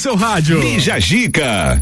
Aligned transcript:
seu 0.00 0.16
rádio. 0.16 0.58
Bija 0.62 0.98
Gica. 0.98 1.78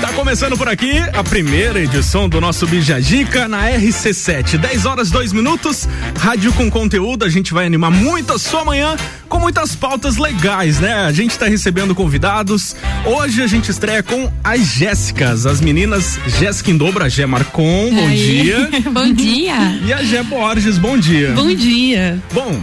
Tá 0.00 0.12
começando 0.12 0.56
por 0.56 0.68
aqui 0.68 0.92
a 1.12 1.24
primeira 1.24 1.80
edição 1.80 2.28
do 2.28 2.40
nosso 2.40 2.64
Bija 2.64 3.00
Gica 3.00 3.48
na 3.48 3.68
RC7. 3.68 4.56
10 4.56 4.86
horas 4.86 5.10
2 5.10 5.32
minutos, 5.32 5.88
rádio 6.16 6.52
com 6.52 6.70
conteúdo. 6.70 7.24
A 7.24 7.28
gente 7.28 7.52
vai 7.52 7.66
animar 7.66 7.90
muito 7.90 8.32
a 8.32 8.38
sua 8.38 8.64
manhã 8.64 8.94
com 9.28 9.40
muitas 9.40 9.74
pautas 9.74 10.16
legais, 10.16 10.78
né? 10.78 10.94
A 10.94 11.10
gente 11.10 11.36
tá 11.36 11.46
recebendo 11.46 11.92
convidados. 11.92 12.76
Hoje 13.04 13.42
a 13.42 13.48
gente 13.48 13.68
estreia 13.68 14.00
com 14.00 14.30
as 14.44 14.60
Jéssicas, 14.60 15.44
as 15.44 15.60
meninas 15.60 16.20
Jéssica 16.38 16.70
Indobra, 16.70 17.10
Gé 17.10 17.26
Marcon, 17.26 17.90
bom 17.90 18.06
Aí. 18.06 18.42
dia. 18.42 18.70
bom 18.92 19.12
dia. 19.12 19.80
E 19.84 19.92
a 19.92 20.04
Gé 20.04 20.22
Borges, 20.22 20.78
bom 20.78 20.96
dia. 20.96 21.32
Bom 21.32 21.52
dia. 21.52 22.22
Bom, 22.32 22.60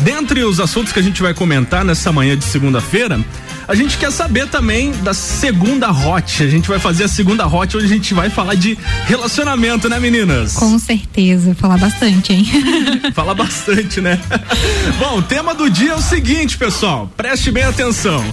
dentre 0.00 0.44
os 0.44 0.60
assuntos 0.60 0.94
que 0.94 0.98
a 0.98 1.02
gente 1.02 1.20
vai 1.20 1.34
comentar 1.34 1.84
nessa 1.84 2.10
manhã 2.10 2.34
de 2.38 2.44
segunda-feira, 2.44 3.20
a 3.68 3.74
gente 3.74 3.98
quer 3.98 4.12
saber 4.12 4.48
também 4.48 4.92
da 5.02 5.12
segunda 5.12 5.90
hot. 5.90 6.42
A 6.42 6.48
gente 6.48 6.68
vai 6.68 6.78
fazer 6.78 7.04
a 7.04 7.08
segunda 7.08 7.46
hot 7.46 7.76
onde 7.76 7.86
a 7.86 7.88
gente 7.88 8.14
vai 8.14 8.30
falar 8.30 8.54
de 8.54 8.78
relacionamento, 9.06 9.88
né, 9.88 9.98
meninas? 9.98 10.54
Com 10.54 10.78
certeza, 10.78 11.54
falar 11.54 11.78
bastante, 11.78 12.32
hein? 12.32 12.46
Fala 13.14 13.34
bastante, 13.34 14.00
né? 14.00 14.20
Bom, 14.98 15.18
o 15.18 15.22
tema 15.22 15.54
do 15.54 15.68
dia 15.68 15.92
é 15.92 15.94
o 15.94 16.02
seguinte, 16.02 16.56
pessoal. 16.56 17.10
Preste 17.16 17.50
bem 17.50 17.64
atenção. 17.64 18.24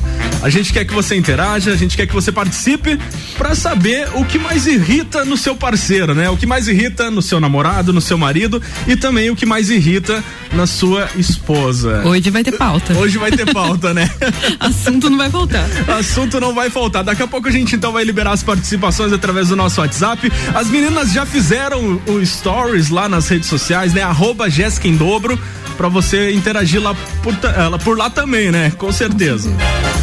A 0.43 0.49
gente 0.49 0.73
quer 0.73 0.83
que 0.83 0.93
você 0.93 1.15
interaja, 1.15 1.71
a 1.71 1.75
gente 1.77 1.95
quer 1.95 2.05
que 2.05 2.13
você 2.13 2.29
participe 2.29 2.99
para 3.37 3.55
saber 3.55 4.09
o 4.13 4.25
que 4.25 4.37
mais 4.37 4.67
irrita 4.67 5.23
no 5.23 5.37
seu 5.37 5.55
parceiro, 5.55 6.13
né? 6.13 6.29
O 6.29 6.35
que 6.35 6.45
mais 6.45 6.67
irrita 6.67 7.09
no 7.09 7.21
seu 7.21 7.39
namorado, 7.39 7.93
no 7.93 8.01
seu 8.01 8.17
marido 8.17 8.61
e 8.85 8.97
também 8.97 9.29
o 9.29 9.37
que 9.37 9.45
mais 9.45 9.69
irrita 9.69 10.21
na 10.51 10.67
sua 10.67 11.09
esposa. 11.15 12.03
Hoje 12.05 12.29
vai 12.29 12.43
ter 12.43 12.51
pauta. 12.51 12.93
Hoje 12.97 13.17
vai 13.17 13.31
ter 13.31 13.51
pauta, 13.53 13.93
né? 13.93 14.09
Assunto 14.59 15.09
não 15.09 15.17
vai 15.17 15.22
voltar. 15.29 15.65
Assunto 15.97 16.39
não 16.39 16.53
vai 16.53 16.69
faltar. 16.69 17.03
Daqui 17.03 17.23
a 17.23 17.27
pouco 17.27 17.47
a 17.47 17.51
gente 17.51 17.75
então 17.75 17.91
vai 17.91 18.03
liberar 18.03 18.31
as 18.31 18.43
participações 18.43 19.11
através 19.13 19.49
do 19.49 19.55
nosso 19.55 19.81
WhatsApp. 19.81 20.31
As 20.53 20.67
meninas 20.67 21.11
já 21.11 21.25
fizeram 21.25 22.01
o 22.07 22.25
stories 22.25 22.89
lá 22.89 23.07
nas 23.09 23.27
redes 23.27 23.47
sociais, 23.47 23.93
né? 23.93 24.01
Arroba 24.01 24.49
Jéssica 24.49 24.87
em 24.87 24.95
dobro, 24.95 25.39
pra 25.77 25.89
você 25.89 26.31
interagir 26.31 26.81
lá 26.81 26.95
por, 27.21 27.35
por 27.83 27.97
lá 27.97 28.09
também, 28.09 28.51
né? 28.51 28.71
Com 28.77 28.91
certeza. 28.91 29.51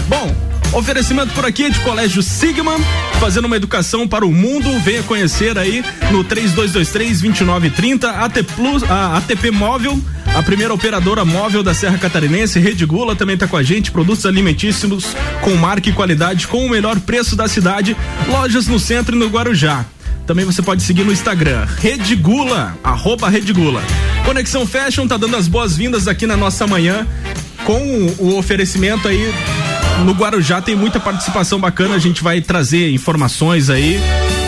Bom, 0.08 0.49
oferecimento 0.72 1.32
por 1.34 1.44
aqui 1.44 1.70
de 1.70 1.78
Colégio 1.80 2.22
Sigma, 2.22 2.76
fazendo 3.18 3.46
uma 3.46 3.56
educação 3.56 4.06
para 4.06 4.24
o 4.24 4.32
mundo. 4.32 4.78
Venha 4.80 5.02
conhecer 5.02 5.58
aí 5.58 5.84
no 6.10 6.24
3223-2930, 6.24 8.04
AT 8.04 8.44
ATP 9.16 9.50
Móvel, 9.50 10.00
a 10.34 10.42
primeira 10.42 10.72
operadora 10.72 11.24
móvel 11.24 11.62
da 11.62 11.74
Serra 11.74 11.98
Catarinense, 11.98 12.60
Rede 12.60 12.86
Gula 12.86 13.16
também 13.16 13.34
está 13.34 13.46
com 13.46 13.56
a 13.56 13.62
gente, 13.62 13.90
produtos 13.90 14.24
alimentícios 14.24 15.16
com 15.42 15.54
marca 15.56 15.88
e 15.88 15.92
qualidade 15.92 16.46
com 16.46 16.64
o 16.64 16.70
melhor 16.70 16.98
preço 17.00 17.34
da 17.34 17.48
cidade, 17.48 17.96
lojas 18.28 18.66
no 18.66 18.78
centro 18.78 19.16
e 19.16 19.18
no 19.18 19.28
Guarujá. 19.28 19.84
Também 20.26 20.44
você 20.44 20.62
pode 20.62 20.82
seguir 20.82 21.04
no 21.04 21.12
Instagram, 21.12 21.66
Rede 21.78 22.14
Gula, 22.14 22.78
arroba 22.84 23.28
Rede 23.28 23.52
Gula. 23.52 23.82
Conexão 24.24 24.66
Fashion 24.66 25.08
tá 25.08 25.16
dando 25.16 25.36
as 25.36 25.48
boas-vindas 25.48 26.06
aqui 26.06 26.26
na 26.26 26.36
nossa 26.36 26.66
manhã 26.66 27.06
com 27.64 28.14
o 28.18 28.38
oferecimento 28.38 29.08
aí 29.08 29.32
no 30.04 30.12
Guarujá 30.12 30.60
tem 30.60 30.74
muita 30.74 30.98
participação 30.98 31.58
bacana, 31.58 31.94
a 31.94 31.98
gente 31.98 32.22
vai 32.22 32.40
trazer 32.40 32.90
informações 32.90 33.70
aí 33.70 33.98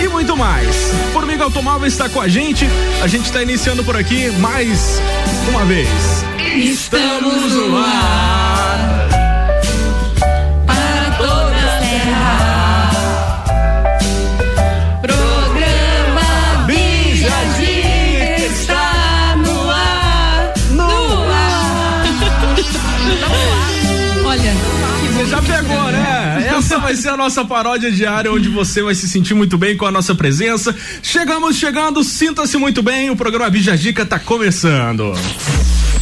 e 0.03 0.09
muito 0.09 0.37
mais. 0.37 0.75
Formiga 1.13 1.45
Automóvel 1.45 1.87
está 1.87 2.09
com 2.09 2.21
a 2.21 2.29
gente, 2.29 2.67
a 3.03 3.07
gente 3.07 3.27
está 3.27 3.43
iniciando 3.43 3.85
por 3.85 3.97
aqui 3.97 4.31
mais 4.39 5.01
uma 5.49 5.65
vez. 5.65 5.89
Estamos 6.55 7.53
no 7.53 7.77
ar. 7.77 8.62
Já 25.33 25.41
pegou, 25.41 25.91
né? 25.91 26.47
Essa 26.55 26.79
vai 26.79 26.95
ser 26.95 27.09
a 27.09 27.17
nossa 27.17 27.43
paródia 27.43 27.91
diária, 27.91 28.31
onde 28.31 28.51
você 28.51 28.83
vai 28.83 28.95
se 28.95 29.09
sentir 29.09 29.33
muito 29.33 29.57
bem 29.57 29.75
com 29.77 29.87
a 29.87 29.91
nossa 29.91 30.15
presença. 30.15 30.77
Chegamos 31.03 31.57
chegando, 31.57 32.05
sinta-se 32.05 32.59
muito 32.59 32.83
bem, 32.83 33.09
o 33.09 33.17
programa 33.17 33.49
Bija 33.49 33.75
Gica 33.75 34.05
tá 34.05 34.19
começando. 34.19 35.15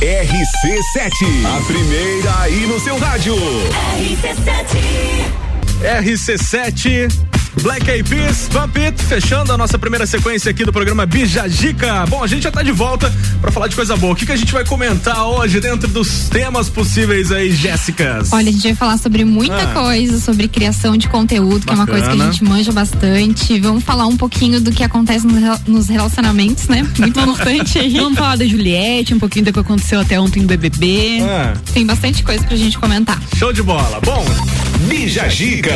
RC7. 0.00 1.46
A 1.46 1.60
primeira 1.64 2.40
aí 2.40 2.66
no 2.66 2.80
seu 2.80 2.98
rádio. 2.98 3.36
RC7 5.80 7.39
Black 7.62 7.88
Eyed 7.90 8.08
Peas, 8.08 8.48
Bump 8.52 8.76
It, 8.78 9.02
fechando 9.02 9.52
a 9.52 9.58
nossa 9.58 9.78
primeira 9.78 10.06
sequência 10.06 10.50
aqui 10.50 10.64
do 10.64 10.72
programa 10.72 11.04
Bija 11.04 11.48
Gica. 11.48 12.06
Bom, 12.08 12.22
a 12.22 12.26
gente 12.26 12.42
já 12.44 12.50
tá 12.50 12.62
de 12.62 12.72
volta 12.72 13.12
pra 13.40 13.50
falar 13.50 13.66
de 13.68 13.74
coisa 13.76 13.96
boa. 13.96 14.12
O 14.12 14.16
que, 14.16 14.24
que 14.24 14.32
a 14.32 14.36
gente 14.36 14.52
vai 14.52 14.64
comentar 14.64 15.24
hoje 15.26 15.60
dentro 15.60 15.88
dos 15.88 16.28
temas 16.28 16.68
possíveis 16.68 17.30
aí, 17.32 17.52
Jéssicas? 17.52 18.32
olha, 18.32 18.48
a 18.48 18.52
gente 18.52 18.62
vai 18.62 18.74
falar 18.74 18.98
sobre 18.98 19.24
muita 19.24 19.56
Ah. 19.62 19.66
coisa, 19.74 20.20
sobre 20.20 20.48
criação 20.48 20.96
de 20.96 21.08
conteúdo, 21.08 21.66
que 21.66 21.72
é 21.72 21.74
uma 21.74 21.86
coisa 21.86 22.08
que 22.10 22.20
a 22.22 22.24
gente 22.30 22.44
manja 22.44 22.72
bastante. 22.72 23.58
Vamos 23.60 23.84
falar 23.84 24.06
um 24.06 24.16
pouquinho 24.16 24.60
do 24.60 24.70
que 24.70 24.82
acontece 24.82 25.26
nos 25.66 25.88
relacionamentos, 25.88 26.68
né? 26.68 26.86
Muito 26.98 27.18
importante 27.20 27.78
aí. 27.78 27.94
Vamos 28.00 28.18
falar 28.18 28.36
da 28.36 28.46
Juliette, 28.46 29.12
um 29.14 29.18
pouquinho 29.18 29.44
do 29.46 29.52
que 29.52 29.58
aconteceu 29.58 30.00
até 30.00 30.18
ontem 30.20 30.40
no 30.40 30.46
BBB. 30.48 31.18
Ah, 31.22 31.54
Tem 31.74 31.84
bastante 31.84 32.22
coisa 32.22 32.44
pra 32.44 32.56
gente 32.56 32.78
comentar. 32.78 33.20
show 33.36 33.52
de 33.52 33.62
bola. 33.62 34.00
Bom, 34.04 34.24
Bija 34.88 35.28
Gica. 35.28 35.74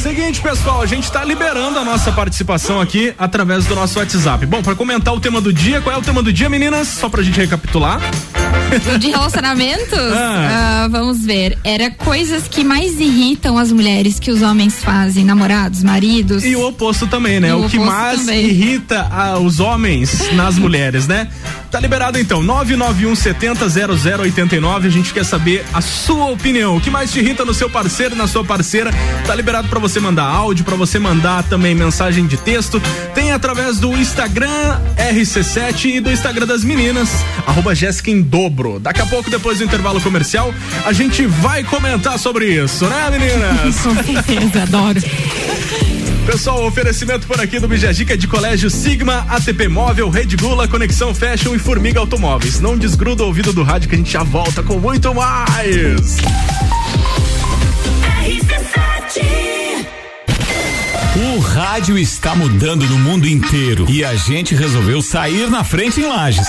Seguinte, 0.00 0.40
pessoal, 0.40 0.82
a 0.82 0.86
gente 0.86 1.10
tá 1.10 1.24
liberando 1.24 1.78
a 1.78 1.84
nossa 1.84 2.12
participação 2.12 2.80
aqui 2.80 3.14
através 3.18 3.66
do 3.66 3.74
nosso 3.74 3.98
WhatsApp. 3.98 4.46
Bom, 4.46 4.62
pra 4.62 4.74
comentar 4.74 5.14
o 5.14 5.20
tema 5.20 5.40
do 5.40 5.52
dia, 5.52 5.80
qual 5.80 5.94
é 5.94 5.98
o 5.98 6.02
tema 6.02 6.22
do 6.22 6.32
dia, 6.32 6.48
meninas? 6.48 6.88
Só 6.88 7.08
pra 7.08 7.22
gente 7.22 7.38
recapitular. 7.38 8.00
De 8.98 9.10
relacionamentos? 9.10 9.92
Ah. 10.22 10.84
Ah, 10.84 10.88
vamos 10.88 11.24
ver. 11.24 11.58
Era 11.64 11.90
coisas 11.90 12.46
que 12.46 12.62
mais 12.62 13.00
irritam 13.00 13.58
as 13.58 13.72
mulheres 13.72 14.20
que 14.20 14.30
os 14.30 14.42
homens 14.42 14.82
fazem, 14.82 15.24
namorados, 15.24 15.82
maridos. 15.82 16.44
E 16.44 16.54
o 16.54 16.66
oposto 16.66 17.06
também, 17.06 17.40
né? 17.40 17.54
O, 17.54 17.64
o 17.64 17.68
que 17.68 17.78
mais 17.78 18.20
também. 18.20 18.44
irrita 18.46 19.06
ah, 19.10 19.38
os 19.38 19.58
homens 19.60 20.32
nas 20.32 20.58
mulheres, 20.58 21.06
né? 21.06 21.28
Tá 21.70 21.80
liberado 21.80 22.18
então, 22.18 22.42
991 22.42 23.14
70 23.14 23.68
0089. 23.68 24.88
A 24.88 24.90
gente 24.90 25.12
quer 25.12 25.24
saber 25.24 25.64
a 25.72 25.80
sua 25.80 26.26
opinião. 26.26 26.76
O 26.76 26.80
que 26.80 26.90
mais 26.90 27.10
te 27.12 27.18
irrita 27.18 27.44
no 27.44 27.54
seu 27.54 27.70
parceiro, 27.70 28.14
na 28.14 28.26
sua 28.26 28.44
parceira? 28.44 28.90
Tá 29.26 29.34
liberado 29.34 29.68
pra 29.68 29.78
você 29.78 30.00
mandar 30.00 30.24
áudio, 30.24 30.64
pra 30.64 30.76
você 30.76 30.98
mandar 30.98 31.42
também 31.44 31.74
mensagem 31.74 32.26
de 32.26 32.36
texto. 32.36 32.82
Tem 33.14 33.32
através 33.32 33.78
do 33.78 33.96
Instagram 33.96 34.80
RC7 34.96 35.84
e 35.86 36.00
do 36.00 36.10
Instagram 36.10 36.46
das 36.46 36.64
meninas, 36.64 37.08
arroba 37.46 37.74
Jéssica 37.74 38.10
em 38.10 38.20
dobro. 38.20 38.78
Daqui 38.80 39.00
a 39.00 39.06
pouco, 39.06 39.30
depois 39.30 39.58
do 39.58 39.64
intervalo 39.64 40.00
comercial, 40.00 40.52
a 40.84 40.92
gente 40.92 41.24
vai 41.26 41.62
comentar 41.62 42.18
sobre 42.18 42.46
isso, 42.46 42.84
né, 42.86 43.10
meninas? 43.10 43.76
Com 43.82 44.22
certeza, 44.22 44.62
adoro. 44.64 45.00
Pessoal, 46.26 46.64
oferecimento 46.64 47.26
por 47.26 47.40
aqui 47.40 47.58
do 47.58 47.66
Bijagica 47.66 48.16
de 48.16 48.28
Colégio 48.28 48.70
Sigma, 48.70 49.26
ATP 49.28 49.66
Móvel, 49.66 50.08
Rede 50.08 50.36
Gula, 50.36 50.68
Conexão 50.68 51.12
Fashion 51.12 51.54
e 51.54 51.58
Formiga 51.58 51.98
Automóveis. 51.98 52.60
Não 52.60 52.76
desgruda 52.76 53.24
o 53.24 53.26
ouvido 53.26 53.52
do 53.52 53.62
rádio 53.62 53.88
que 53.88 53.96
a 53.96 53.98
gente 53.98 54.12
já 54.12 54.22
volta 54.22 54.62
com 54.62 54.78
muito 54.78 55.12
mais. 55.12 56.18
O 61.34 61.38
rádio 61.40 61.98
está 61.98 62.34
mudando 62.34 62.86
no 62.86 62.98
mundo 62.98 63.28
inteiro 63.28 63.84
e 63.90 64.02
a 64.02 64.14
gente 64.14 64.54
resolveu 64.54 65.02
sair 65.02 65.50
na 65.50 65.62
frente 65.62 66.00
em 66.00 66.06
Lages. 66.06 66.48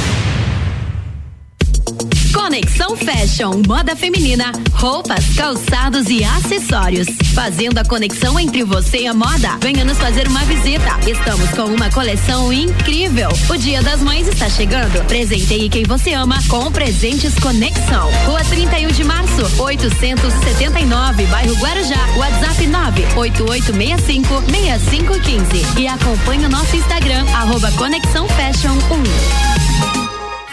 Conexão 2.33 2.95
Fashion, 2.95 3.61
moda 3.67 3.95
feminina, 3.95 4.51
roupas, 4.73 5.25
calçados 5.35 6.07
e 6.09 6.23
acessórios. 6.23 7.07
Fazendo 7.33 7.77
a 7.77 7.83
conexão 7.83 8.39
entre 8.39 8.63
você 8.63 8.99
e 8.99 9.07
a 9.07 9.13
moda. 9.13 9.57
Venha 9.61 9.83
nos 9.83 9.97
fazer 9.97 10.27
uma 10.27 10.43
visita. 10.45 10.97
Estamos 11.07 11.49
com 11.51 11.63
uma 11.63 11.89
coleção 11.89 12.51
incrível. 12.51 13.29
O 13.49 13.57
Dia 13.57 13.81
das 13.81 14.01
Mães 14.01 14.27
está 14.27 14.49
chegando. 14.49 15.03
Presenteie 15.07 15.69
quem 15.69 15.83
você 15.83 16.13
ama 16.13 16.39
com 16.47 16.71
presentes 16.71 17.35
Conexão. 17.35 18.09
Rua 18.25 18.43
31 18.45 18.87
de 18.89 19.03
Março, 19.03 19.61
879, 19.61 21.25
bairro 21.25 21.55
Guarujá. 21.55 22.07
WhatsApp 22.17 22.67
98865 22.67 24.43
6515. 24.49 25.79
E 25.79 25.87
acompanhe 25.87 26.45
o 26.45 26.49
nosso 26.49 26.75
Instagram, 26.75 27.25
arroba 27.33 27.71
Conexão 27.73 28.27
Fashion 28.29 28.77
1. 29.97 30.00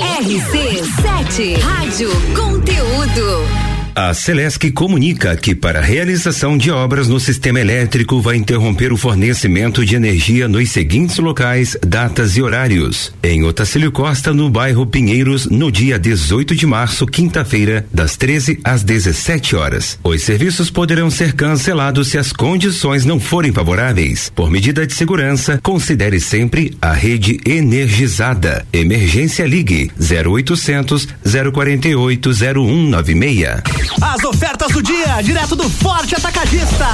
RC7 0.00 1.60
Rádio 1.60 2.10
Conteúdo. 2.34 3.71
A 3.94 4.14
Celesc 4.14 4.70
comunica 4.72 5.36
que 5.36 5.54
para 5.54 5.80
a 5.80 5.82
realização 5.82 6.56
de 6.56 6.70
obras 6.70 7.08
no 7.08 7.20
sistema 7.20 7.60
elétrico 7.60 8.22
vai 8.22 8.36
interromper 8.36 8.90
o 8.90 8.96
fornecimento 8.96 9.84
de 9.84 9.94
energia 9.94 10.48
nos 10.48 10.70
seguintes 10.70 11.18
locais, 11.18 11.76
datas 11.86 12.34
e 12.38 12.42
horários. 12.42 13.12
Em 13.22 13.44
Otacílio 13.44 13.92
Costa, 13.92 14.32
no 14.32 14.48
bairro 14.48 14.86
Pinheiros, 14.86 15.44
no 15.44 15.70
dia 15.70 15.98
18 15.98 16.54
de 16.54 16.66
março, 16.66 17.06
quinta-feira, 17.06 17.84
das 17.92 18.16
13 18.16 18.60
às 18.64 18.82
17 18.82 19.56
horas. 19.56 19.98
Os 20.02 20.22
serviços 20.22 20.70
poderão 20.70 21.10
ser 21.10 21.34
cancelados 21.34 22.08
se 22.08 22.16
as 22.16 22.32
condições 22.32 23.04
não 23.04 23.20
forem 23.20 23.52
favoráveis. 23.52 24.32
Por 24.34 24.50
medida 24.50 24.86
de 24.86 24.94
segurança, 24.94 25.60
considere 25.62 26.18
sempre 26.18 26.74
a 26.80 26.94
rede 26.94 27.38
energizada. 27.44 28.64
Emergência 28.72 29.46
Ligue 29.46 29.90
0800 30.00 31.08
048 31.52 32.30
0196. 32.32 33.81
As 34.00 34.22
ofertas 34.24 34.72
do 34.72 34.82
dia, 34.82 35.20
direto 35.22 35.56
do 35.56 35.68
Forte 35.68 36.14
Atacadista. 36.14 36.86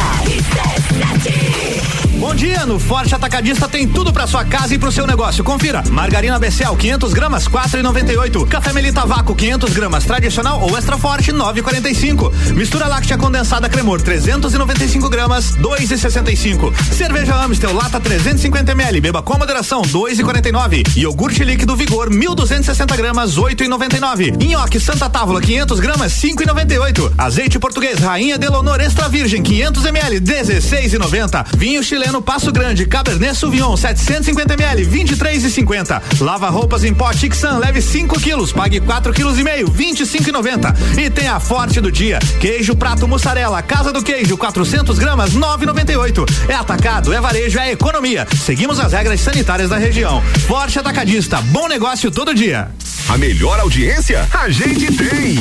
Bom 2.18 2.34
dia, 2.34 2.66
no 2.66 2.80
Forte 2.80 3.14
Atacadista 3.14 3.68
tem 3.68 3.86
tudo 3.86 4.12
para 4.12 4.26
sua 4.26 4.44
casa 4.44 4.74
e 4.74 4.78
pro 4.78 4.90
seu 4.90 5.06
negócio. 5.06 5.44
Confira: 5.44 5.84
margarina 5.88 6.36
Becel 6.36 6.74
500 6.74 7.12
gramas 7.12 7.46
4,98; 7.46 8.44
café 8.48 8.72
Melita 8.72 9.06
Vácuo 9.06 9.36
500 9.36 9.72
gramas 9.72 10.04
tradicional 10.04 10.60
ou 10.60 10.76
extra 10.76 10.98
forte 10.98 11.32
9,45; 11.32 12.54
mistura 12.54 12.88
láctea 12.88 13.16
condensada 13.16 13.68
Cremor 13.68 14.02
395 14.02 15.08
gramas 15.08 15.56
2,65; 15.58 16.72
cerveja 16.92 17.36
Amstel 17.36 17.72
lata 17.72 18.00
350 18.00 18.72
ml. 18.72 19.00
Beba 19.00 19.22
com 19.22 19.38
moderação 19.38 19.82
2,49; 19.82 20.96
iogurte 20.96 21.44
líquido 21.44 21.76
Vigor 21.76 22.10
1.260 22.10 22.96
gramas 22.96 23.36
8,99; 23.36 24.44
nhoque 24.44 24.80
Santa 24.80 25.08
Távola 25.08 25.40
500 25.40 25.78
gramas 25.78 26.12
5,98; 26.14 27.12
azeite 27.16 27.60
português 27.60 28.00
Rainha 28.00 28.36
Delonor 28.36 28.80
extra 28.80 29.08
virgem 29.08 29.40
500 29.40 29.84
ml 29.84 30.20
16,90; 30.20 31.46
vinho 31.56 31.80
chileno 31.80 32.07
no 32.12 32.22
Passo 32.22 32.50
Grande, 32.52 32.86
Cabernet 32.86 33.36
Sauvignon 33.36 33.76
750 33.76 34.54
ml, 34.54 34.84
23 34.84 35.44
e 35.44 35.50
50. 35.50 36.02
Lava 36.20 36.48
roupas 36.48 36.84
em 36.84 36.94
pó 36.94 37.12
Tixan, 37.12 37.58
leve 37.58 37.80
5 37.80 38.20
quilos, 38.20 38.52
pague 38.52 38.80
4 38.80 39.12
quilos 39.12 39.38
e 39.38 39.44
meio, 39.44 39.70
25 39.70 40.28
e 40.28 40.32
90. 40.32 40.74
E 40.98 41.10
tem 41.10 41.28
a 41.28 41.40
forte 41.40 41.80
do 41.80 41.90
dia, 41.90 42.18
queijo 42.40 42.74
prato 42.76 43.06
mussarela, 43.06 43.62
Casa 43.62 43.92
do 43.92 44.02
Queijo, 44.02 44.36
400 44.36 44.98
gramas, 44.98 45.34
9,98. 45.34 46.48
É 46.48 46.54
atacado, 46.54 47.12
é 47.12 47.20
varejo, 47.20 47.58
é 47.58 47.72
economia. 47.72 48.26
Seguimos 48.44 48.80
as 48.80 48.92
regras 48.92 49.20
sanitárias 49.20 49.70
da 49.70 49.76
região. 49.76 50.22
Forte 50.46 50.78
atacadista, 50.78 51.40
bom 51.42 51.68
negócio 51.68 52.10
todo 52.10 52.34
dia. 52.34 52.68
A 53.08 53.16
melhor 53.16 53.58
audiência 53.60 54.26
a 54.32 54.50
gente 54.50 54.92
tem. 54.92 55.38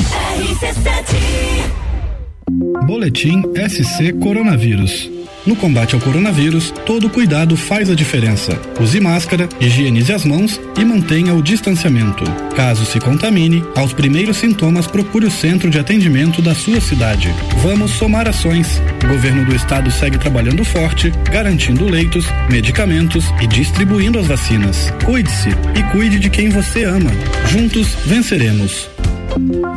Boletim 2.86 3.42
SC 3.68 4.12
Coronavírus. 4.14 5.17
No 5.48 5.56
combate 5.56 5.94
ao 5.94 6.00
coronavírus, 6.02 6.74
todo 6.84 7.08
cuidado 7.08 7.56
faz 7.56 7.88
a 7.88 7.94
diferença. 7.94 8.60
Use 8.78 9.00
máscara, 9.00 9.48
higienize 9.58 10.12
as 10.12 10.22
mãos 10.22 10.60
e 10.78 10.84
mantenha 10.84 11.32
o 11.32 11.42
distanciamento. 11.42 12.22
Caso 12.54 12.84
se 12.84 13.00
contamine, 13.00 13.64
aos 13.74 13.94
primeiros 13.94 14.36
sintomas 14.36 14.86
procure 14.86 15.24
o 15.24 15.30
centro 15.30 15.70
de 15.70 15.78
atendimento 15.78 16.42
da 16.42 16.54
sua 16.54 16.82
cidade. 16.82 17.32
Vamos 17.62 17.92
somar 17.92 18.28
ações. 18.28 18.78
O 19.02 19.08
governo 19.08 19.46
do 19.46 19.56
estado 19.56 19.90
segue 19.90 20.18
trabalhando 20.18 20.62
forte, 20.66 21.10
garantindo 21.32 21.88
leitos, 21.88 22.26
medicamentos 22.50 23.24
e 23.40 23.46
distribuindo 23.46 24.18
as 24.18 24.26
vacinas. 24.26 24.92
Cuide-se 25.02 25.48
e 25.48 25.82
cuide 25.92 26.18
de 26.18 26.28
quem 26.28 26.50
você 26.50 26.84
ama. 26.84 27.10
Juntos 27.46 27.96
venceremos. 28.04 28.90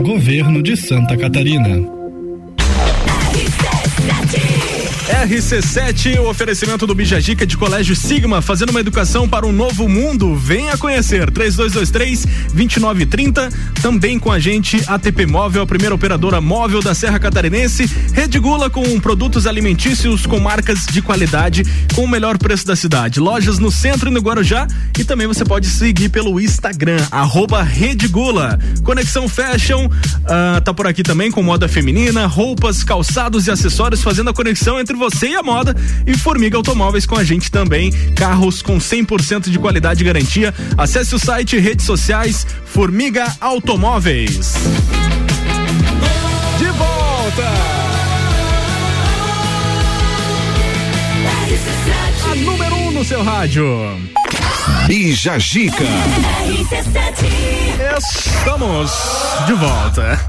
Governo 0.01 0.61
de 0.61 0.75
Santa 0.75 1.15
Catarina. 1.15 2.00
RC7, 5.21 6.19
o 6.19 6.27
oferecimento 6.27 6.87
do 6.87 6.95
Bijagica 6.95 7.45
de 7.45 7.55
Colégio 7.55 7.95
Sigma, 7.95 8.41
fazendo 8.41 8.71
uma 8.71 8.79
educação 8.79 9.29
para 9.29 9.45
um 9.45 9.51
novo 9.51 9.87
mundo. 9.87 10.35
Venha 10.35 10.75
conhecer. 10.77 11.29
3223 11.29 12.25
2930. 12.51 13.49
Também 13.83 14.17
com 14.17 14.31
a 14.31 14.39
gente, 14.39 14.83
ATP 14.87 15.27
Móvel, 15.27 15.61
a 15.61 15.67
primeira 15.67 15.93
operadora 15.93 16.41
móvel 16.41 16.81
da 16.81 16.95
Serra 16.95 17.19
Catarinense. 17.19 17.85
Rede 18.13 18.39
Gula 18.39 18.67
com 18.67 18.99
produtos 18.99 19.45
alimentícios 19.45 20.25
com 20.25 20.39
marcas 20.39 20.87
de 20.87 21.03
qualidade, 21.03 21.63
com 21.93 22.05
o 22.05 22.07
melhor 22.07 22.39
preço 22.39 22.65
da 22.65 22.75
cidade. 22.75 23.19
Lojas 23.19 23.59
no 23.59 23.69
centro 23.69 24.09
e 24.09 24.11
no 24.11 24.21
Guarujá. 24.21 24.65
E 24.97 25.03
também 25.03 25.27
você 25.27 25.45
pode 25.45 25.67
seguir 25.67 26.09
pelo 26.09 26.39
Instagram, 26.39 26.97
arroba 27.11 27.61
Rede 27.61 28.07
Gula. 28.07 28.57
Conexão 28.83 29.29
Fashion, 29.29 29.85
uh, 29.85 30.61
tá 30.63 30.73
por 30.73 30.87
aqui 30.87 31.03
também 31.03 31.29
com 31.29 31.43
moda 31.43 31.67
feminina, 31.67 32.25
roupas, 32.25 32.83
calçados 32.83 33.45
e 33.45 33.51
acessórios, 33.51 34.01
fazendo 34.01 34.31
a 34.31 34.33
conexão 34.33 34.79
entre 34.79 34.95
você 34.95 35.10
você 35.11 35.29
e 35.29 35.35
a 35.35 35.43
moda. 35.43 35.75
E 36.07 36.17
Formiga 36.17 36.57
Automóveis 36.57 37.05
com 37.05 37.15
a 37.15 37.23
gente 37.23 37.51
também. 37.51 37.91
Carros 38.15 38.61
com 38.61 38.77
100% 38.77 39.49
de 39.49 39.59
qualidade 39.59 40.01
e 40.01 40.05
garantia. 40.05 40.53
Acesse 40.77 41.13
o 41.13 41.19
site 41.19 41.55
e 41.55 41.59
redes 41.59 41.85
sociais 41.85 42.47
Formiga 42.65 43.25
Automóveis. 43.39 44.53
De 46.57 46.65
volta! 46.65 47.51
A 52.31 52.35
número 52.35 52.75
1 52.75 52.87
um 52.87 52.91
no 52.91 53.03
seu 53.03 53.23
rádio. 53.23 53.65
Bija 54.87 55.37
Gica. 55.39 55.83
Estamos 57.97 58.91
de 59.45 59.53
volta. 59.53 60.19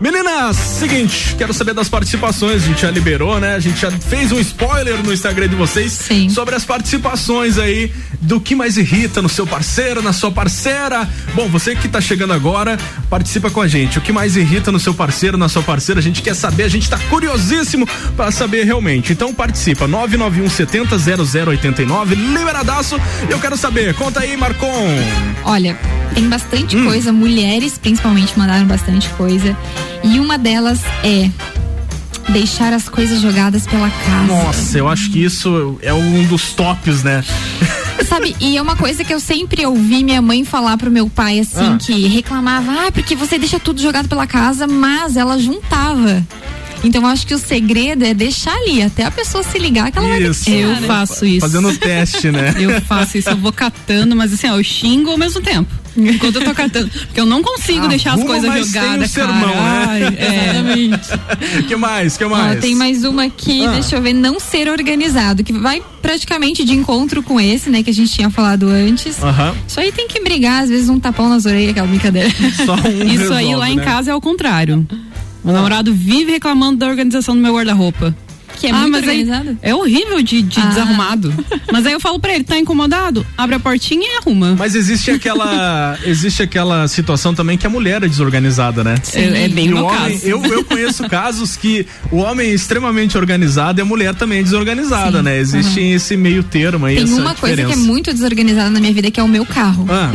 Meninas, 0.00 0.56
seguinte, 0.56 1.34
quero 1.36 1.54
saber 1.54 1.74
das 1.74 1.88
participações. 1.88 2.64
A 2.64 2.66
gente 2.66 2.82
já 2.82 2.90
liberou, 2.90 3.38
né? 3.38 3.54
A 3.54 3.60
gente 3.60 3.80
já 3.80 3.90
fez 3.90 4.32
um 4.32 4.40
spoiler 4.40 5.02
no 5.02 5.12
Instagram 5.12 5.48
de 5.48 5.54
vocês 5.54 5.92
Sim. 5.92 6.28
sobre 6.28 6.54
as 6.54 6.64
participações 6.64 7.58
aí 7.58 7.92
do 8.20 8.40
que 8.40 8.54
mais 8.54 8.76
irrita 8.76 9.22
no 9.22 9.28
seu 9.28 9.46
parceiro, 9.46 10.02
na 10.02 10.12
sua 10.12 10.30
parceira. 10.30 11.08
Bom, 11.34 11.48
você 11.48 11.74
que 11.74 11.88
tá 11.88 12.00
chegando 12.00 12.32
agora, 12.32 12.76
participa 13.08 13.50
com 13.50 13.60
a 13.60 13.68
gente. 13.68 13.98
O 13.98 14.00
que 14.00 14.12
mais 14.12 14.36
irrita 14.36 14.72
no 14.72 14.80
seu 14.80 14.94
parceiro, 14.94 15.38
na 15.38 15.48
sua 15.48 15.62
parceira, 15.62 16.00
a 16.00 16.02
gente 16.02 16.22
quer 16.22 16.34
saber, 16.34 16.64
a 16.64 16.68
gente 16.68 16.88
tá 16.88 16.98
curiosíssimo 17.10 17.86
para 18.16 18.30
saber 18.30 18.64
realmente. 18.64 19.12
Então 19.12 19.32
participa 19.34 19.86
991 19.86 20.50
70 20.50 20.96
0089, 20.98 22.14
liberadaço. 22.14 23.00
Eu 23.28 23.38
quero 23.38 23.56
saber, 23.56 23.81
conta 23.98 24.20
aí, 24.20 24.36
Marcon. 24.36 24.68
Olha, 25.44 25.78
tem 26.14 26.28
bastante 26.28 26.76
Hum. 26.76 26.84
coisa, 26.84 27.12
mulheres 27.12 27.78
principalmente 27.78 28.38
mandaram 28.38 28.66
bastante 28.66 29.08
coisa. 29.10 29.56
E 30.04 30.18
uma 30.20 30.36
delas 30.38 30.80
é 31.02 31.30
deixar 32.28 32.72
as 32.72 32.88
coisas 32.88 33.20
jogadas 33.20 33.66
pela 33.66 33.90
casa. 33.90 34.26
Nossa, 34.26 34.78
eu 34.78 34.88
acho 34.88 35.10
que 35.10 35.22
isso 35.24 35.78
é 35.82 35.92
um 35.92 36.24
dos 36.24 36.52
tops, 36.52 37.02
né? 37.02 37.24
Sabe, 38.08 38.34
e 38.40 38.56
é 38.56 38.62
uma 38.62 38.76
coisa 38.76 39.04
que 39.04 39.12
eu 39.14 39.20
sempre 39.20 39.64
ouvi 39.64 40.02
minha 40.04 40.20
mãe 40.20 40.44
falar 40.44 40.76
pro 40.76 40.90
meu 40.90 41.08
pai, 41.08 41.40
assim, 41.40 41.74
Ah. 41.74 41.78
que 41.80 42.06
reclamava, 42.08 42.86
ah, 42.86 42.92
porque 42.92 43.14
você 43.14 43.38
deixa 43.38 43.58
tudo 43.60 43.80
jogado 43.80 44.08
pela 44.08 44.26
casa, 44.26 44.66
mas 44.66 45.16
ela 45.16 45.38
juntava. 45.38 46.22
Então 46.84 47.02
eu 47.02 47.08
acho 47.08 47.26
que 47.26 47.34
o 47.34 47.38
segredo 47.38 48.04
é 48.04 48.12
deixar 48.14 48.54
ali, 48.56 48.82
até 48.82 49.04
a 49.04 49.10
pessoa 49.10 49.42
se 49.44 49.58
ligar 49.58 49.90
que 49.92 49.98
ela 49.98 50.08
vai 50.08 50.18
ter 50.18 50.24
que 50.24 50.30
Isso. 50.30 50.44
tirar, 50.44 50.58
Eu 50.58 50.80
né? 50.80 50.86
faço 50.86 51.24
isso. 51.24 51.40
Fazendo 51.40 51.68
o 51.68 51.76
teste, 51.76 52.30
né? 52.30 52.54
Eu 52.58 52.80
faço 52.82 53.18
isso, 53.18 53.30
eu 53.30 53.36
vou 53.36 53.52
catando, 53.52 54.14
mas 54.16 54.32
assim, 54.32 54.48
ó, 54.48 54.56
eu 54.58 54.64
xingo 54.64 55.10
ao 55.10 55.18
mesmo 55.18 55.40
tempo. 55.40 55.70
Enquanto 55.94 56.36
eu 56.36 56.44
tô 56.44 56.54
catando. 56.54 56.88
Porque 56.90 57.20
eu 57.20 57.26
não 57.26 57.42
consigo 57.42 57.86
deixar 57.86 58.14
as 58.14 58.24
coisas 58.24 58.50
tem 58.50 58.64
jogadas, 58.64 59.10
sermão, 59.10 59.40
cara. 59.52 59.54
né? 59.60 59.86
Ai, 59.88 60.02
é. 60.16 60.44
Exatamente. 60.50 61.08
que 61.68 61.76
mais? 61.76 62.16
Que 62.16 62.24
Ó, 62.24 62.28
mais? 62.30 62.60
tem 62.60 62.74
mais 62.74 63.04
uma 63.04 63.24
aqui, 63.24 63.66
Ah. 63.66 63.72
deixa 63.72 63.96
eu 63.96 64.02
ver, 64.02 64.14
não 64.14 64.40
ser 64.40 64.68
organizado, 64.70 65.44
que 65.44 65.52
vai 65.52 65.82
praticamente 66.00 66.64
de 66.64 66.72
encontro 66.74 67.22
com 67.22 67.38
esse, 67.38 67.68
né, 67.68 67.82
que 67.82 67.90
a 67.90 67.94
gente 67.94 68.10
tinha 68.10 68.30
falado 68.30 68.68
antes. 68.68 69.22
Aham. 69.22 69.54
Isso 69.68 69.78
aí 69.80 69.92
tem 69.92 70.08
que 70.08 70.18
brigar, 70.20 70.62
às 70.62 70.70
vezes 70.70 70.88
um 70.88 70.98
tapão 70.98 71.28
nas 71.28 71.44
orelhas, 71.44 71.70
aquela 71.72 71.86
brincadeira. 71.86 72.30
Só 72.64 72.74
um 72.74 72.78
Isso 73.12 73.32
aí 73.34 73.46
resolve, 73.46 73.54
lá 73.56 73.70
em 73.70 73.76
né? 73.76 73.84
casa 73.84 74.10
é 74.12 74.14
o 74.14 74.20
contrário. 74.20 74.86
Meu 75.44 75.54
namorado 75.54 75.92
vive 75.92 76.32
reclamando 76.32 76.78
da 76.78 76.86
organização 76.86 77.34
do 77.34 77.40
meu 77.40 77.54
guarda-roupa. 77.54 78.14
Que 78.54 78.66
é 78.66 78.72
muito 78.72 78.90
mas 78.92 79.08
aí 79.08 79.20
organizado. 79.22 79.58
é 79.62 79.74
horrível 79.74 80.22
de, 80.22 80.42
de 80.42 80.60
Ah. 80.60 80.66
desarrumado. 80.66 81.34
Mas 81.72 81.86
aí 81.86 81.92
eu 81.94 81.98
falo 81.98 82.20
pra 82.20 82.34
ele, 82.34 82.44
tá 82.44 82.56
incomodado? 82.58 83.26
Abre 83.36 83.56
a 83.56 83.58
portinha 83.58 84.06
e 84.06 84.16
arruma. 84.18 84.54
Mas 84.56 84.74
existe 84.74 85.10
aquela 85.10 85.98
existe 86.04 86.42
aquela 86.42 86.86
situação 86.86 87.34
também 87.34 87.56
que 87.56 87.66
a 87.66 87.70
mulher 87.70 88.02
é 88.04 88.08
desorganizada, 88.08 88.84
né? 88.84 88.94
É, 89.14 89.44
é 89.44 89.48
bem 89.48 89.66
E 89.66 89.70
no 89.70 89.80
o 89.80 89.84
homem, 89.86 90.12
caso. 90.18 90.26
eu, 90.28 90.44
eu 90.44 90.62
conheço 90.66 91.08
casos 91.08 91.56
que 91.56 91.86
o 92.10 92.18
homem 92.18 92.50
é 92.50 92.54
extremamente 92.54 93.16
organizado 93.16 93.80
e 93.80 93.82
a 93.82 93.84
mulher 93.86 94.14
também 94.14 94.40
é 94.40 94.42
desorganizada, 94.42 95.18
Sim. 95.18 95.24
né? 95.24 95.38
Existe 95.38 95.80
esse 95.80 96.14
meio 96.16 96.42
termo 96.44 96.84
aí, 96.84 96.96
Tem 96.96 97.04
essa 97.04 97.14
uma 97.20 97.34
coisa 97.34 97.56
que 97.56 97.62
é 97.62 97.64
diferença. 97.64 97.86
muito 97.90 98.12
desorganizada 98.12 98.70
na 98.70 98.78
minha 98.80 98.92
vida, 98.92 99.10
que 99.10 99.18
é 99.18 99.22
o 99.22 99.28
meu 99.28 99.46
carro. 99.46 99.86
Ah, 99.88 100.12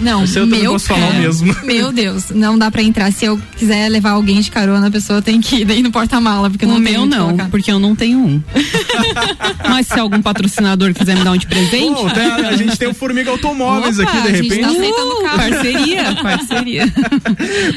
Não, 0.00 0.24
Esse 0.24 0.38
eu 0.38 0.44
também 0.44 0.60
meu 0.62 0.72
posso 0.72 0.86
falar 0.86 1.08
o 1.10 1.14
mesmo. 1.14 1.56
Meu 1.64 1.92
Deus, 1.92 2.24
não 2.30 2.58
dá 2.58 2.70
pra 2.70 2.82
entrar. 2.82 3.10
Se 3.12 3.24
eu 3.24 3.40
quiser 3.56 3.88
levar 3.88 4.10
alguém 4.10 4.40
de 4.40 4.50
carona, 4.50 4.88
a 4.88 4.90
pessoa 4.90 5.22
tem 5.22 5.40
que 5.40 5.56
ir 5.62 5.64
daí 5.64 5.82
no 5.82 5.90
porta-mala, 5.90 6.50
porque 6.50 6.64
O 6.64 6.68
não 6.68 6.74
tem 6.82 6.92
meu 6.92 7.06
não, 7.06 7.26
colocar. 7.26 7.48
porque 7.50 7.70
eu 7.72 7.78
não 7.78 7.94
tenho 7.96 8.18
um. 8.18 8.42
Mas 9.68 9.86
se 9.86 9.98
algum 9.98 10.20
patrocinador 10.20 10.92
quiser 10.94 11.16
me 11.16 11.24
dar 11.24 11.32
um 11.32 11.36
de 11.36 11.46
presente. 11.46 12.00
Tem- 12.14 12.46
a 12.46 12.56
gente 12.56 12.76
tem 12.78 12.88
o 12.88 12.94
Formiga 12.94 13.30
Automóveis 13.30 13.98
Opa, 13.98 14.08
aqui, 14.10 14.22
de 14.22 14.28
a 14.28 14.36
gente 14.36 14.48
repente. 14.48 14.60
tá 14.62 14.68
aceitando 14.70 15.22
carro. 15.22 15.36
Parceria, 15.38 16.14
parceria. 16.22 16.94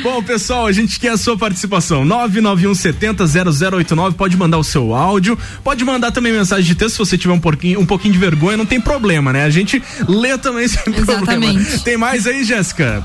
Bom, 0.04 0.24
pessoal, 0.24 0.68
a 0.68 0.72
gente 0.72 1.00
quer 1.00 1.10
a 1.12 1.18
sua 1.18 1.38
participação. 1.38 2.04
991 2.06 2.74
70 2.76 3.26
0089. 3.28 4.16
Pode 4.16 4.36
mandar 4.38 4.58
o 4.58 4.64
seu 4.64 4.94
áudio. 4.94 5.38
Pode 5.64 5.84
mandar 5.84 6.12
também 6.12 6.32
mensagem 6.34 6.66
de 6.66 6.76
texto 6.76 6.94
se 6.94 7.00
você 7.00 7.18
tiver 7.18 7.34
um 7.34 7.40
pouquinho, 7.40 7.80
um 7.80 7.86
pouquinho 7.86 8.14
de 8.14 8.20
vergonha. 8.20 8.58
Não 8.58 8.66
tem 8.66 8.80
problema, 8.82 9.32
né? 9.34 9.44
A 9.46 9.50
gente 9.50 9.82
lê 10.08 10.38
também 10.38 10.68
sem 10.68 10.84
problema. 10.84 11.20
Exatamente. 11.22 11.84
Tem 11.84 11.98
mais 11.98 12.09
aí, 12.10 12.44
Jéssica? 12.44 13.04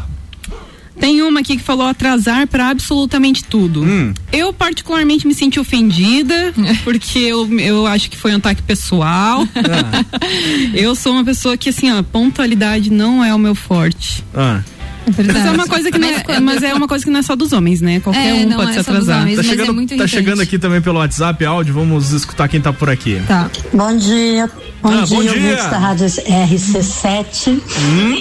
Tem 0.98 1.20
uma 1.22 1.40
aqui 1.40 1.56
que 1.56 1.62
falou 1.62 1.86
atrasar 1.86 2.46
pra 2.46 2.68
absolutamente 2.68 3.44
tudo. 3.44 3.82
Hum. 3.82 4.14
Eu 4.32 4.52
particularmente 4.52 5.26
me 5.26 5.34
senti 5.34 5.58
ofendida, 5.58 6.54
porque 6.84 7.18
eu, 7.18 7.58
eu 7.58 7.86
acho 7.86 8.08
que 8.08 8.16
foi 8.16 8.32
um 8.32 8.36
ataque 8.36 8.62
pessoal. 8.62 9.46
Ah. 9.56 10.04
eu 10.72 10.94
sou 10.94 11.12
uma 11.12 11.24
pessoa 11.24 11.56
que, 11.56 11.68
assim, 11.68 11.90
ó, 11.92 12.02
pontualidade 12.02 12.90
não 12.90 13.24
é 13.24 13.34
o 13.34 13.38
meu 13.38 13.54
forte. 13.54 14.24
Ah. 14.34 14.62
É 15.06 15.10
verdade. 15.10 15.38
Mas 15.40 15.48
é 15.48 15.54
uma 15.54 15.66
coisa 15.66 15.90
que 15.90 15.98
não 15.98 16.08
é, 16.08 16.20
quando- 16.20 16.42
mas 16.42 16.62
é 16.62 16.74
uma 16.74 16.88
coisa 16.88 17.04
que 17.04 17.10
não 17.10 17.20
é 17.20 17.22
só 17.22 17.36
dos 17.36 17.52
homens, 17.52 17.80
né? 17.80 18.00
Qualquer 18.00 18.28
É, 18.42 18.46
um 18.46 18.52
pode 18.52 18.70
é 18.70 18.74
se 18.74 18.80
atrasar. 18.80 19.20
homens. 19.22 19.36
Tá 19.36 19.40
é 19.42 19.44
chegando, 19.44 19.74
muito 19.74 19.96
tá 19.96 20.06
chegando 20.06 20.40
aqui 20.40 20.58
também 20.58 20.80
pelo 20.80 20.98
WhatsApp 20.98 21.44
áudio. 21.44 21.74
Vamos 21.74 22.10
escutar 22.12 22.48
quem 22.48 22.60
tá 22.60 22.72
por 22.72 22.88
aqui. 22.88 23.20
Tá. 23.28 23.50
Bom 23.72 23.96
dia, 23.96 24.50
bom 24.82 24.88
Ah, 24.90 25.02
dia, 25.04 25.16
bom 25.16 25.22
dia. 25.22 25.56
da 25.56 25.78
Rádio 25.78 26.06
RC7. 26.06 27.60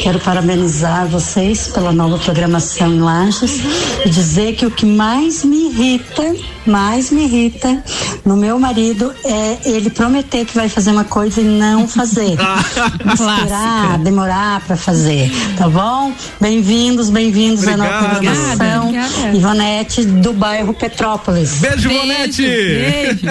Quero 0.01 0.19
parabenizar 0.19 1.07
vocês 1.07 1.67
pela 1.67 1.91
nova 1.91 2.17
programação 2.17 2.93
em 2.93 2.99
Lages 2.99 3.61
e 4.05 4.09
dizer 4.09 4.55
que 4.55 4.65
o 4.65 4.71
que 4.71 4.85
mais 4.85 5.43
me 5.43 5.69
irrita, 5.69 6.35
mais 6.65 7.11
me 7.11 7.23
irrita 7.25 7.83
no 8.25 8.35
meu 8.35 8.59
marido 8.59 9.13
é 9.25 9.57
ele 9.65 9.89
prometer 9.89 10.45
que 10.45 10.55
vai 10.55 10.67
fazer 10.69 10.91
uma 10.91 11.03
coisa 11.03 11.41
e 11.41 11.43
não 11.43 11.87
fazer. 11.87 12.35
Esperar, 13.13 13.97
demorar 13.99 14.61
para 14.61 14.75
fazer, 14.75 15.31
tá 15.57 15.67
bom? 15.69 16.11
Bem-vindos, 16.73 17.11
bem-vindos 17.11 17.67
à 17.67 17.77
nova 17.77 18.15
Obrigado. 18.15 18.33
programação. 18.33 18.87
Obrigada. 18.87 19.37
Ivonete 19.37 20.05
do 20.05 20.33
bairro 20.33 20.73
Petrópolis. 20.73 21.59
Beijo, 21.59 21.87
Beijo, 21.87 22.01
Bonete! 22.01 22.47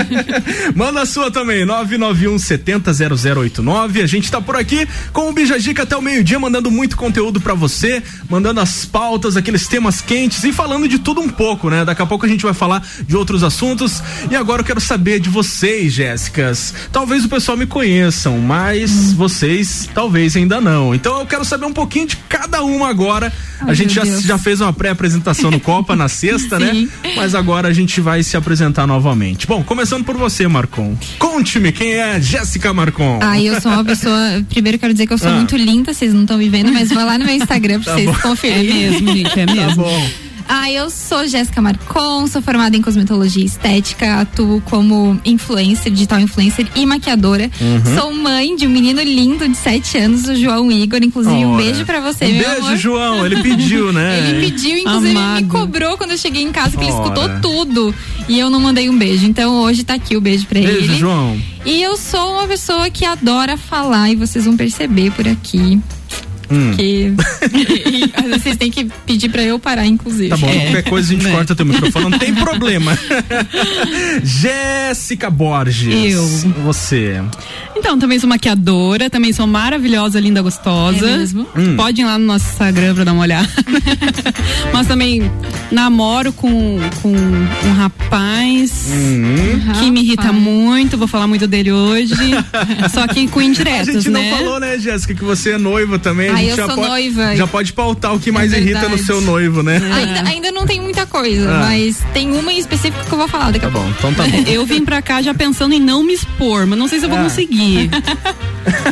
Manda 0.77 1.03
a 1.03 1.07
sua 1.07 1.29
também, 1.29 1.65
991 1.65 2.39
70 2.39 2.93
0089. 2.93 4.01
A 4.01 4.07
gente 4.07 4.31
tá 4.31 4.41
por 4.41 4.55
aqui 4.55 4.87
com 5.13 5.29
o 5.29 5.33
Bijagica 5.33 5.83
até 5.83 5.97
o 5.97 6.01
meio-dia, 6.01 6.39
mandando 6.39 6.71
muito 6.71 6.97
conteúdo 6.97 7.41
pra 7.41 7.53
você, 7.53 8.01
mandando 8.31 8.61
as 8.61 8.85
pautas, 8.85 9.37
aqueles 9.37 9.67
temas 9.67 10.01
quentes 10.01 10.45
e 10.45 10.53
falando 10.53 10.87
de 10.87 11.01
tudo 11.01 11.21
um 11.21 11.29
pouco, 11.29 11.69
né? 11.69 11.85
Daqui 11.85 12.01
a 12.01 12.07
pouco 12.07 12.25
a 12.25 12.29
gente 12.29 12.45
vai 12.45 12.55
falar 12.55 12.87
de 13.05 13.17
outros 13.17 13.43
assuntos. 13.43 14.01
E 14.31 14.37
agora 14.37 14.61
eu 14.61 14.65
quero 14.65 14.81
saber 14.81 15.19
de 15.19 15.29
vocês, 15.29 15.93
Jéssicas. 15.93 16.73
Talvez 16.93 17.25
o 17.25 17.29
pessoal 17.29 17.57
me 17.57 17.67
conheçam, 17.67 18.39
mas 18.39 19.13
vocês 19.13 19.89
talvez 19.93 20.37
ainda 20.37 20.61
não. 20.61 20.95
Então 20.95 21.19
eu 21.19 21.27
quero 21.27 21.45
saber 21.45 21.67
um 21.67 21.73
pouquinho 21.73 22.07
de 22.07 22.17
cada 22.29 22.63
uma 22.63 22.89
agora. 22.89 23.32
A 23.61 23.67
Ai, 23.69 23.75
gente 23.75 23.95
já, 23.95 24.03
Deus. 24.03 24.23
já 24.23 24.37
fez 24.39 24.61
uma 24.61 24.73
pré-apresentação 24.73 25.51
no 25.51 25.61
Copa 25.61 25.95
na 25.95 26.09
sexta, 26.09 26.59
né? 26.59 26.89
Mas 27.17 27.35
agora 27.35 27.69
a 27.69 27.73
gente 27.73 28.01
vai 28.01 28.23
se 28.23 28.37
apresentar 28.37 28.87
novamente. 28.87 29.47
Bom, 29.47 29.63
começando 29.63 30.05
por 30.05 30.17
você, 30.17 30.49
Marcon. 30.49 30.97
Conte-me 31.19 31.71
quem 31.71 31.93
é 31.95 32.21
Jéssica 32.21 32.73
Marcon. 32.73 33.21
Ah, 33.23 33.41
eu 33.41 33.61
sou 33.61 33.71
uma 33.73 33.85
pessoa. 33.85 34.45
Primeiro 34.51 34.79
quero 34.79 34.93
dizer 34.93 35.07
que 35.07 35.13
eu 35.13 35.19
sou 35.19 35.31
Ah. 35.31 35.35
muito 35.37 35.57
linda, 35.57 35.95
vocês 35.95 36.13
não 36.13 36.23
estão 36.23 36.39
me 36.39 36.49
vendo, 36.49 36.73
mas 36.73 36.91
vai 36.91 37.05
lá 37.05 37.17
no 37.19 37.25
meu 37.25 37.35
Instagram 37.37 37.81
pra 37.81 37.93
Tá 37.93 37.99
vocês 37.99 38.11
bom. 38.11 38.17
É 38.17 38.21
conferirem. 38.23 38.75
mesmo, 38.91 39.13
gente, 39.13 39.39
é 39.41 39.47
Tá 39.47 39.55
mesmo. 39.55 39.83
bom. 39.85 40.11
Ah, 40.55 40.71
eu 40.71 40.91
sou 40.91 41.27
Jéssica 41.27 41.63
Marcon, 41.63 42.27
sou 42.27 42.43
formada 42.43 42.77
em 42.77 42.83
cosmetologia 42.83 43.43
e 43.43 43.47
estética, 43.47 44.21
atuo 44.21 44.61
como 44.67 45.19
influencer, 45.25 45.91
digital 45.91 46.21
influencer 46.21 46.67
e 46.77 46.85
maquiadora. 46.85 47.51
Uhum. 47.59 47.99
Sou 47.99 48.15
mãe 48.15 48.55
de 48.55 48.67
um 48.67 48.71
menino 48.71 49.01
lindo 49.01 49.49
de 49.49 49.57
7 49.57 49.97
anos, 49.97 50.29
o 50.29 50.37
João 50.37 50.71
Igor. 50.71 51.03
Inclusive, 51.03 51.47
um 51.47 51.57
beijo 51.57 51.87
pra 51.87 52.01
você, 52.01 52.27
Um 52.27 52.35
meu 52.35 52.51
beijo, 52.51 52.67
amor. 52.67 52.77
João. 52.77 53.25
Ele 53.25 53.41
pediu, 53.43 53.95
né? 53.95 54.29
Ele 54.29 54.51
pediu, 54.51 54.77
inclusive 54.77 55.09
ele 55.09 55.19
Amado. 55.19 55.43
me 55.43 55.49
cobrou 55.49 55.97
quando 55.97 56.11
eu 56.11 56.19
cheguei 56.19 56.43
em 56.43 56.53
casa, 56.53 56.77
que 56.77 56.85
ele 56.85 56.93
escutou 56.93 57.31
tudo. 57.41 57.95
E 58.29 58.39
eu 58.39 58.51
não 58.51 58.61
mandei 58.61 58.91
um 58.91 58.99
beijo. 58.99 59.25
Então 59.25 59.55
hoje 59.63 59.85
tá 59.85 59.95
aqui 59.95 60.19
o 60.19 60.21
beijo 60.21 60.45
pra 60.45 60.61
Beijo, 60.61 60.93
ele. 60.93 60.99
João. 60.99 61.41
E 61.65 61.81
eu 61.83 61.97
sou 61.97 62.35
uma 62.35 62.47
pessoa 62.47 62.91
que 62.91 63.07
adora 63.07 63.57
falar 63.57 64.11
e 64.11 64.17
vocês 64.17 64.45
vão 64.45 64.55
perceber 64.55 65.13
por 65.13 65.27
aqui. 65.27 65.81
Hum. 66.53 66.73
Que 66.77 67.13
e, 67.55 68.11
às 68.15 68.25
vezes 68.27 68.43
vocês 68.43 68.57
têm 68.57 68.71
que 68.71 68.85
pedir 69.07 69.29
pra 69.31 69.43
eu 69.43 69.59
parar, 69.59 69.87
inclusive. 69.87 70.29
Tá 70.29 70.37
bom, 70.37 70.49
É. 70.49 70.61
qualquer 70.61 70.83
coisa 70.85 71.09
a 71.09 71.15
gente 71.15 71.25
Né. 71.25 71.33
corta 71.33 71.55
teu 71.55 71.65
microfone, 71.67 72.11
não 72.11 72.19
tem 72.19 72.35
problema. 72.35 72.99
Jéssica 74.23 75.31
Borges. 75.31 76.13
Eu. 76.15 76.27
Você. 76.65 77.21
Então, 77.77 77.99
também 77.99 78.19
sou 78.19 78.29
maquiadora, 78.29 79.09
também 79.11 79.33
sou 79.33 79.47
maravilhosa, 79.47 80.21
linda, 80.21 80.43
gostosa. 80.43 81.09
É 81.09 81.17
mesmo? 81.19 81.47
Hum. 81.57 81.77
Pode 81.77 82.01
ir 82.01 82.05
lá 82.05 82.19
no 82.19 82.27
nosso 82.27 82.49
Instagram 82.51 82.95
pra 82.95 83.05
dar 83.05 83.13
uma 83.13 83.23
olhada. 83.23 83.49
Mas 84.73 84.87
também 84.87 85.31
namoro 85.71 86.33
com, 86.33 86.79
com 87.03 87.09
um 87.13 87.73
rapaz 87.77 88.87
Hum. 88.93 89.61
que 89.81 89.91
me 89.91 90.01
irrita 90.03 90.23
Rapaz. 90.25 90.43
muito, 90.43 90.99
vou 90.99 91.09
falar 91.09 91.27
muito 91.27 91.47
dele 91.47 91.73
hoje. 91.73 92.15
Só 92.93 93.07
que 93.07 93.27
com 93.29 93.41
A 93.41 93.45
indiretas, 93.45 93.87
gente 93.95 94.11
não 94.11 94.21
né? 94.21 94.31
falou, 94.37 94.61
né, 94.61 94.79
Jéssica, 94.79 95.15
que 95.15 95.25
você 95.25 95.53
é 95.53 95.59
noiva 95.59 95.99
também. 95.99 96.29
A 96.31 96.42
Eu 96.51 96.57
já 96.57 96.67
sou 96.67 96.75
pode, 96.77 96.89
noiva. 96.89 97.37
Já 97.37 97.47
pode 97.47 97.73
pautar 97.73 98.15
o 98.15 98.21
que 98.21 98.31
mais 98.33 98.53
É 98.53 98.59
irrita 98.59 98.89
no 98.89 98.99
seu 98.99 99.21
noivo, 99.21 99.63
né? 99.63 99.81
Ainda, 99.95 100.29
ainda 100.29 100.53
não 100.53 100.67
tem 100.67 100.81
muita 100.81 101.07
coisa, 101.07 101.49
Ah. 101.51 101.59
mas 101.61 101.99
tem 102.13 102.31
uma 102.37 102.53
em 102.53 102.59
específico 102.59 103.05
que 103.07 103.13
eu 103.13 103.19
vou 103.19 103.29
falar 103.29 103.47
daqui 103.51 103.61
Tá 103.61 103.69
a 103.69 103.71
pouco. 103.71 103.87
bom, 103.89 103.95
então 103.99 104.15
tá 104.15 104.25
bom. 104.25 104.45
Eu 104.47 104.65
vim 104.67 104.85
pra 104.85 105.01
cá 105.03 105.21
já 105.23 105.33
pensando 105.35 105.75
em 105.75 105.81
não 105.81 106.03
me 106.03 106.13
expor, 106.15 106.67
mas 106.67 106.79
não 106.79 106.89
sei 106.89 106.99
se 106.99 107.05
eu 107.07 107.09
vou 107.11 107.19
Ah. 107.19 107.23
conseguir. 107.25 107.91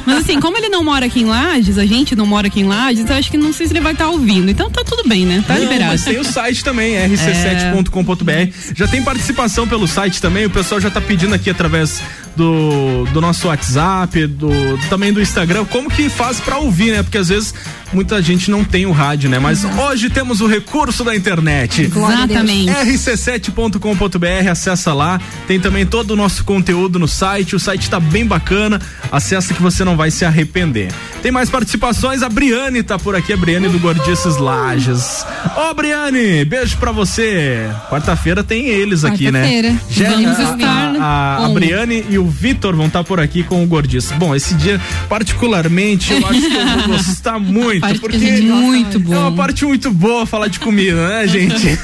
Mas 0.04 0.18
assim, 0.24 0.40
como 0.40 0.56
ele 0.58 0.68
não 0.68 0.82
mora 0.82 1.06
aqui 1.06 1.20
em 1.20 1.24
Lages, 1.26 1.78
a 1.78 1.86
gente 1.86 2.16
não 2.16 2.26
mora 2.26 2.48
aqui 2.48 2.60
em 2.60 2.64
Lages, 2.64 3.08
eu 3.08 3.14
acho 3.14 3.30
que 3.30 3.36
não 3.36 3.52
sei 3.52 3.68
se 3.68 3.72
ele 3.72 3.80
vai 3.80 3.92
estar 3.92 4.08
ouvindo. 4.08 4.50
Então 4.50 4.68
tá 4.68 4.82
tudo 4.84 5.08
bem, 5.08 5.24
né? 5.24 5.44
Tá 5.46 5.54
Não, 5.54 5.60
liberado. 5.62 5.92
Mas 5.92 6.02
tem 6.02 6.18
o 6.18 6.24
site 6.24 6.64
também, 6.64 6.96
rc7.com.br. 6.96 8.52
Já 8.74 8.88
tem 8.88 9.00
participação 9.02 9.68
pelo 9.68 9.86
site 9.86 10.20
também. 10.20 10.44
O 10.46 10.50
pessoal 10.50 10.80
já 10.80 10.90
tá 10.90 11.00
pedindo 11.00 11.34
aqui 11.36 11.48
através 11.50 12.02
do, 12.36 13.04
do 13.12 13.20
nosso 13.20 13.48
WhatsApp, 13.48 14.26
do, 14.26 14.50
também 14.88 15.12
do 15.12 15.20
Instagram, 15.20 15.64
como 15.64 15.90
que 15.90 16.08
faz 16.08 16.40
pra 16.40 16.58
ouvir, 16.58 16.92
né? 16.92 17.02
Porque 17.02 17.18
às 17.18 17.28
vezes 17.28 17.54
muita 17.92 18.22
gente 18.22 18.50
não 18.50 18.64
tem 18.64 18.86
o 18.86 18.92
rádio, 18.92 19.28
né? 19.28 19.38
Mas 19.38 19.64
hoje 19.64 20.08
temos 20.08 20.40
o 20.40 20.46
recurso 20.46 21.02
da 21.04 21.14
internet. 21.14 21.90
A. 21.94 22.14
Exatamente. 22.24 22.70
rc7.com.br, 22.70 24.48
acessa 24.50 24.92
lá. 24.94 25.20
Tem 25.46 25.58
também 25.60 25.84
todo 25.86 26.12
o 26.12 26.16
nosso 26.16 26.44
conteúdo 26.44 26.98
no 26.98 27.08
site. 27.08 27.56
O 27.56 27.60
site 27.60 27.88
tá 27.90 27.98
bem 28.00 28.26
bacana. 28.26 28.80
Acessa 29.10 29.52
que 29.54 29.62
você 29.62 29.84
não 29.84 29.96
vai 29.96 30.10
se 30.10 30.24
arrepender. 30.24 30.92
Tem 31.22 31.30
mais 31.32 31.50
participações. 31.50 32.22
A 32.22 32.28
Briane 32.28 32.82
tá 32.82 32.98
por 32.98 33.14
aqui, 33.14 33.32
a 33.32 33.36
Briane 33.36 33.68
do 33.68 33.78
Gordices 33.78 34.36
Lages. 34.36 35.24
Ô, 35.56 35.74
Briane, 35.74 36.44
beijo 36.44 36.76
pra 36.78 36.92
você. 36.92 37.68
Quarta-feira 37.90 38.42
tem 38.44 38.66
eles 38.68 39.04
aqui, 39.04 39.30
né? 39.30 39.40
Quarta-feira. 39.42 40.10
Vamos 40.10 40.38
a- 40.38 40.42
estar 40.54 40.96
a, 40.96 41.04
a, 41.04 41.36
a 41.36 41.48
on. 41.48 41.54
Briane 41.54 42.04
e 42.08 42.18
o 42.18 42.29
Vitor 42.30 42.74
vão 42.76 42.86
estar 42.86 43.04
por 43.04 43.20
aqui 43.20 43.42
com 43.42 43.62
o 43.62 43.66
Gordice. 43.66 44.14
Bom, 44.14 44.34
esse 44.34 44.54
dia, 44.54 44.80
particularmente, 45.08 46.12
eu 46.12 46.26
acho 46.26 46.40
que 46.40 46.54
eu 46.56 46.66
vou 46.66 46.88
gostar 46.96 47.38
muito, 47.40 47.80
Parte 47.80 48.00
porque 48.00 48.18
gosta 48.18 48.42
Muito 48.42 48.96
é 48.96 49.00
bom. 49.00 49.12
uma 49.18 49.32
parte 49.32 49.64
muito 49.64 49.90
boa 49.90 50.26
falar 50.26 50.48
de 50.48 50.58
comida, 50.60 51.08
né, 51.08 51.26
gente? 51.28 51.78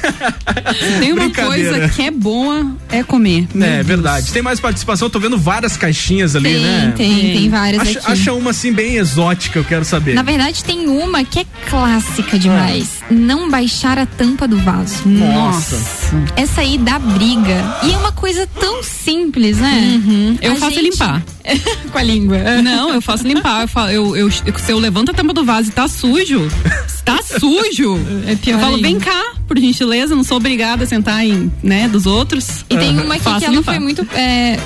Tem 0.99 1.13
uma 1.13 1.29
coisa 1.29 1.89
que 1.89 2.01
é 2.01 2.11
boa, 2.11 2.71
é 2.89 3.03
comer. 3.03 3.47
Meu 3.53 3.67
É 3.67 3.75
Deus. 3.75 3.87
verdade. 3.87 4.31
Tem 4.31 4.41
mais 4.41 4.59
participação, 4.59 5.09
tô 5.09 5.19
vendo 5.19 5.37
várias 5.37 5.77
caixinhas 5.77 6.35
ali, 6.35 6.49
Tem, 6.53 6.61
né? 6.61 6.93
tem, 6.95 7.15
tem 7.37 7.49
várias 7.49 7.81
Acha, 7.81 7.99
aqui. 7.99 8.11
acha 8.11 8.33
uma 8.33 8.51
assim 8.51 8.71
bem 8.73 8.95
exótica, 8.95 9.59
eu 9.59 9.63
quero 9.63 9.85
saber. 9.85 10.13
Na 10.13 10.23
verdade, 10.23 10.63
tem 10.63 10.87
uma 10.87 11.23
que 11.23 11.39
é 11.39 11.45
clássica 11.69 12.37
demais. 12.39 12.97
Não 13.09 13.49
baixar 13.49 13.97
a 13.97 14.05
tampa 14.05 14.47
do 14.47 14.57
vaso. 14.57 15.03
Nossa. 15.05 15.77
Essa 16.35 16.61
aí 16.61 16.77
dá 16.77 16.99
briga. 16.99 17.77
E 17.83 17.91
é 17.93 17.97
uma 17.97 18.11
coisa 18.11 18.47
tão 18.59 18.81
simples, 18.83 19.57
né? 19.57 20.01
Uhum. 20.05 20.26
Eu 20.41 20.53
A 20.53 20.55
faço 20.55 20.75
gente- 20.75 20.91
limpar. 20.91 21.23
Com 21.91 21.97
a 21.97 22.03
língua. 22.03 22.37
Não, 22.61 22.93
eu 22.93 23.01
faço 23.01 23.27
limpar. 23.27 23.61
Eu, 23.61 23.67
fa- 23.67 23.93
eu, 23.93 24.15
eu- 24.17 24.29
se 24.31 24.43
eu 24.71 24.79
levanto 24.79 25.11
a 25.11 25.13
tampa 25.13 25.33
do 25.33 25.43
vaso 25.45 25.69
e 25.69 25.71
tá 25.71 25.87
sujo, 25.87 26.47
tá 27.05 27.19
sujo. 27.21 27.99
É 28.27 28.35
pior 28.35 28.55
Eu 28.55 28.59
falo, 28.59 28.75
ainda. 28.75 28.87
vem 28.87 28.99
cá, 28.99 29.33
por 29.47 29.57
gentileza, 29.57 30.15
não 30.15 30.23
sou 30.23 30.37
obrigada 30.37 30.83
a 30.83 30.87
sentar 30.87 31.25
em, 31.25 31.51
né, 31.63 31.87
dos 31.87 32.05
outros. 32.05 32.65
E 32.69 32.77
tem 32.77 32.99
uma 32.99 33.15
aqui 33.15 33.23
Faço 33.23 33.39
que 33.39 33.45
ela 33.45 33.55
limpar. 33.55 33.71
foi 33.73 33.79
muito. 33.79 34.07
é, 34.13 34.59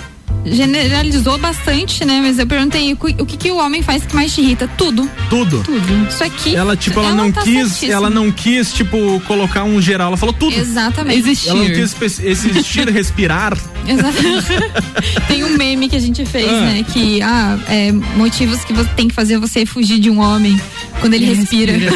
generalizou 0.44 1.38
bastante, 1.38 2.04
né? 2.04 2.20
Mas 2.22 2.40
eu 2.40 2.48
perguntei 2.48 2.94
o 2.94 2.98
que- 2.98 3.22
o 3.22 3.26
que, 3.26 3.38
que 3.38 3.52
o 3.52 3.58
homem 3.58 3.82
faz 3.84 4.04
que 4.06 4.16
mais 4.16 4.34
te 4.34 4.42
irrita? 4.42 4.68
Tudo. 4.78 5.10
Tudo. 5.30 5.62
Tudo. 5.64 6.08
Isso 6.10 6.24
aqui. 6.24 6.56
Ela, 6.56 6.76
tipo, 6.76 7.00
ela, 7.00 7.14
não 7.14 7.32
tá 7.32 7.42
quis, 7.44 7.54
certíssima. 7.68 7.94
ela 7.94 8.10
não 8.10 8.32
quis, 8.32 8.74
tipo, 8.74 9.22
colocar 9.28 9.64
um 9.64 9.80
geral. 9.82 10.08
Ela 10.08 10.18
falou 10.18 10.34
tudo. 10.34 10.56
Exatamente. 10.56 11.20
Existir. 11.20 11.50
Ela 11.50 11.60
não 11.64 11.68
quis 11.74 11.96
existir, 12.20 12.90
respirar. 12.90 13.56
Exatamente. 13.88 14.48
Tem 15.28 15.44
um 15.44 15.58
meme 15.58 15.90
que 15.90 15.96
a 15.96 16.00
gente 16.00 16.26
fez, 16.26 16.48
Ah. 16.50 16.62
né? 16.62 16.86
Que, 16.92 17.22
ah, 17.22 17.58
é, 17.68 17.92
motivos 17.92 18.64
que 18.64 18.74
você 18.74 18.90
tem 18.96 19.08
que 19.08 19.14
fazer 19.14 19.38
você 19.38 19.66
fugir 19.66 20.00
de 20.00 20.10
um 20.10 20.20
homem 20.20 20.60
quando 21.02 21.16
ele 21.16 21.26
respira. 21.26 21.74
É. 21.74 21.90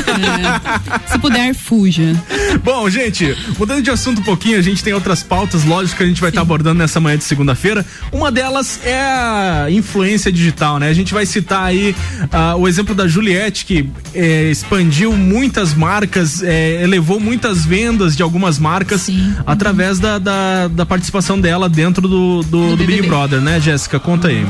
Se 1.07 1.19
puder, 1.19 1.53
fuja. 1.53 2.21
Bom, 2.63 2.89
gente, 2.89 3.35
mudando 3.57 3.81
de 3.81 3.91
assunto 3.91 4.19
um 4.21 4.23
pouquinho, 4.23 4.57
a 4.57 4.61
gente 4.61 4.83
tem 4.83 4.93
outras 4.93 5.23
pautas, 5.23 5.63
lógico, 5.63 5.97
que 5.97 6.03
a 6.03 6.07
gente 6.07 6.19
vai 6.19 6.29
estar 6.29 6.41
abordando 6.41 6.79
nessa 6.79 6.99
manhã 6.99 7.17
de 7.17 7.23
segunda-feira. 7.23 7.85
Uma 8.11 8.31
delas 8.31 8.79
é 8.83 8.99
a 8.99 9.67
influência 9.69 10.31
digital, 10.31 10.79
né? 10.79 10.89
A 10.89 10.93
gente 10.93 11.13
vai 11.13 11.25
citar 11.25 11.63
aí 11.63 11.95
ah, 12.31 12.55
o 12.55 12.67
exemplo 12.67 12.93
da 12.93 13.07
Juliette, 13.07 13.65
que 13.65 13.89
eh, 14.13 14.49
expandiu 14.49 15.13
muitas 15.13 15.73
marcas, 15.73 16.41
eh, 16.41 16.81
elevou 16.83 17.19
muitas 17.19 17.65
vendas 17.65 18.15
de 18.15 18.23
algumas 18.23 18.57
marcas 18.57 19.09
através 19.45 19.99
da, 19.99 20.17
da, 20.17 20.67
da 20.67 20.85
participação 20.85 21.39
dela 21.39 21.69
dentro 21.69 22.07
do, 22.07 22.41
do, 22.43 22.69
do 22.71 22.77
Big 22.77 22.93
BBB. 22.93 23.07
Brother, 23.07 23.41
né, 23.41 23.59
Jéssica? 23.59 23.99
Conta 23.99 24.29
aí. 24.29 24.45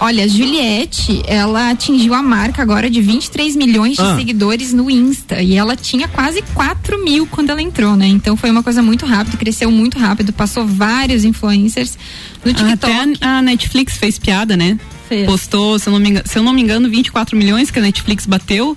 Olha, 0.00 0.24
a 0.24 0.28
Juliette, 0.28 1.22
ela 1.26 1.70
atingiu 1.70 2.14
a 2.14 2.22
marca 2.22 2.62
agora 2.62 2.90
de 2.90 3.00
23 3.00 3.56
milhões 3.56 3.85
de 3.94 4.00
Ah. 4.02 4.16
seguidores 4.16 4.72
no 4.72 4.90
Insta. 4.90 5.42
E 5.42 5.54
ela 5.54 5.76
tinha 5.76 6.08
quase 6.08 6.42
4 6.54 7.02
mil 7.04 7.26
quando 7.26 7.50
ela 7.50 7.62
entrou, 7.62 7.96
né? 7.96 8.06
Então 8.06 8.36
foi 8.36 8.50
uma 8.50 8.62
coisa 8.62 8.82
muito 8.82 9.06
rápida, 9.06 9.36
cresceu 9.36 9.70
muito 9.70 9.98
rápido, 9.98 10.32
passou 10.32 10.66
vários 10.66 11.24
influencers 11.24 11.98
no 12.44 12.52
TikTok. 12.52 12.72
Até 12.92 13.26
a 13.26 13.42
Netflix 13.42 13.96
fez 13.96 14.18
piada, 14.18 14.56
né? 14.56 14.78
Fez. 15.08 15.26
Postou, 15.26 15.78
se 15.78 15.88
eu, 15.88 15.92
não 15.92 16.00
me 16.00 16.10
engano, 16.10 16.26
se 16.26 16.38
eu 16.38 16.42
não 16.42 16.52
me 16.52 16.62
engano, 16.62 16.88
24 16.88 17.36
milhões 17.36 17.70
que 17.70 17.78
a 17.78 17.82
Netflix 17.82 18.26
bateu. 18.26 18.76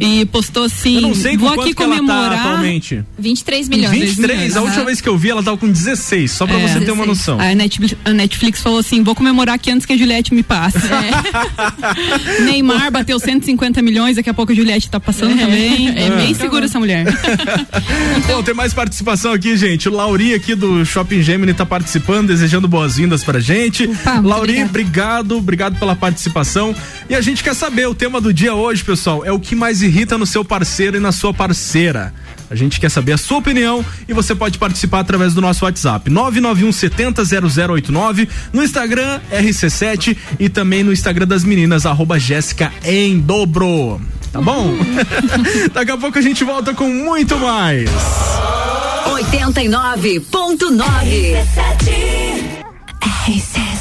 E 0.00 0.24
postou 0.26 0.64
assim: 0.64 0.96
Eu 0.96 1.00
não 1.02 1.14
sei 1.14 1.36
vou 1.36 1.48
aqui 1.48 1.74
que 1.74 1.82
ela 1.82 1.94
tá 1.96 2.00
comemorar. 2.00 2.46
abilimente. 2.54 3.02
23 3.18 3.68
milhões. 3.68 4.14
23, 4.16 4.54
a 4.56 4.58
Aham. 4.60 4.66
última 4.66 4.84
vez 4.84 5.00
que 5.00 5.08
eu 5.08 5.16
vi 5.18 5.30
ela 5.30 5.42
tava 5.42 5.56
com 5.56 5.68
16, 5.70 6.30
só 6.30 6.46
pra 6.46 6.58
É. 6.58 6.68
você 6.68 6.80
ter 6.80 6.90
uma 6.92 7.06
noção. 7.06 7.40
A 7.40 7.54
Netflix, 7.54 7.96
a 8.04 8.12
Netflix 8.12 8.60
falou 8.62 8.78
assim: 8.78 9.02
vou 9.02 9.14
comemorar 9.14 9.54
aqui 9.56 9.70
antes 9.70 9.86
que 9.86 9.92
a 9.92 9.96
Juliette 9.96 10.32
me 10.34 10.42
passe. 10.42 10.78
Neymar 12.44 12.90
bateu 12.90 13.18
150 13.18 13.82
milhões, 13.82 14.16
daqui 14.16 14.30
a 14.30 14.34
pouco 14.34 14.52
a 14.52 14.54
Juliette 14.54 14.88
tá 14.90 15.00
passando 15.00 15.36
também. 15.38 15.88
É 15.96 16.10
bem 16.10 16.34
segura 16.34 16.66
essa 16.66 16.78
mulher. 16.78 17.04
Bom, 18.26 18.42
tem 18.42 18.54
mais 18.54 18.72
participação 18.72 19.32
aqui, 19.32 19.56
gente. 19.56 19.88
O 19.88 19.92
Lauri 19.92 20.34
aqui 20.34 20.54
do 20.54 20.84
Shopping 20.84 21.22
Gemini 21.22 21.54
tá 21.54 21.64
participando, 21.66 22.28
desejando 22.28 22.68
boas-vindas 22.68 23.22
pra 23.24 23.40
gente. 23.40 23.84
Opa, 23.86 24.20
Lauri, 24.20 24.62
obrigada. 24.62 25.34
obrigado, 25.34 25.63
obrigado 25.64 25.78
pela 25.78 25.96
participação. 25.96 26.74
E 27.08 27.14
a 27.14 27.20
gente 27.20 27.42
quer 27.42 27.54
saber, 27.54 27.86
o 27.86 27.94
tema 27.94 28.20
do 28.20 28.32
dia 28.32 28.54
hoje, 28.54 28.84
pessoal, 28.84 29.24
é 29.24 29.32
o 29.32 29.40
que 29.40 29.54
mais 29.54 29.82
irrita 29.82 30.18
no 30.18 30.26
seu 30.26 30.44
parceiro 30.44 30.96
e 30.96 31.00
na 31.00 31.12
sua 31.12 31.32
parceira. 31.32 32.12
A 32.50 32.54
gente 32.54 32.78
quer 32.78 32.90
saber 32.90 33.12
a 33.12 33.16
sua 33.16 33.38
opinião 33.38 33.84
e 34.06 34.12
você 34.12 34.34
pode 34.34 34.58
participar 34.58 35.00
através 35.00 35.32
do 35.32 35.40
nosso 35.40 35.64
WhatsApp 35.64 36.10
991 36.10 36.72
70 36.72 37.22
0089, 37.24 38.28
no 38.52 38.62
Instagram 38.62 39.20
RC7 39.32 40.16
e 40.38 40.48
também 40.48 40.84
no 40.84 40.92
Instagram 40.92 41.26
das 41.26 41.42
meninas 41.42 41.86
arroba 41.86 42.18
Jéssica 42.18 42.72
em 42.84 43.18
dobro. 43.18 44.00
Tá 44.30 44.42
bom? 44.42 44.76
Daqui 45.72 45.92
a 45.92 45.96
pouco 45.96 46.18
a 46.18 46.22
gente 46.22 46.44
volta 46.44 46.74
com 46.74 46.88
muito 46.88 47.38
mais. 47.38 47.88
89.9 49.06 51.36
RC7, 53.00 53.73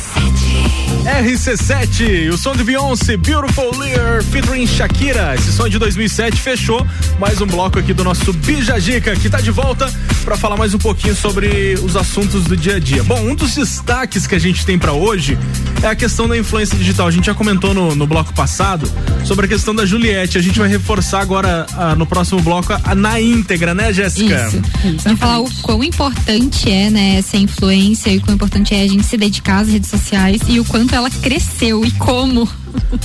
o 2.31 2.37
som 2.37 2.55
de 2.55 2.63
Beyoncé, 2.63 3.17
Beautiful 3.17 3.77
Lear, 3.77 4.23
featuring 4.23 4.65
Shakira. 4.65 5.35
Esse 5.35 5.51
som 5.51 5.67
de 5.67 5.77
2007 5.77 6.39
fechou 6.39 6.85
mais 7.19 7.41
um 7.41 7.45
bloco 7.45 7.77
aqui 7.77 7.93
do 7.93 8.03
nosso 8.03 8.31
Bija 8.31 8.79
Dica, 8.79 9.13
que 9.15 9.29
tá 9.29 9.41
de 9.41 9.51
volta 9.51 9.91
para 10.23 10.38
falar 10.38 10.55
mais 10.57 10.73
um 10.73 10.77
pouquinho 10.77 11.15
sobre 11.15 11.75
os 11.83 11.95
assuntos 11.95 12.45
do 12.45 12.55
dia 12.55 12.75
a 12.75 12.79
dia. 12.79 13.03
Bom, 13.03 13.19
um 13.19 13.36
dos 13.36 13.55
destaques 13.55 14.25
que 14.25 14.36
a 14.36 14.39
gente 14.39 14.65
tem 14.65 14.77
para 14.79 14.93
hoje 14.93 15.38
é 15.81 15.88
a 15.88 15.95
questão 15.95 16.27
da 16.27 16.38
influência 16.38 16.77
digital. 16.77 17.07
A 17.07 17.12
gente 17.12 17.25
já 17.25 17.33
comentou 17.33 17.73
no, 17.73 17.93
no 17.95 18.07
bloco 18.07 18.33
passado 18.33 18.89
sobre 19.25 19.45
a 19.45 19.49
questão 19.49 19.75
da 19.75 19.86
Juliette. 19.86 20.38
A 20.38 20.41
gente 20.41 20.57
vai 20.59 20.67
reforçar 20.69 21.19
agora 21.21 21.65
ah, 21.75 21.95
no 21.95 22.05
próximo 22.05 22.41
bloco 22.41 22.73
a- 22.73 22.95
na 22.95 23.19
íntegra, 23.19 23.73
né, 23.73 23.91
Jéssica? 23.91 24.47
Isso. 24.86 25.03
Vai 25.03 25.15
falar 25.17 25.39
o 25.41 25.51
quão 25.62 25.83
importante 25.83 26.71
é, 26.71 26.89
né, 26.89 27.15
essa 27.17 27.36
influência 27.38 28.09
e 28.09 28.17
o 28.17 28.21
quão 28.21 28.36
importante 28.36 28.73
é 28.73 28.81
a 28.83 28.88
gente 28.88 29.03
se 29.05 29.17
dedicar 29.17 29.59
às 29.59 29.67
redes 29.69 29.89
sociais 29.89 30.41
e 30.47 30.59
o 30.59 30.65
quanto 30.65 30.95
ela 30.95 31.09
cresceu 31.09 31.83
e 31.86 31.91
como. 31.91 32.47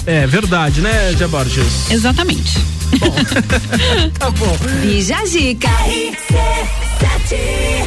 É 0.07 0.27
verdade, 0.27 0.81
né, 0.81 1.13
Gia 1.17 1.29
Borges? 1.29 1.91
Exatamente. 2.93 4.11
Tá 4.19 4.31
bom. 4.31 4.57
Bija 4.83 5.25
Zica. 5.27 5.69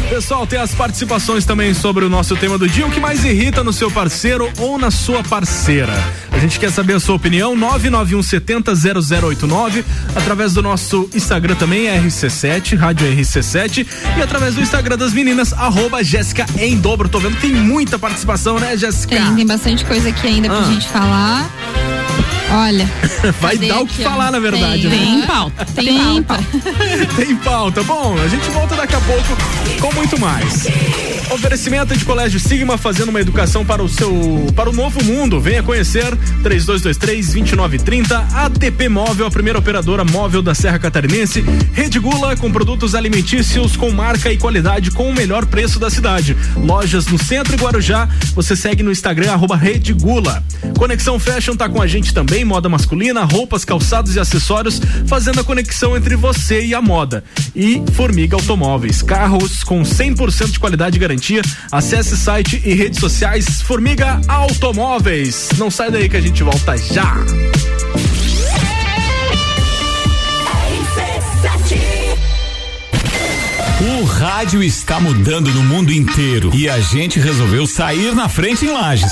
Pessoal, 0.10 0.46
tem 0.46 0.60
as 0.60 0.72
participações 0.74 1.46
também 1.46 1.74
sobre 1.74 2.06
o 2.06 2.10
nosso 2.10 2.36
tema 2.36 2.58
do 2.58 2.68
dia. 2.68 2.86
O 2.86 2.92
que 2.92 3.00
mais 3.00 3.26
irrita 3.26 3.64
no 3.64 3.74
seu 3.74 3.90
parceiro 3.90 4.50
ou 4.60 4.78
na 4.78 4.92
sua 4.92 5.24
parceira? 5.24 5.94
A 6.32 6.38
gente 6.38 6.60
quer 6.60 6.72
saber 6.72 6.94
a 6.96 7.00
sua 7.00 7.16
opinião. 7.16 7.56
991 7.56 8.22
70 8.22 8.74
0089. 8.76 9.84
Através 10.16 10.54
do 10.54 10.62
nosso 10.62 11.10
Instagram 11.14 11.56
também, 11.56 11.86
RC7, 11.88 12.78
Rádio 12.78 13.08
RC7. 13.08 13.88
E 14.18 14.22
através 14.22 14.56
do 14.56 14.62
Instagram 14.62 14.98
das 14.98 15.14
meninas, 15.14 15.54
arroba 15.54 16.04
Jéssica 16.04 16.46
em 16.58 16.78
dobro. 16.78 17.10
Tô 17.10 17.20
vendo 17.20 17.36
que 17.36 17.42
tem 17.42 17.54
muita 17.54 17.98
participação, 17.98 18.60
né, 18.60 18.78
Jéssica? 18.78 19.16
Tem, 19.16 19.36
tem 19.36 19.46
bastante 19.46 19.84
coisa 19.86 20.10
aqui 20.10 20.28
ainda 20.28 20.50
pra 20.50 20.60
Ah. 20.60 20.64
gente 20.64 20.88
falar. 20.88 21.50
Olha. 22.54 22.90
Vai 23.40 23.58
dar 23.58 23.82
o 23.82 23.88
que 23.88 24.06
ó? 24.06 24.10
falar, 24.10 24.32
na 24.32 24.40
verdade, 24.40 24.90
Tem, 24.90 24.90
né? 24.90 24.98
Tem 24.98 25.22
pauta. 25.28 25.66
Tem, 25.74 25.86
Tem 25.86 26.24
pauta. 26.24 26.46
Tem 27.16 27.36
pauta. 27.38 27.84
Bom, 27.84 28.16
a 28.18 28.28
gente 28.28 28.50
volta 28.50 28.76
daqui 28.76 28.96
a 28.96 29.02
pouco 29.02 29.38
com 29.80 29.94
muito 29.94 30.20
mais. 30.20 30.68
Oferecimento 31.32 31.96
de 31.96 32.04
Colégio 32.04 32.40
Sigma 32.40 32.78
fazendo 32.78 33.10
uma 33.10 33.22
educação 33.22 33.64
para 33.64 33.82
o 33.82 33.88
seu 33.88 34.12
para 34.54 34.70
o 34.70 34.74
novo 34.74 35.02
mundo. 35.04 35.40
Venha 35.40 35.64
conhecer 35.64 36.06
3223 36.44 37.28
2930 37.28 38.18
ATP 38.34 38.90
Móvel, 38.90 39.28
a 39.28 39.32
primeira 39.32 39.58
operadora 39.58 40.04
móvel 40.04 40.42
da 40.42 40.54
Serra 40.54 40.78
Catarinense. 40.78 41.42
Rede 41.74 42.00
Gula 42.00 42.36
com 42.36 42.52
produtos 42.52 42.96
alimentícios 42.96 43.78
com 43.78 43.92
marca 43.92 44.32
e 44.32 44.38
qualidade 44.38 44.92
com 44.92 45.10
o 45.10 45.14
melhor 45.14 45.46
preço 45.46 45.80
da 45.80 45.90
cidade. 45.90 46.36
Lojas 46.58 47.08
no 47.08 47.18
Centro 47.18 47.54
e 47.54 47.58
Guarujá. 47.58 48.10
Você 48.36 48.56
segue 48.56 48.84
no 48.84 48.92
Instagram 48.92 49.32
arroba 49.32 49.56
Rede 49.56 49.94
Gula. 49.94 50.44
Conexão 50.78 51.18
Fashion 51.18 51.56
tá 51.56 51.70
com 51.70 51.82
a 51.82 51.88
gente 51.88 52.14
também, 52.14 52.41
moda 52.46 52.70
masculina, 52.70 53.24
roupas, 53.24 53.66
calçados 53.66 54.16
e 54.16 54.20
acessórios, 54.20 54.82
fazendo 55.08 55.40
a 55.40 55.44
conexão 55.44 55.96
entre 55.96 56.16
você 56.16 56.64
e 56.64 56.74
a 56.74 56.82
moda. 56.82 57.24
E 57.56 57.82
Formiga 57.94 58.36
Automóveis, 58.36 59.02
carros 59.02 59.64
com 59.64 59.82
100% 59.82 60.52
de 60.52 60.60
qualidade 60.60 60.98
e 60.98 61.00
garantia. 61.00 61.42
Acesse 61.72 62.18
site 62.18 62.62
e 62.66 62.74
redes 62.74 63.00
sociais 63.00 63.62
Formiga 63.62 64.22
Automóveis. 64.28 65.50
Não 65.58 65.72
sai 65.72 65.92
daí 65.92 66.10
que 66.10 66.18
a 66.18 66.22
gente 66.22 66.44
volta 66.44 66.78
já. 66.78 67.16
O 73.82 74.04
rádio 74.04 74.62
está 74.62 75.00
mudando 75.00 75.52
no 75.52 75.64
mundo 75.64 75.92
inteiro 75.92 76.52
e 76.54 76.70
a 76.70 76.80
gente 76.80 77.20
resolveu 77.20 77.66
sair 77.66 78.14
na 78.14 78.30
frente 78.30 78.66
em 78.66 78.72
Lages. 78.72 79.12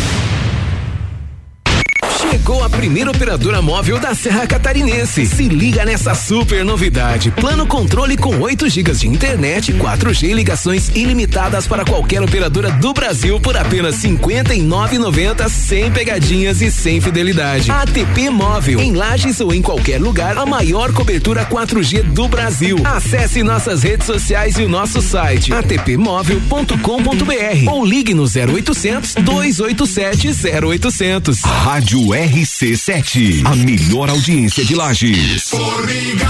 Chegou 2.31 2.63
a 2.63 2.69
primeira 2.69 3.11
operadora 3.11 3.61
móvel 3.61 3.99
da 3.99 4.15
Serra 4.15 4.47
Catarinense. 4.47 5.25
Se 5.25 5.49
liga 5.49 5.83
nessa 5.83 6.15
super 6.15 6.63
novidade. 6.63 7.29
Plano 7.31 7.67
controle 7.67 8.15
com 8.15 8.39
8 8.39 8.69
GB 8.69 8.93
de 8.93 9.09
internet, 9.09 9.73
4G 9.73 10.29
e 10.29 10.33
ligações 10.33 10.87
ilimitadas 10.95 11.67
para 11.67 11.83
qualquer 11.83 12.21
operadora 12.21 12.71
do 12.71 12.93
Brasil 12.93 13.37
por 13.37 13.57
apenas 13.57 13.97
59,90 13.97 15.49
sem 15.49 15.91
pegadinhas 15.91 16.61
e 16.61 16.71
sem 16.71 17.01
fidelidade. 17.01 17.69
ATP 17.69 18.29
Móvel. 18.29 18.79
Em 18.79 18.93
Lages 18.93 19.41
ou 19.41 19.53
em 19.53 19.61
qualquer 19.61 19.99
lugar, 19.99 20.37
a 20.37 20.45
maior 20.45 20.93
cobertura 20.93 21.45
4G 21.45 22.01
do 22.01 22.29
Brasil. 22.29 22.77
Acesse 22.85 23.43
nossas 23.43 23.83
redes 23.83 24.07
sociais 24.07 24.57
e 24.57 24.63
o 24.63 24.69
nosso 24.69 25.01
site 25.01 25.53
atpmóvel.com.br 25.53 27.69
ou 27.69 27.85
ligue 27.85 28.13
no 28.13 28.23
0800 28.23 29.15
287 29.15 30.29
0800. 30.63 31.41
Rádio 31.41 32.20
RC7, 32.21 33.41
a 33.45 33.55
melhor 33.55 34.07
audiência 34.07 34.63
de 34.63 34.75
Lages. 34.75 35.49
Formiga 35.49 36.27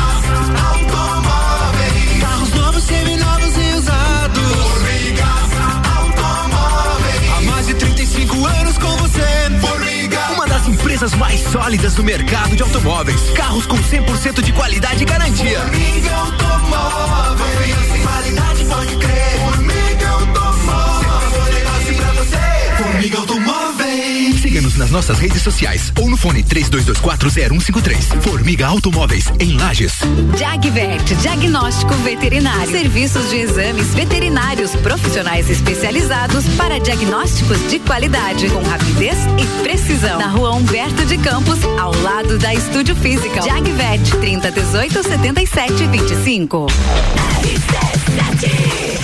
Automóveis. 0.70 2.22
Carros 2.22 2.50
novos, 2.52 2.84
seminovos 2.86 3.58
e 3.58 3.78
usados. 3.78 4.54
Formiga 4.54 5.26
Automóveis. 5.98 7.32
Há 7.36 7.42
mais 7.42 7.68
de 7.68 7.74
35 7.74 8.46
anos 8.46 8.78
com 8.78 8.96
você. 8.98 9.20
Formiga. 9.60 10.32
Uma 10.32 10.48
das 10.48 10.66
empresas 10.70 11.14
mais 11.16 11.42
sólidas 11.42 11.94
do 11.96 12.06
mercado 12.06 12.56
de 12.56 12.64
automóveis. 12.64 13.30
Carros 13.36 13.66
com 13.66 13.76
100% 13.76 14.42
de 14.42 14.54
qualidade 14.54 15.04
e 15.04 15.06
garantia. 15.06 15.60
Formiga 15.60 16.31
nossas 24.92 25.18
redes 25.20 25.42
sociais 25.42 25.92
ou 26.00 26.10
no 26.10 26.18
fone 26.18 26.44
32240153. 26.44 28.22
Formiga 28.22 28.68
Automóveis 28.68 29.26
em 29.40 29.58
Lages. 29.58 29.94
Jagvet, 30.38 31.16
diagnóstico 31.16 31.94
veterinário. 31.96 32.70
Serviços 32.70 33.30
de 33.30 33.38
exames 33.38 33.94
veterinários 33.94 34.76
profissionais 34.78 35.50
especializados 35.50 36.46
para 36.58 36.80
diagnósticos 36.80 37.58
de 37.70 37.80
qualidade, 37.80 38.50
com 38.50 38.62
rapidez 38.64 39.18
e 39.40 39.64
precisão. 39.64 40.20
Na 40.20 40.28
rua 40.28 40.52
Humberto 40.52 41.06
de 41.06 41.18
Campos, 41.18 41.60
ao 41.80 41.96
lado 42.02 42.38
da 42.38 42.54
Estúdio 42.54 42.96
Física. 42.96 43.42
Jagvet, 43.42 44.12
30 44.20 44.52
18 44.52 45.04
77 45.04 45.88
25. 45.88 46.68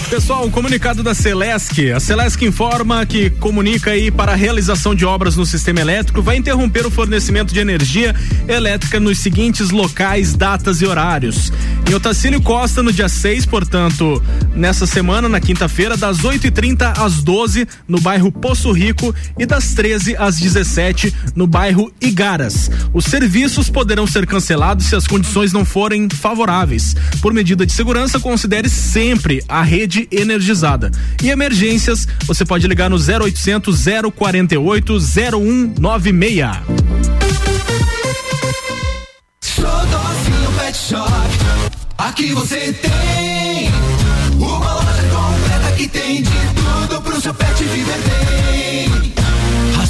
Pessoal, 0.10 0.46
um 0.46 0.50
comunicado 0.50 1.04
da 1.04 1.14
Celesc. 1.14 1.92
A 1.92 2.00
Celesc 2.00 2.42
informa 2.46 3.06
que 3.06 3.30
comunica 3.30 3.92
aí 3.92 4.10
para 4.10 4.32
a 4.32 4.36
realização 4.36 4.96
de 4.96 5.06
obras 5.06 5.36
no 5.36 5.46
sistema 5.46 5.82
elétrico 5.82 6.22
vai 6.22 6.38
interromper 6.38 6.86
o 6.86 6.90
fornecimento 6.90 7.54
de 7.54 7.60
energia 7.60 8.16
elétrica 8.48 9.02
nos 9.02 9.20
seguintes 9.20 9.70
locais, 9.70 10.34
datas 10.34 10.82
e 10.82 10.86
horários. 10.86 11.52
Em 11.90 11.94
Otacílio 11.94 12.42
Costa, 12.42 12.82
no 12.82 12.92
dia 12.92 13.10
6, 13.10 13.46
portanto, 13.46 14.24
nessa 14.56 14.86
semana, 14.86 15.28
na 15.28 15.42
quinta-feira, 15.42 15.98
das 15.98 16.20
8h30 16.20 16.98
às 16.98 17.22
12 17.22 17.68
no 17.86 18.00
bairro 18.00 18.32
Poço 18.32 18.72
Rico 18.72 19.14
e 19.38 19.46
das 19.46 19.74
13 19.74 20.16
às 20.16 20.38
17 20.38 21.14
no 21.36 21.46
bairro 21.48 21.92
Igaras. 22.00 22.72
Os 22.94 23.06
serviços 23.06 23.70
poderão 23.70 24.08
ser 24.08 24.26
cancelados 24.26 24.86
se 24.86 24.96
as 24.96 25.06
condições 25.06 25.52
não 25.52 25.66
forem 25.66 26.08
favoráveis. 26.10 26.96
Por 27.22 27.34
medida 27.34 27.66
de 27.66 27.74
segurança, 27.74 28.20
considere 28.20 28.70
sempre 28.70 29.44
a 29.48 29.62
rede 29.62 29.97
energizada. 30.12 30.92
E 31.24 31.30
emergências, 31.30 32.08
você 32.26 32.44
pode 32.44 32.68
ligar 32.68 32.90
no 32.90 32.98
0800 32.98 33.86
048 34.16 35.00
0196. 35.00 36.98
Xodózinho 39.42 40.52
Pet 40.60 40.78
Shop. 40.78 41.12
Aqui 41.98 42.34
você 42.34 42.74
tem 42.74 43.72
uma 44.38 44.74
loja 44.74 45.04
completa 45.10 45.72
que 45.78 45.88
tem 45.88 46.22
de 46.22 46.30
tudo 46.30 47.02
pro 47.02 47.22
seu 47.22 47.34
pet 47.34 47.64
viver 47.64 47.98
bem. 47.98 48.57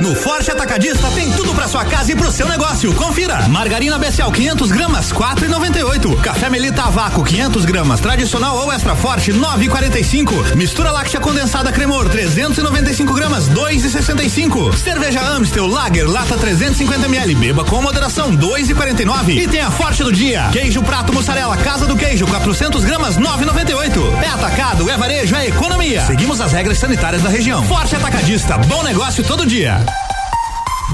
No 0.00 0.14
Forte 0.14 0.50
Atacadista 0.50 1.10
tem 1.10 1.30
tudo 1.32 1.54
pra 1.54 1.68
sua 1.68 1.84
casa 1.84 2.12
e 2.12 2.16
pro 2.16 2.32
seu 2.32 2.48
negócio. 2.48 2.92
Confira. 2.94 3.46
Margarina 3.48 3.98
Becial 3.98 4.32
500 4.32 4.72
gramas 4.72 5.12
4,98. 5.12 6.20
Café 6.22 6.48
Melita 6.48 6.84
a 6.84 6.90
vácuo 6.90 7.22
500 7.22 7.66
gramas 7.66 8.00
tradicional 8.00 8.56
ou 8.56 8.72
extra 8.72 8.96
forte 8.96 9.30
9,45. 9.30 10.56
Mistura 10.56 10.90
láctea 10.90 11.20
condensada 11.20 11.70
Cremor 11.70 12.08
395 12.08 13.12
gramas 13.12 13.48
2,65. 13.50 14.74
Cerveja 14.74 15.20
Amstel 15.20 15.66
Lager 15.66 16.08
lata 16.08 16.38
350 16.38 17.04
ml. 17.06 17.34
Beba 17.34 17.64
com 17.64 17.82
moderação 17.82 18.34
2,49. 18.34 19.36
E 19.36 19.48
tem 19.48 19.60
a 19.60 19.70
Forte 19.70 20.02
do 20.02 20.12
dia. 20.12 20.48
Queijo 20.50 20.82
prato 20.82 21.12
mussarela 21.12 21.56
Casa 21.58 21.86
do 21.86 21.96
Queijo 21.96 22.26
400 22.26 22.84
gramas 22.84 23.18
9,98. 23.18 24.22
É 24.22 24.28
atacado, 24.28 24.88
é 24.88 24.96
varejo, 24.96 25.34
é 25.36 25.48
economia. 25.48 26.06
Seguimos 26.06 26.40
as 26.40 26.52
regras 26.52 26.78
sanitárias 26.78 27.22
da 27.22 27.28
região. 27.28 27.62
Forte 27.64 27.94
Atacadista. 27.94 28.56
Bom 28.56 28.82
negócio 28.82 29.22
todo 29.22 29.44
dia. 29.44 29.89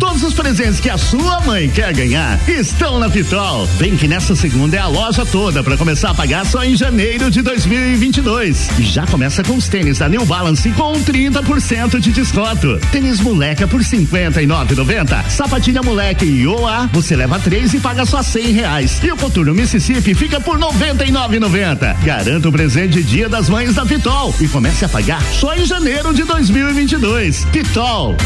Todos 0.00 0.22
os 0.22 0.32
presentes 0.32 0.80
que 0.80 0.88
a 0.88 0.96
sua 0.96 1.40
mãe 1.42 1.68
quer 1.68 1.92
ganhar 1.92 2.40
estão 2.48 2.98
na 2.98 3.10
Pitol. 3.10 3.66
Vem 3.78 3.96
que 3.98 4.08
nessa 4.08 4.34
segunda 4.34 4.76
é 4.76 4.80
a 4.80 4.86
loja 4.86 5.26
toda 5.26 5.62
para 5.62 5.76
começar 5.76 6.10
a 6.10 6.14
pagar 6.14 6.46
só 6.46 6.64
em 6.64 6.74
janeiro 6.74 7.30
de 7.30 7.42
2022. 7.42 8.70
E 8.78 8.82
já 8.82 9.06
começa 9.06 9.44
com 9.44 9.54
os 9.54 9.68
tênis 9.68 9.98
da 9.98 10.08
New 10.08 10.24
Balance 10.24 10.70
com 10.72 10.94
30% 10.94 12.00
de 12.00 12.12
desconto. 12.12 12.80
Tênis 12.90 13.20
moleca 13.20 13.68
por 13.68 13.80
59,90. 13.82 15.28
Sapatilha 15.28 15.82
moleque 15.82 16.24
e 16.24 16.46
OA 16.46 16.88
você 16.92 17.14
leva 17.14 17.38
três 17.38 17.74
e 17.74 17.80
paga 17.80 18.06
só 18.06 18.22
100 18.22 18.52
reais. 18.52 19.00
E 19.04 19.12
o 19.12 19.16
coturno 19.16 19.54
Mississippi 19.54 20.14
fica 20.14 20.40
por 20.40 20.58
99,90. 20.58 22.02
Garanta 22.02 22.48
o 22.48 22.52
presente 22.52 23.02
Dia 23.02 23.28
das 23.28 23.50
Mães 23.50 23.74
da 23.74 23.84
Pitol 23.84 24.34
e 24.40 24.48
comece 24.48 24.82
a 24.82 24.88
pagar 24.88 25.22
só 25.38 25.54
em 25.54 25.66
janeiro 25.66 26.14
de 26.14 26.24
2022. 26.24 27.44
Pitol. 27.52 28.16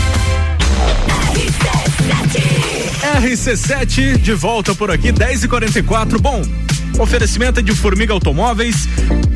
RC7 3.21 4.19
de 4.19 4.35
volta 4.35 4.75
por 4.75 4.90
aqui, 4.90 5.12
10 5.12 5.45
e 5.45 5.49
44 5.49 6.19
Bom, 6.21 6.43
oferecimento 6.98 7.62
de 7.62 7.72
Formiga 7.72 8.12
Automóveis 8.12 8.88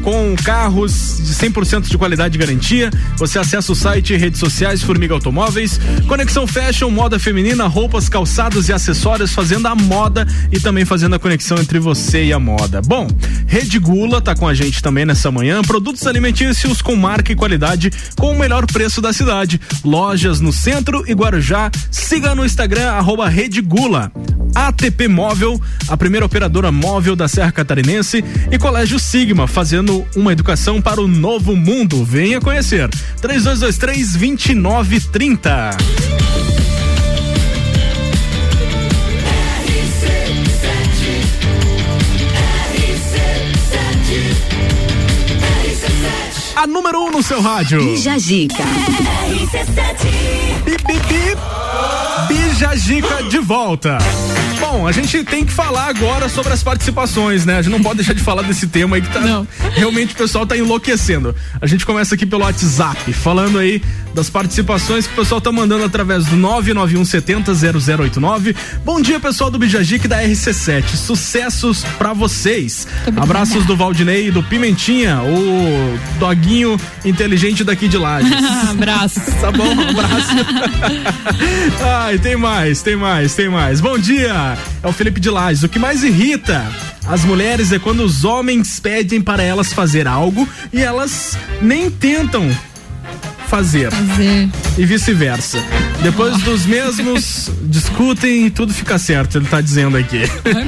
com 0.02 0.34
carros 0.36 1.18
de 1.18 1.34
100% 1.34 1.88
de 1.88 1.98
qualidade 1.98 2.36
e 2.36 2.38
garantia. 2.38 2.90
Você 3.16 3.38
acessa 3.38 3.72
o 3.72 3.74
site 3.74 4.14
e 4.14 4.16
redes 4.16 4.40
sociais 4.40 4.82
Formiga 4.82 5.14
Automóveis. 5.14 5.78
Conexão 6.06 6.46
Fashion, 6.46 6.90
moda 6.90 7.18
feminina, 7.18 7.66
roupas, 7.66 8.08
calçados 8.08 8.68
e 8.68 8.72
acessórios, 8.72 9.32
fazendo 9.32 9.66
a 9.66 9.74
moda 9.74 10.26
e 10.50 10.58
também 10.58 10.84
fazendo 10.84 11.16
a 11.16 11.18
conexão 11.18 11.58
entre 11.58 11.78
você 11.78 12.24
e 12.24 12.32
a 12.32 12.38
moda. 12.38 12.80
Bom, 12.80 13.08
Rede 13.46 13.78
Gula 13.78 14.20
tá 14.20 14.34
com 14.34 14.48
a 14.48 14.54
gente 14.54 14.82
também 14.82 15.04
nessa 15.04 15.30
manhã. 15.30 15.60
Produtos 15.62 16.06
alimentícios 16.06 16.80
com 16.80 16.96
marca 16.96 17.32
e 17.32 17.36
qualidade 17.36 17.90
com 18.16 18.32
o 18.32 18.38
melhor 18.38 18.66
preço 18.66 19.00
da 19.00 19.12
cidade. 19.12 19.60
Lojas 19.84 20.40
no 20.40 20.52
centro 20.52 21.04
e 21.06 21.12
Guarujá. 21.12 21.70
Siga 21.90 22.34
no 22.34 22.46
Instagram, 22.46 22.92
arroba 22.92 23.28
Rede 23.28 23.60
Gula. 23.60 24.10
ATP 24.54 25.06
Móvel, 25.08 25.60
a 25.86 25.96
primeira 25.96 26.24
operadora 26.24 26.72
móvel 26.72 27.14
da 27.14 27.28
Serra 27.28 27.47
Catarinense, 27.52 28.24
e 28.50 28.58
Colégio 28.58 28.98
Sigma, 28.98 29.46
fazendo 29.46 30.06
uma 30.14 30.32
educação 30.32 30.80
para 30.80 31.00
o 31.00 31.08
novo 31.08 31.54
mundo. 31.56 32.04
Venha 32.04 32.40
conhecer. 32.40 32.88
3223 33.20 34.12
2930. 34.12 35.70
Número 46.68 47.00
1 47.00 47.06
um 47.06 47.10
no 47.10 47.22
seu 47.22 47.40
rádio. 47.40 47.82
Bija 47.82 48.18
Gica. 48.18 48.62
Bip, 50.64 50.84
bip, 50.84 51.06
bip. 51.08 51.38
Bija 52.28 52.76
Gica 52.76 53.22
de 53.24 53.38
volta. 53.38 53.98
Bom, 54.60 54.86
a 54.86 54.92
gente 54.92 55.24
tem 55.24 55.44
que 55.44 55.52
falar 55.52 55.86
agora 55.86 56.28
sobre 56.28 56.52
as 56.52 56.62
participações, 56.62 57.44
né? 57.46 57.58
A 57.58 57.62
gente 57.62 57.72
não 57.72 57.82
pode 57.82 57.96
deixar 57.96 58.12
de 58.12 58.20
falar 58.20 58.42
desse 58.42 58.66
tema 58.66 58.96
aí 58.96 59.02
que 59.02 59.08
tá. 59.08 59.20
Não. 59.20 59.46
Realmente 59.74 60.12
o 60.14 60.16
pessoal 60.16 60.44
tá 60.44 60.56
enlouquecendo. 60.56 61.34
A 61.60 61.66
gente 61.66 61.86
começa 61.86 62.14
aqui 62.14 62.26
pelo 62.26 62.42
WhatsApp, 62.42 63.12
falando 63.12 63.58
aí 63.58 63.80
das 64.12 64.28
participações 64.28 65.06
que 65.06 65.12
o 65.12 65.16
pessoal 65.16 65.40
tá 65.40 65.52
mandando 65.52 65.84
através 65.84 66.26
do 66.26 66.36
991700089. 66.36 68.56
Bom 68.84 69.00
dia, 69.00 69.20
pessoal 69.20 69.50
do 69.50 69.58
Bijajic 69.58 70.08
da 70.08 70.22
RC7. 70.22 70.96
Sucessos 70.96 71.84
pra 71.96 72.12
vocês. 72.12 72.86
Abraços 73.16 73.64
do 73.64 73.76
Valdinei 73.76 74.28
e 74.28 74.30
do 74.30 74.42
Pimentinha, 74.42 75.22
o 75.22 75.98
doguinho 76.18 76.57
inteligente 77.04 77.62
daqui 77.64 77.88
de 77.88 77.96
Lages. 77.96 78.32
Abraço. 78.70 79.20
Tá 79.38 79.52
bom, 79.52 79.66
um 79.66 79.88
abraço. 79.88 80.34
Ai, 82.02 82.18
tem 82.18 82.36
mais, 82.36 82.82
tem 82.82 82.96
mais, 82.96 83.34
tem 83.34 83.48
mais. 83.48 83.80
Bom 83.80 83.96
dia, 83.98 84.58
é 84.82 84.86
o 84.86 84.92
Felipe 84.92 85.20
de 85.20 85.30
Lages. 85.30 85.62
O 85.62 85.68
que 85.68 85.78
mais 85.78 86.02
irrita 86.02 86.66
as 87.06 87.24
mulheres 87.24 87.72
é 87.72 87.78
quando 87.78 88.00
os 88.00 88.24
homens 88.24 88.78
pedem 88.78 89.22
para 89.22 89.42
elas 89.42 89.72
fazer 89.72 90.06
algo 90.06 90.46
e 90.72 90.82
elas 90.82 91.38
nem 91.62 91.90
tentam 91.90 92.50
fazer. 93.48 93.90
Fazer. 93.90 94.48
E 94.76 94.84
vice-versa. 94.84 95.58
Depois 96.02 96.38
dos 96.42 96.66
mesmos 96.66 97.50
discutem 97.64 98.46
e 98.46 98.50
tudo 98.50 98.72
fica 98.72 98.98
certo, 98.98 99.38
ele 99.38 99.46
tá 99.46 99.60
dizendo 99.60 99.96
aqui. 99.96 100.22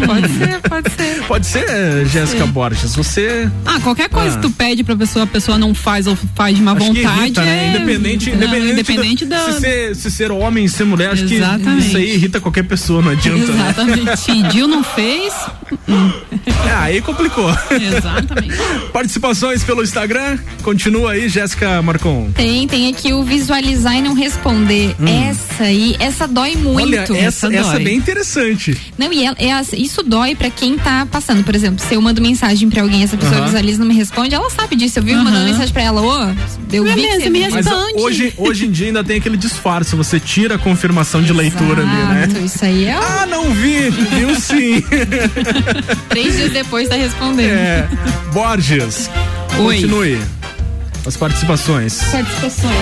Pode 0.07 0.29
ser, 0.39 0.61
pode 0.69 0.91
ser. 0.93 1.23
Pode 1.27 1.47
ser, 1.47 2.07
Jéssica 2.07 2.47
Borges, 2.47 2.95
você. 2.97 3.49
Ah, 3.65 3.79
qualquer 3.81 4.09
coisa 4.09 4.31
Ah. 4.31 4.37
que 4.37 4.43
tu 4.43 4.51
pede 4.51 4.83
pra 4.85 4.97
pessoa, 4.97 5.25
a 5.25 5.27
pessoa 5.27 5.57
não 5.59 5.75
faz 5.75 6.07
ou 6.07 6.17
faz 6.35 6.57
de 6.57 6.63
má 6.63 6.73
Acho 6.73 6.87
vontade. 6.87 7.21
irrita, 7.21 7.43
né? 7.43 7.67
é... 7.67 7.69
Independente, 7.77 8.31
Não, 8.31 8.37
independente, 8.37 8.73
independente 8.73 9.25
da, 9.27 9.47
da. 9.47 9.53
Se, 9.53 9.61
ser, 9.61 9.97
se 9.97 10.11
ser 10.11 10.33
homem, 10.33 10.67
ser 10.69 10.85
mulher, 10.85 11.11
acho 11.13 11.25
Exatamente. 11.25 11.83
que 11.83 11.87
isso 11.89 11.97
aí 11.97 12.15
irrita 12.15 12.41
qualquer 12.41 12.65
pessoa, 12.65 13.03
não 13.03 13.13
adianta. 13.13 13.53
né? 13.53 13.65
Exatamente. 13.71 14.23
Pediu, 14.27 14.67
não 14.67 14.83
fez. 14.83 15.33
Ah, 16.69 16.83
aí 16.85 17.01
complicou. 17.01 17.51
Exatamente. 17.71 18.55
Participações 18.93 19.63
pelo 19.65 19.83
Instagram, 19.83 20.39
continua 20.63 21.13
aí, 21.13 21.29
Jéssica 21.29 21.81
Marcon. 21.83 22.31
Tem, 22.35 22.67
tem 22.71 22.89
aqui 22.89 23.13
o 23.13 23.23
visualizar 23.25 23.97
e 23.97 24.01
não 24.03 24.15
responder. 24.15 24.95
Essa 25.29 25.65
aí, 25.65 25.97
essa 25.99 26.27
dói 26.29 26.55
muito. 26.57 26.81
Hum. 26.81 26.83
Olha, 26.83 26.99
essa, 27.19 27.49
essa 27.49 27.57
essa 27.57 27.77
é 27.77 27.81
bem 27.81 27.97
interessante. 27.97 28.77
Não, 28.97 29.13
e 29.13 29.25
ela- 29.25 29.37
é 29.39 29.53
as- 29.53 29.73
isso 29.73 30.03
dói 30.03 30.35
pra 30.35 30.49
quem 30.51 30.79
tá 30.79 31.07
passando. 31.11 31.43
Por 31.45 31.55
exemplo, 31.55 31.85
se 31.85 31.95
eu 31.95 32.01
mando 32.01 32.23
mensagem 32.23 32.69
pra 32.71 32.83
alguém, 32.83 33.03
essa 33.03 33.17
pessoa 33.17 33.43
visualiza 33.43 33.77
e 33.77 33.81
não 33.81 33.87
me 33.87 33.95
responde, 33.95 34.35
ela 34.35 34.49
sabe 34.51 34.77
disso. 34.77 34.99
Eu 34.99 35.03
vi 35.03 35.13
Aham. 35.13 35.25
mandando 35.25 35.45
mensagem 35.47 35.73
pra 35.73 35.83
ela, 35.83 36.01
ô, 36.01 36.23
eu 36.73 36.85
vi 36.85 37.07
você 37.09 37.29
me 37.31 37.41
viu. 37.41 37.51
Mas 37.51 37.67
Responde. 37.67 37.93
hoje, 38.01 38.33
hoje 38.37 38.67
em 38.67 38.71
dia 38.71 38.87
ainda 38.87 39.03
tem 39.03 39.17
aquele 39.19 39.37
disfarce, 39.37 39.97
você 39.97 40.21
tira 40.21 40.55
a 40.55 40.59
confirmação 40.59 41.23
de 41.23 41.33
leitura 41.33 41.83
ali, 41.83 41.91
né? 41.91 42.25
Exato, 42.31 42.45
Isso 42.47 42.65
aí 42.65 42.85
é 42.85 42.93
Ah, 42.95 43.27
não 43.29 43.51
vi, 43.53 43.91
viu 43.91 44.35
sim. 44.41 44.83
três 46.09 46.37
dias 46.37 46.53
depois 46.53 46.89
tá 46.89 46.95
respondendo. 46.95 47.51
É, 47.51 47.89
Borges, 48.33 49.11
Oi. 49.59 49.77
continue. 49.83 50.19
As 51.07 51.17
participações. 51.17 51.99
Participações. 52.11 52.77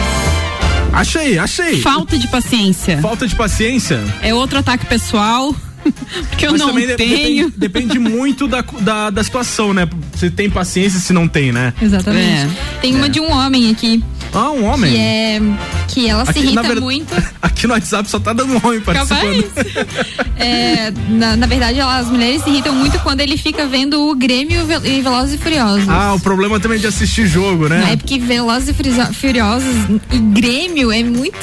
Achei, 0.92 1.38
achei. 1.38 1.80
Falta 1.80 2.18
de 2.18 2.26
paciência. 2.28 2.98
Falta 3.00 3.26
de 3.26 3.34
paciência. 3.34 4.02
É 4.22 4.34
outro 4.34 4.58
ataque 4.58 4.86
pessoal. 4.86 5.54
Porque 6.28 6.46
eu 6.46 6.52
Mas 6.52 6.60
não 6.60 6.74
tenho. 6.74 6.96
Depende, 6.96 7.52
depende 7.56 7.98
muito 7.98 8.48
da, 8.48 8.62
da, 8.80 9.10
da 9.10 9.24
situação, 9.24 9.72
né? 9.72 9.88
Se 10.16 10.30
tem 10.30 10.50
paciência, 10.50 10.98
se 10.98 11.12
não 11.12 11.28
tem, 11.28 11.52
né? 11.52 11.72
Exatamente. 11.80 12.54
É. 12.54 12.80
Tem 12.80 12.94
uma 12.94 13.08
de 13.08 13.20
um 13.20 13.30
homem 13.30 13.70
aqui, 13.70 14.02
Ah, 14.32 14.50
um 14.50 14.64
homem. 14.64 14.90
que 14.92 14.98
é. 14.98 15.40
Que 15.88 16.08
ela 16.08 16.24
se 16.24 16.30
Aqui, 16.30 16.40
irrita 16.40 16.62
na 16.62 16.68
ver- 16.68 16.80
muito. 16.80 17.14
Aqui 17.40 17.66
no 17.66 17.72
WhatsApp 17.74 18.08
só 18.10 18.20
tá 18.20 18.32
dando 18.32 18.52
um 18.54 18.60
homem 18.66 18.80
participando. 18.80 19.44
É, 20.40 20.92
na, 21.08 21.36
na 21.36 21.46
verdade, 21.46 21.80
ela- 21.80 21.98
as 21.98 22.06
mulheres 22.08 22.42
se 22.44 22.50
irritam 22.50 22.72
muito 22.74 22.98
quando 23.00 23.20
ele 23.20 23.36
fica 23.36 23.66
vendo 23.66 24.08
o 24.08 24.14
Grêmio 24.14 24.60
e 24.84 25.00
Velozes 25.02 25.34
e 25.34 25.38
Furiosos. 25.38 25.88
Ah, 25.88 26.14
o 26.14 26.20
problema 26.20 26.60
também 26.60 26.78
é 26.78 26.80
de 26.80 26.86
assistir 26.86 27.26
jogo, 27.26 27.66
É 27.66 27.70
né? 27.70 27.96
porque 27.96 28.18
Velozes 28.20 28.68
e 28.68 28.72
Furi- 28.74 29.14
Furiosos 29.14 29.66
e 30.12 30.18
Grêmio 30.18 30.92
é 30.92 31.02
muito 31.02 31.36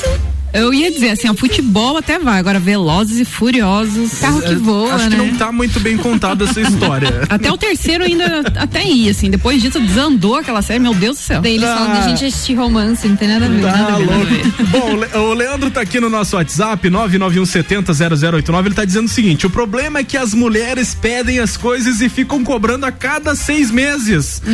Eu 0.55 0.73
ia 0.73 0.91
dizer 0.91 1.09
assim, 1.11 1.29
ó, 1.29 1.33
futebol 1.33 1.97
até 1.97 2.17
vai. 2.17 2.39
Agora, 2.39 2.59
velozes 2.59 3.19
e 3.19 3.25
furiosos. 3.25 4.19
carro 4.19 4.41
que 4.41 4.55
voa, 4.55 4.93
Acho 4.95 5.09
que 5.09 5.15
né? 5.15 5.29
não 5.31 5.37
tá 5.37 5.51
muito 5.51 5.79
bem 5.79 5.97
contada 5.97 6.45
essa 6.45 6.61
história. 6.61 7.21
Até 7.29 7.51
o 7.51 7.57
terceiro 7.57 8.03
ainda 8.03 8.41
até 8.55 8.85
ia, 8.87 9.11
assim. 9.11 9.29
Depois 9.29 9.61
disso 9.61 9.79
desandou 9.79 10.35
aquela 10.35 10.61
série, 10.61 10.79
meu 10.79 10.93
Deus 10.93 11.17
do 11.17 11.23
céu. 11.23 11.41
Daí 11.41 11.55
eles 11.55 11.67
falam 11.67 11.91
Ah. 11.91 11.99
da 11.99 12.07
gente 12.07 12.25
assistir 12.25 12.53
romance, 12.55 13.07
não 13.07 13.15
tem 13.15 13.27
nada 13.27 13.45
a 13.45 13.49
ver. 13.49 13.61
Tá 13.61 13.71
nada 13.71 13.93
a 13.93 13.97
ver. 13.97 14.05
louco. 14.05 14.63
Bom, 14.71 14.91
o 14.91 14.95
Le- 14.95 15.17
o 15.17 15.33
Leandro 15.33 15.71
tá 15.71 15.81
aqui 15.81 15.99
no 15.99 16.09
nosso 16.09 16.35
WhatsApp, 16.37 16.89
991700089. 16.89 18.65
Ele 18.65 18.75
tá 18.75 18.85
dizendo 18.85 19.05
o 19.05 19.09
seguinte: 19.09 19.45
o 19.45 19.49
problema 19.49 19.99
é 19.99 20.03
que 20.03 20.17
as 20.17 20.33
mulheres 20.33 20.95
pedem 20.95 21.39
as 21.39 21.57
coisas 21.57 22.01
e 22.01 22.09
ficam 22.09 22.43
cobrando 22.43 22.85
a 22.85 22.91
cada 22.91 23.35
seis 23.35 23.69
meses. 23.71 24.41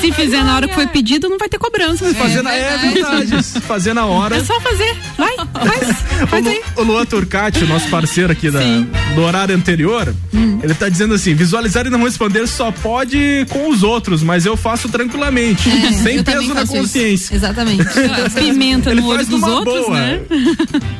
Se 0.00 0.12
fizer 0.12 0.42
na 0.44 0.56
hora 0.56 0.68
que 0.68 0.74
foi 0.74 0.86
pedido, 0.86 1.28
não 1.28 1.38
vai 1.38 1.48
ter 1.48 1.58
cobrança. 1.58 2.12
Fazer 2.14 2.42
na, 2.42 2.54
é 2.54 2.76
verdade. 2.78 3.42
Fazer 3.60 3.89
na 3.94 4.06
hora. 4.06 4.36
É 4.36 4.44
só 4.44 4.58
fazer. 4.60 4.96
Vai, 5.18 5.34
faz. 5.36 5.96
Faz 6.30 6.44
O, 6.44 6.48
aí. 6.48 6.60
Lu, 6.76 6.82
o 6.82 6.84
Luan 6.86 7.06
Turcati, 7.06 7.64
o 7.64 7.66
nosso 7.66 7.88
parceiro 7.88 8.30
aqui 8.32 8.50
da, 8.50 8.60
Sim. 8.60 8.86
do 9.14 9.22
horário 9.22 9.54
anterior, 9.56 10.14
Hum. 10.34 10.60
ele 10.62 10.74
tá 10.74 10.88
dizendo 10.88 11.14
assim: 11.14 11.34
visualizar 11.34 11.86
e 11.86 11.90
não 11.90 12.02
responder 12.04 12.46
só 12.46 12.70
pode 12.70 13.46
com 13.50 13.68
os 13.70 13.82
outros, 13.82 14.22
mas 14.22 14.44
eu 14.46 14.56
faço 14.56 14.88
tranquilamente, 14.88 15.68
É, 15.70 15.92
sem 15.92 16.22
peso 16.22 16.24
também 16.24 16.48
na 16.48 16.54
faço 16.56 16.72
isso. 16.74 16.82
consciência. 16.82 17.34
Exatamente. 17.34 17.84
Pimenta 18.34 18.90
Ele 18.90 19.00
no 19.00 19.08
olho 19.08 19.26
dos 19.26 19.42
outros, 19.42 19.86
boa. 19.86 19.98
né? 19.98 20.20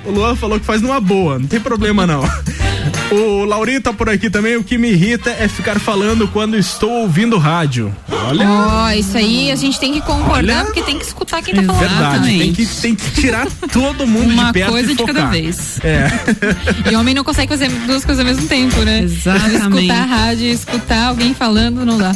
O 0.06 0.10
Luan 0.10 0.34
falou 0.36 0.58
que 0.58 0.64
faz 0.66 0.80
numa 0.82 1.00
boa, 1.00 1.38
não 1.38 1.46
tem 1.46 1.60
problema 1.60 2.06
não. 2.06 2.22
O 3.12 3.44
Laurinho 3.44 3.80
tá 3.80 3.92
por 3.92 4.08
aqui 4.08 4.30
também. 4.30 4.56
O 4.56 4.62
que 4.62 4.78
me 4.78 4.90
irrita 4.92 5.30
é 5.30 5.48
ficar 5.48 5.80
falando 5.80 6.28
quando 6.28 6.56
estou 6.56 6.88
ouvindo 7.02 7.36
rádio. 7.38 7.94
Olha. 8.08 8.48
Ó, 8.48 8.90
isso 8.92 9.16
aí 9.18 9.50
a 9.50 9.56
gente 9.56 9.80
tem 9.80 9.92
que 9.92 10.00
concordar 10.00 10.58
Olha. 10.58 10.64
porque 10.66 10.80
tem 10.82 10.96
que 10.96 11.04
escutar 11.04 11.42
quem 11.42 11.54
tá 11.56 11.62
falando. 11.64 11.80
Verdade, 11.80 12.24
tem 12.28 12.34
Exatamente. 12.50 12.52
que, 12.66 12.66
tem 12.80 12.94
que 12.94 13.10
tirar 13.12 13.46
todo 13.72 14.06
mundo 14.06 14.32
Uma 14.32 14.46
de 14.46 14.52
perto 14.52 14.70
coisa 14.70 14.92
e 14.92 14.94
de 14.94 14.98
focar. 15.00 15.14
cada 15.14 15.30
vez. 15.30 15.78
É. 15.82 16.10
E 16.90 16.96
homem 16.96 17.14
não 17.14 17.22
consegue 17.22 17.48
fazer 17.48 17.68
duas 17.86 18.04
coisas 18.04 18.24
ao 18.24 18.32
mesmo 18.32 18.48
tempo, 18.48 18.80
né? 18.82 19.02
Exatamente. 19.02 19.86
Escutar 19.86 20.02
a 20.02 20.04
rádio, 20.04 20.46
escutar 20.46 21.06
alguém 21.08 21.34
falando, 21.34 21.84
não 21.84 21.98
dá. 21.98 22.12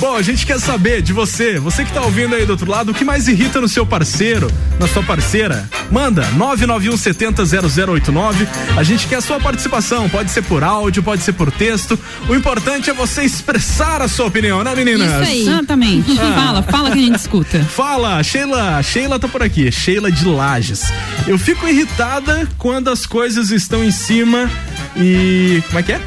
Bom, 0.00 0.16
a 0.16 0.22
gente 0.22 0.46
quer 0.46 0.58
saber 0.58 1.02
de 1.02 1.12
você, 1.12 1.58
você 1.58 1.84
que 1.84 1.92
tá 1.92 2.02
ouvindo 2.02 2.34
aí 2.34 2.44
do 2.46 2.50
outro 2.50 2.70
lado, 2.70 2.90
o 2.90 2.94
que 2.94 3.04
mais 3.04 3.28
irrita 3.28 3.60
no 3.60 3.68
seu 3.68 3.86
parceiro, 3.86 4.50
na 4.78 4.86
sua 4.88 5.02
parceira? 5.02 5.68
Manda 5.90 6.22
991 6.32 6.96
70 6.96 7.44
0089. 7.44 8.48
A 8.76 8.82
gente 8.82 9.06
quer 9.06 9.16
a 9.16 9.20
sua 9.20 9.38
participação, 9.38 10.08
pode 10.08 10.30
ser 10.30 10.42
por 10.42 10.64
áudio, 10.64 11.02
pode 11.02 11.22
ser 11.22 11.32
por 11.32 11.50
texto. 11.52 11.98
O 12.28 12.34
importante 12.34 12.90
é 12.90 12.92
você 12.92 13.22
expressar 13.22 14.02
a 14.02 14.08
sua 14.08 14.26
opinião, 14.26 14.62
né, 14.64 14.74
meninas? 14.74 15.10
Isso 15.22 15.30
aí. 15.30 15.40
Exatamente. 15.42 16.18
Ah. 16.18 16.32
Fala, 16.34 16.62
fala 16.62 16.90
que 16.90 16.98
a 16.98 17.02
gente 17.02 17.18
escuta. 17.18 17.62
Fala, 17.64 18.22
Sheila. 18.22 18.82
Sheila 18.82 19.18
tá 19.24 19.28
por 19.28 19.42
aqui. 19.42 19.70
Sheila 19.72 20.10
de 20.10 20.24
Lages. 20.26 20.92
Eu 21.26 21.38
fico 21.38 21.66
irritada 21.66 22.46
quando 22.58 22.88
as 22.88 23.06
coisas 23.06 23.50
estão 23.50 23.82
em 23.82 23.90
cima 23.90 24.50
e. 24.96 25.62
Como 25.66 25.78
é 25.78 25.82
que 25.82 25.92
é? 25.92 26.00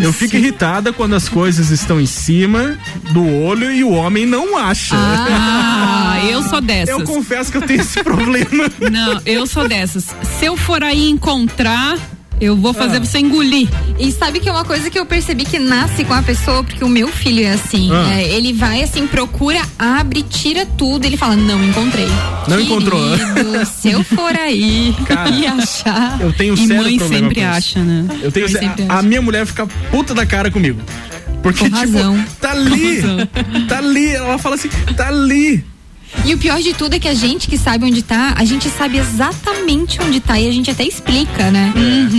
Eu 0.00 0.12
fico 0.12 0.36
irritada 0.36 0.92
quando 0.92 1.14
as 1.14 1.28
coisas 1.28 1.70
estão 1.70 1.98
em 1.98 2.06
cima 2.06 2.76
do 3.12 3.26
olho 3.26 3.72
e 3.72 3.82
o 3.82 3.90
homem 3.90 4.26
não 4.26 4.56
acha. 4.56 4.94
Ah, 4.96 6.20
eu 6.30 6.42
sou 6.42 6.60
dessas. 6.60 6.90
Eu 6.90 7.04
confesso 7.04 7.50
que 7.50 7.56
eu 7.56 7.62
tenho 7.62 7.80
esse 7.80 8.02
problema. 8.04 8.70
Não, 8.90 9.20
eu 9.24 9.46
sou 9.46 9.66
dessas. 9.66 10.04
Se 10.38 10.44
eu 10.44 10.56
for 10.58 10.82
aí 10.82 11.08
encontrar, 11.08 11.96
eu 12.40 12.56
vou 12.56 12.72
fazer 12.72 12.96
Ah. 12.98 13.00
você 13.04 13.18
engolir. 13.18 13.68
E 13.98 14.12
sabe 14.12 14.40
que 14.40 14.48
é 14.48 14.52
uma 14.52 14.64
coisa 14.64 14.90
que 14.90 14.98
eu 14.98 15.04
percebi 15.06 15.44
que 15.44 15.58
nasce 15.58 16.04
com 16.04 16.14
a 16.14 16.22
pessoa, 16.22 16.62
porque 16.64 16.82
o 16.84 16.88
meu 16.88 17.08
filho 17.08 17.44
é 17.44 17.50
assim. 17.52 17.90
Ah. 17.92 18.12
é, 18.18 18.28
ele 18.34 18.52
vai 18.52 18.82
assim, 18.82 19.06
procura, 19.06 19.60
abre, 19.78 20.22
tira 20.22 20.64
tudo. 20.66 21.04
Ele 21.04 21.16
fala: 21.16 21.36
Não 21.36 21.62
encontrei. 21.64 22.08
Não 22.48 22.60
encontrou. 22.60 23.00
Querido, 23.18 23.66
Se 23.66 23.90
eu 23.90 24.02
for 24.04 24.34
aí 24.34 24.94
Cara, 25.06 25.30
e 25.30 25.46
achar. 25.46 26.20
Eu 26.20 26.32
tenho 26.32 26.54
E 26.54 26.66
sério 26.66 26.82
mãe 26.82 26.98
sempre 26.98 27.42
acha, 27.42 27.80
né? 27.80 28.06
Eu 28.22 28.30
tenho 28.32 28.48
sempre 28.48 28.84
a, 28.88 28.98
a 28.98 29.02
minha 29.02 29.20
mulher 29.22 29.46
fica 29.46 29.66
puta 29.90 30.14
da 30.14 30.24
cara 30.26 30.50
comigo. 30.50 30.80
Porque, 31.42 31.60
Com 31.60 31.64
tipo, 31.66 31.76
razão. 31.76 32.24
tá 32.40 32.50
ali. 32.50 33.00
Tá 33.68 33.78
ali. 33.78 34.08
Ela 34.14 34.38
fala 34.38 34.56
assim, 34.56 34.68
tá 34.96 35.08
ali. 35.08 35.64
E 36.24 36.34
o 36.34 36.38
pior 36.38 36.60
de 36.60 36.74
tudo 36.74 36.94
é 36.94 36.98
que 36.98 37.08
a 37.08 37.14
gente 37.14 37.48
que 37.48 37.56
sabe 37.56 37.84
onde 37.84 38.02
tá, 38.02 38.34
a 38.36 38.44
gente 38.44 38.68
sabe 38.68 38.98
exatamente 38.98 40.00
onde 40.02 40.20
tá 40.20 40.38
e 40.38 40.48
a 40.48 40.52
gente 40.52 40.70
até 40.70 40.84
explica, 40.84 41.50
né? 41.50 41.72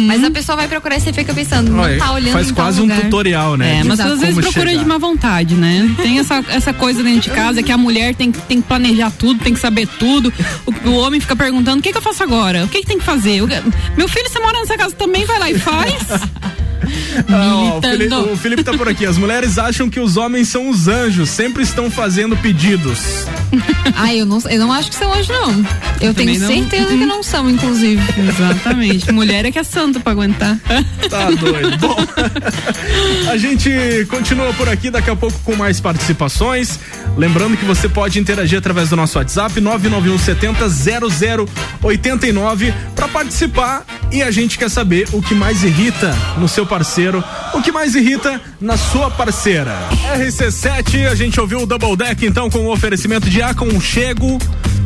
Mas 0.07 0.23
a 0.23 0.31
pessoa 0.31 0.55
vai 0.55 0.67
procurar 0.67 0.97
e 0.97 1.01
você 1.01 1.11
fica 1.13 1.33
pensando, 1.33 1.71
não 1.71 1.83
Olha, 1.83 1.97
tá 1.97 2.11
olhando 2.11 2.33
faz 2.33 2.51
quase 2.51 2.81
um 2.81 2.87
tutorial, 2.87 3.55
né? 3.57 3.79
É, 3.79 3.83
mas 3.83 3.99
às 3.99 4.19
vezes 4.19 4.35
procura 4.39 4.69
chegar. 4.69 4.81
de 4.83 4.87
má 4.87 4.97
vontade, 4.97 5.55
né? 5.55 5.89
Tem 6.01 6.19
essa, 6.19 6.43
essa 6.49 6.73
coisa 6.73 7.03
dentro 7.03 7.21
de 7.21 7.29
casa 7.31 7.61
que 7.63 7.71
a 7.71 7.77
mulher 7.77 8.15
tem, 8.15 8.31
que- 8.31 8.39
tem 8.41 8.61
que 8.61 8.67
planejar 8.67 9.11
tudo, 9.11 9.39
tem 9.43 9.53
que 9.53 9.59
saber 9.59 9.87
tudo. 9.87 10.31
O, 10.65 10.89
o 10.89 10.95
homem 10.97 11.19
fica 11.19 11.35
perguntando: 11.35 11.79
o 11.79 11.81
que, 11.81 11.91
que 11.91 11.97
eu 11.97 12.01
faço 12.01 12.23
agora? 12.23 12.65
O 12.65 12.67
que, 12.67 12.79
que 12.81 12.87
tem 12.87 12.97
que 12.99 13.05
fazer? 13.05 13.41
Que- 13.47 13.63
meu 13.97 14.07
filho, 14.07 14.29
você 14.29 14.39
mora 14.39 14.59
nessa 14.59 14.77
casa 14.77 14.95
também, 14.95 15.25
vai 15.25 15.39
lá 15.39 15.49
e 15.51 15.57
faz. 15.57 15.93
Ah, 17.27 17.55
ó, 17.55 17.77
o, 17.77 17.81
Felipe, 17.81 18.15
o 18.15 18.37
Felipe 18.37 18.63
tá 18.63 18.73
por 18.73 18.87
aqui. 18.87 19.05
As 19.05 19.17
mulheres 19.17 19.57
acham 19.57 19.89
que 19.89 19.99
os 19.99 20.17
homens 20.17 20.47
são 20.47 20.69
os 20.69 20.87
anjos, 20.87 21.29
sempre 21.29 21.63
estão 21.63 21.89
fazendo 21.89 22.35
pedidos. 22.37 22.99
Ah, 24.01 24.13
eu 24.13 24.25
não, 24.25 24.39
eu 24.49 24.59
não 24.59 24.71
acho 24.71 24.89
que 24.89 24.95
são 24.95 25.11
hoje, 25.11 25.29
não. 25.29 25.49
Eu 25.99 26.13
tenho 26.13 26.13
também 26.13 26.39
não. 26.39 26.47
certeza 26.47 26.87
que 26.87 27.05
não 27.05 27.21
são, 27.21 27.49
inclusive. 27.49 28.01
Exatamente. 28.17 29.11
Mulher 29.11 29.43
é 29.43 29.51
que 29.51 29.59
é 29.59 29.63
santo 29.63 29.99
pra 29.99 30.11
aguentar. 30.11 30.57
Tá 31.09 31.31
doido. 31.31 31.77
Bom, 31.79 31.97
a 33.31 33.35
gente 33.35 33.71
continua 34.09 34.53
por 34.53 34.69
aqui 34.69 34.91
daqui 34.91 35.09
a 35.09 35.15
pouco 35.15 35.39
com 35.39 35.55
mais 35.55 35.79
participações. 35.79 36.79
Lembrando 37.17 37.57
que 37.57 37.65
você 37.65 37.89
pode 37.89 38.19
interagir 38.19 38.59
através 38.59 38.89
do 38.89 38.95
nosso 38.95 39.17
WhatsApp 39.17 39.59
991 39.59 40.19
70 40.19 40.69
0089 41.81 42.73
para 42.95 43.07
participar 43.07 43.85
e 44.11 44.21
a 44.21 44.29
gente 44.29 44.57
quer 44.57 44.69
saber 44.69 45.07
o 45.11 45.21
que 45.21 45.33
mais 45.33 45.63
irrita 45.63 46.15
no 46.37 46.47
seu 46.47 46.65
parceiro, 46.65 46.78
o 47.53 47.61
que 47.61 47.71
mais 47.71 47.95
irrita 47.95 48.41
na 48.59 48.77
sua 48.77 49.09
parceira. 49.11 49.75
RC7, 50.17 51.07
a 51.07 51.15
gente 51.15 51.39
ouviu 51.39 51.61
o 51.61 51.65
Double 51.65 51.95
Deck 51.95 52.25
então 52.25 52.49
com 52.49 52.59
o 52.59 52.71
oferecimento 52.71 53.29
de 53.29 53.41
aconchego 53.41 54.37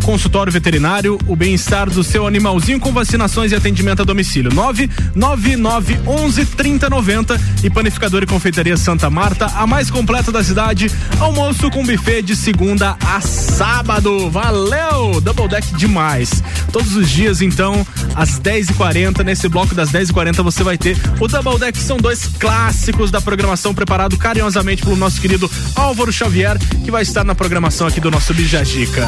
Consultório 0.04 0.52
veterinário, 0.52 1.18
o 1.28 1.36
bem-estar 1.36 1.90
do 1.90 2.04
seu 2.04 2.28
animalzinho 2.28 2.78
com 2.78 2.92
vacinações 2.92 3.54
e 3.54 3.56
atendimento 3.56 4.02
a 4.02 4.06
domicílio. 4.06 4.54
999 4.54 5.98
11 6.06 6.46
3090 6.46 7.40
e 7.64 7.70
panificador 7.70 8.22
e 8.22 8.26
confeitaria 8.26 8.76
Santa 8.76 9.10
Marta, 9.10 9.46
a 9.46 9.66
mais 9.66 9.90
completa 9.90 10.30
da 10.30 10.44
cidade. 10.44 10.92
Almoço 11.20 11.72
com 11.72 11.86
buffet 11.86 12.22
de 12.22 12.36
segunda 12.36 12.98
a 13.06 13.22
sábado. 13.22 14.30
Valeu! 14.30 15.22
Double 15.22 15.48
Deck 15.48 15.74
demais. 15.78 16.44
Todos 16.74 16.96
os 16.98 17.10
dias, 17.10 17.42
então, 17.42 17.88
às 18.14 18.40
10h40, 18.42 19.24
nesse 19.24 19.48
bloco 19.48 19.74
das 19.74 19.90
10h40, 19.90 20.44
você 20.44 20.64
vai 20.64 20.78
ter 20.78 20.98
o 21.20 21.28
Double 21.30 21.58
Deck. 21.58 21.78
São 21.78 21.98
dois 21.98 22.30
clássicos 22.38 23.10
da 23.10 23.22
programação 23.22 23.74
preparado 23.74 24.18
carinhosamente 24.18 24.84
pelo 24.84 24.98
nosso 24.98 25.22
querido 25.22 25.50
Álvaro 25.76 26.12
Xavier, 26.12 26.60
que 26.84 26.92
vai 26.92 27.04
estar 27.04 27.24
na 27.24 27.34
programação 27.34 27.88
aqui 27.88 28.02
do 28.02 28.12
nosso 28.12 28.34
Bijagica. 28.34 29.08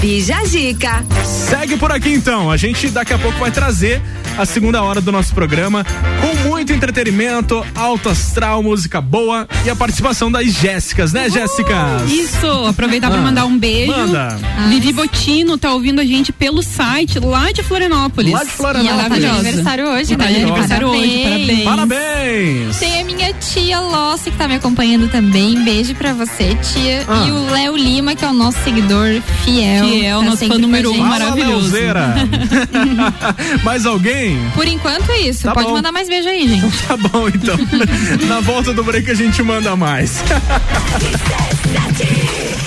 Bija 0.00 0.35
Dica. 0.44 1.04
Segue 1.24 1.76
por 1.76 1.90
aqui 1.92 2.12
então. 2.12 2.50
A 2.50 2.56
gente 2.56 2.88
daqui 2.88 3.12
a 3.12 3.18
pouco 3.18 3.38
vai 3.38 3.50
trazer 3.50 4.00
a 4.38 4.44
segunda 4.44 4.82
hora 4.82 5.00
do 5.00 5.10
nosso 5.10 5.34
programa 5.34 5.84
com 6.20 6.48
muito 6.48 6.55
entretenimento, 6.60 7.64
alto 7.74 8.08
astral, 8.08 8.62
música 8.62 9.00
boa 9.00 9.46
e 9.64 9.70
a 9.70 9.76
participação 9.76 10.30
das 10.30 10.46
Jéssicas, 10.46 11.12
né, 11.12 11.28
Jéssicas? 11.28 12.10
Isso, 12.10 12.46
aproveitar 12.66 13.10
pra 13.10 13.18
Ah, 13.18 13.22
mandar 13.22 13.44
um 13.46 13.58
beijo. 13.58 13.92
manda. 13.92 14.38
Vivi 14.68 14.92
Botino 14.92 15.56
tá 15.58 15.72
ouvindo 15.72 16.00
a 16.00 16.04
gente 16.04 16.32
pelo 16.32 16.62
site 16.62 17.18
lá 17.18 17.50
de 17.52 17.62
Florianópolis. 17.62 18.32
Lá 18.32 18.44
de 18.44 18.50
Florianópolis. 18.50 18.98
E 18.98 19.00
ela 19.00 19.08
tá 19.08 19.18
de 19.18 19.26
aniversário 19.48 19.88
hoje, 19.88 20.16
Tá 20.16 20.24
né? 20.24 20.32
de 20.32 20.42
aniversário 20.42 20.88
hoje, 20.88 21.22
parabéns. 21.24 21.64
Parabéns! 21.64 22.76
Tem 22.78 23.00
a 23.00 23.04
minha 23.04 23.32
tia 23.34 23.80
Lossi 23.80 24.30
que 24.30 24.36
tá 24.36 24.48
me 24.48 24.54
acompanhando 24.54 25.08
também. 25.08 25.62
Beijo 25.64 25.94
pra 25.94 26.12
você, 26.12 26.54
tia. 26.56 27.04
Ah. 27.08 27.26
E 27.26 27.30
o 27.32 27.50
Léo 27.50 27.76
Lima, 27.76 28.14
que 28.14 28.24
é 28.24 28.28
o 28.28 28.32
nosso 28.32 28.58
seguidor 28.64 29.20
fiel. 29.44 29.84
Fiel, 29.86 30.20
tá 30.20 30.24
nosso 30.26 30.46
fã 30.46 30.58
número 30.58 30.92
um, 30.92 30.98
maravilhoso. 30.98 31.76
Mais 33.64 33.86
alguém? 33.86 34.38
Por 34.54 34.66
enquanto 34.66 35.10
é 35.10 35.20
isso. 35.20 35.42
Tá 35.44 35.52
Pode 35.52 35.66
bom. 35.66 35.72
mandar 35.74 35.92
mais 35.92 36.08
beijo 36.08 36.28
aí, 36.28 36.45
gente. 36.46 36.82
Tá 36.86 36.96
bom, 36.96 37.28
então. 37.28 37.56
Na 38.28 38.40
volta 38.40 38.72
do 38.72 38.84
break 38.84 39.10
a 39.10 39.14
gente 39.14 39.42
manda 39.42 39.74
mais. 39.74 40.22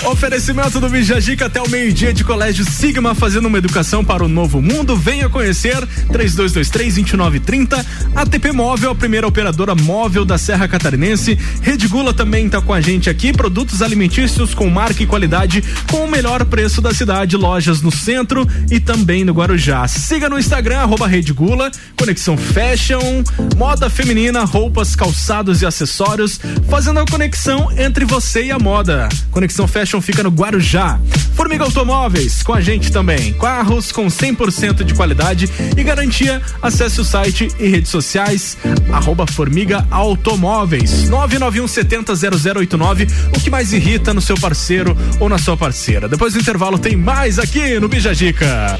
Oferecimento 0.04 0.80
do 0.80 0.88
Bijagica 0.88 1.46
até 1.46 1.60
o 1.60 1.68
meio-dia 1.68 2.12
de 2.12 2.24
Colégio 2.24 2.64
Sigma, 2.64 3.14
fazendo 3.14 3.46
uma 3.46 3.58
educação 3.58 4.04
para 4.04 4.24
o 4.24 4.28
novo 4.28 4.60
mundo. 4.60 4.96
Venha 4.96 5.28
conhecer 5.28 5.76
3223-2930. 6.08 7.84
ATP 8.16 8.52
Móvel, 8.52 8.90
a 8.90 8.94
primeira 8.94 9.26
operadora 9.26 9.74
móvel 9.74 10.24
da 10.24 10.38
Serra 10.38 10.66
Catarinense. 10.66 11.38
Rede 11.62 11.86
Gula 11.86 12.12
também 12.12 12.46
está 12.46 12.60
com 12.60 12.72
a 12.72 12.80
gente 12.80 13.08
aqui. 13.08 13.32
Produtos 13.32 13.82
alimentícios 13.82 14.54
com 14.54 14.68
marca 14.68 15.02
e 15.02 15.06
qualidade 15.06 15.62
com 15.90 16.04
o 16.04 16.10
melhor 16.10 16.44
preço 16.46 16.80
da 16.80 16.92
cidade. 16.92 17.36
Lojas 17.36 17.82
no 17.82 17.92
centro 17.92 18.48
e 18.70 18.80
também 18.80 19.24
no 19.24 19.32
Guarujá. 19.32 19.86
Siga 19.86 20.28
no 20.28 20.38
Instagram, 20.38 20.78
arroba 20.78 21.06
Rede 21.06 21.32
Gula, 21.32 21.70
Conexão 21.96 22.36
Fashion, 22.36 23.22
moda 23.56 23.69
feminina, 23.88 24.44
roupas, 24.44 24.96
calçados 24.96 25.62
e 25.62 25.66
acessórios, 25.66 26.40
fazendo 26.68 26.98
a 26.98 27.06
conexão 27.06 27.70
entre 27.78 28.04
você 28.04 28.44
e 28.44 28.50
a 28.50 28.58
moda. 28.58 29.08
Conexão 29.30 29.68
Fashion 29.68 30.00
fica 30.00 30.22
no 30.22 30.28
Guarujá. 30.28 30.98
Formiga 31.34 31.64
Automóveis, 31.64 32.42
com 32.42 32.52
a 32.52 32.60
gente 32.60 32.90
também. 32.90 33.32
Carros 33.34 33.92
com 33.92 34.06
100% 34.06 34.82
de 34.82 34.92
qualidade 34.92 35.48
e 35.76 35.82
garantia. 35.82 36.42
Acesse 36.60 37.00
o 37.00 37.04
site 37.04 37.48
e 37.58 37.68
redes 37.68 37.90
sociais, 37.90 38.58
arroba 38.92 39.26
Formiga 39.26 39.86
Automóveis. 39.90 41.08
991 41.08 41.68
70 41.68 42.12
0089. 42.14 43.06
O 43.34 43.40
que 43.40 43.50
mais 43.50 43.72
irrita 43.72 44.12
no 44.12 44.20
seu 44.20 44.36
parceiro 44.36 44.96
ou 45.20 45.28
na 45.28 45.38
sua 45.38 45.56
parceira. 45.56 46.08
Depois 46.08 46.34
do 46.34 46.40
intervalo 46.40 46.78
tem 46.78 46.96
mais 46.96 47.38
aqui 47.38 47.78
no 47.78 47.88
Bijagica. 47.88 48.78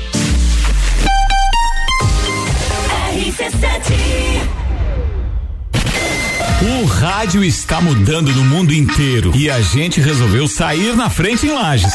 O 6.62 6.84
rádio 6.84 7.42
está 7.42 7.80
mudando 7.80 8.34
no 8.34 8.44
mundo 8.44 8.74
inteiro 8.74 9.32
e 9.34 9.48
a 9.48 9.62
gente 9.62 9.98
resolveu 9.98 10.46
sair 10.46 10.94
na 10.94 11.08
frente 11.08 11.46
em 11.46 11.54
Lages. 11.54 11.94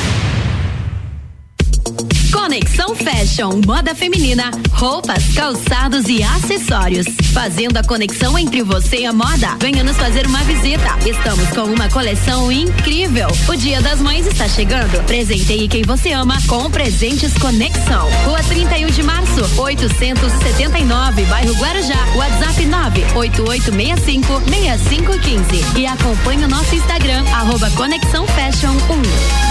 Conexão 2.31 2.95
Fashion, 2.95 3.61
moda 3.65 3.93
feminina, 3.93 4.51
roupas, 4.71 5.23
calçados 5.35 6.07
e 6.07 6.23
acessórios. 6.23 7.05
Fazendo 7.33 7.77
a 7.77 7.83
conexão 7.83 8.37
entre 8.37 8.63
você 8.63 9.01
e 9.01 9.05
a 9.05 9.13
moda. 9.13 9.57
Venha 9.59 9.83
nos 9.83 9.97
fazer 9.97 10.25
uma 10.25 10.39
visita. 10.43 10.97
Estamos 11.05 11.49
com 11.49 11.63
uma 11.63 11.89
coleção 11.89 12.51
incrível. 12.51 13.27
O 13.47 13.55
Dia 13.55 13.81
das 13.81 13.99
Mães 13.99 14.25
está 14.25 14.47
chegando. 14.47 15.03
Presenteie 15.05 15.67
quem 15.67 15.83
você 15.83 16.11
ama 16.11 16.37
com 16.47 16.69
presentes 16.71 17.33
Conexão. 17.37 18.09
Rua 18.25 18.41
31 18.43 18.87
de 18.87 19.03
março, 19.03 19.61
879, 19.61 21.25
bairro 21.25 21.53
Guarujá. 21.55 22.05
WhatsApp 22.15 22.65
98865 22.65 24.41
6515. 24.49 25.79
E 25.79 25.85
acompanhe 25.85 26.45
o 26.45 26.49
nosso 26.49 26.73
Instagram, 26.75 27.23
arroba 27.33 27.69
Conexão 27.71 28.25
Fashion 28.27 28.73
1. 29.47 29.50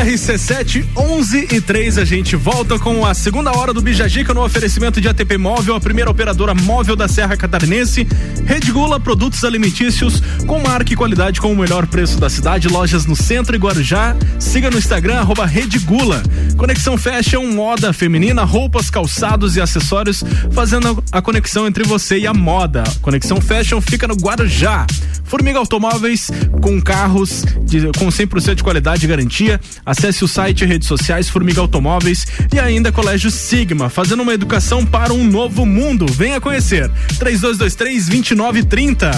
RC7 0.00 0.84
11 0.96 1.48
e 1.52 1.60
3, 1.60 1.98
a 1.98 2.04
gente 2.04 2.34
volta 2.34 2.78
com 2.78 3.04
a 3.04 3.12
segunda 3.12 3.56
hora 3.56 3.72
do 3.72 3.80
Bijagica 3.80 4.34
no 4.34 4.42
oferecimento 4.42 5.00
de 5.00 5.08
ATP 5.08 5.36
Móvel, 5.36 5.74
a 5.74 5.80
primeira 5.80 6.10
operadora 6.10 6.54
móvel 6.54 6.96
da 6.96 7.06
Serra 7.06 7.36
Catarinense. 7.36 8.06
Rede 8.44 8.72
Gula, 8.72 8.98
produtos 8.98 9.44
alimentícios 9.44 10.22
com 10.46 10.60
marca 10.60 10.92
e 10.92 10.96
qualidade 10.96 11.40
com 11.40 11.52
o 11.52 11.56
melhor 11.56 11.86
preço 11.86 12.18
da 12.18 12.30
cidade. 12.30 12.68
Lojas 12.68 13.06
no 13.06 13.14
centro 13.14 13.54
e 13.54 13.58
Guarujá. 13.58 14.16
Siga 14.38 14.70
no 14.70 14.78
Instagram, 14.78 15.18
arroba 15.20 15.44
Rede 15.44 15.78
Gula. 15.78 16.22
Conexão 16.56 16.96
Fashion, 16.96 17.46
moda 17.52 17.92
feminina, 17.92 18.42
roupas, 18.42 18.90
calçados 18.90 19.56
e 19.56 19.60
acessórios, 19.60 20.24
fazendo 20.52 21.02
a 21.12 21.20
conexão 21.20 21.66
entre 21.66 21.84
você 21.84 22.18
e 22.18 22.26
a 22.26 22.34
moda. 22.34 22.84
Conexão 23.02 23.40
Fashion 23.40 23.80
fica 23.80 24.08
no 24.08 24.14
Guarujá. 24.14 24.86
Formiga 25.24 25.60
Automóveis 25.60 26.28
com 26.60 26.80
carros 26.80 27.44
de, 27.62 27.82
com 27.96 28.08
100% 28.08 28.56
de 28.56 28.64
qualidade 28.64 28.79
e 28.80 29.06
garantia. 29.06 29.60
Acesse 29.84 30.24
o 30.24 30.28
site 30.28 30.62
e 30.62 30.66
redes 30.66 30.88
sociais 30.88 31.28
Formiga 31.28 31.60
Automóveis 31.60 32.26
e 32.52 32.58
ainda 32.58 32.90
Colégio 32.90 33.30
Sigma, 33.30 33.88
fazendo 33.88 34.22
uma 34.22 34.34
educação 34.34 34.84
para 34.84 35.12
um 35.12 35.24
novo 35.24 35.64
mundo. 35.66 36.06
Venha 36.06 36.40
conhecer. 36.40 36.90
3223 37.18 38.08
2930. 38.08 39.10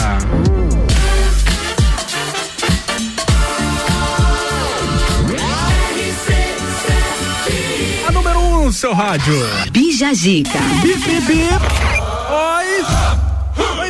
A 8.07 8.13
número 8.13 8.39
1 8.39 8.43
um 8.43 8.65
no 8.67 8.73
seu 8.73 8.93
rádio. 8.93 9.35
Bijagica. 9.71 10.59
Bip, 10.83 10.99
bip, 10.99 11.27
bip. 11.27 12.02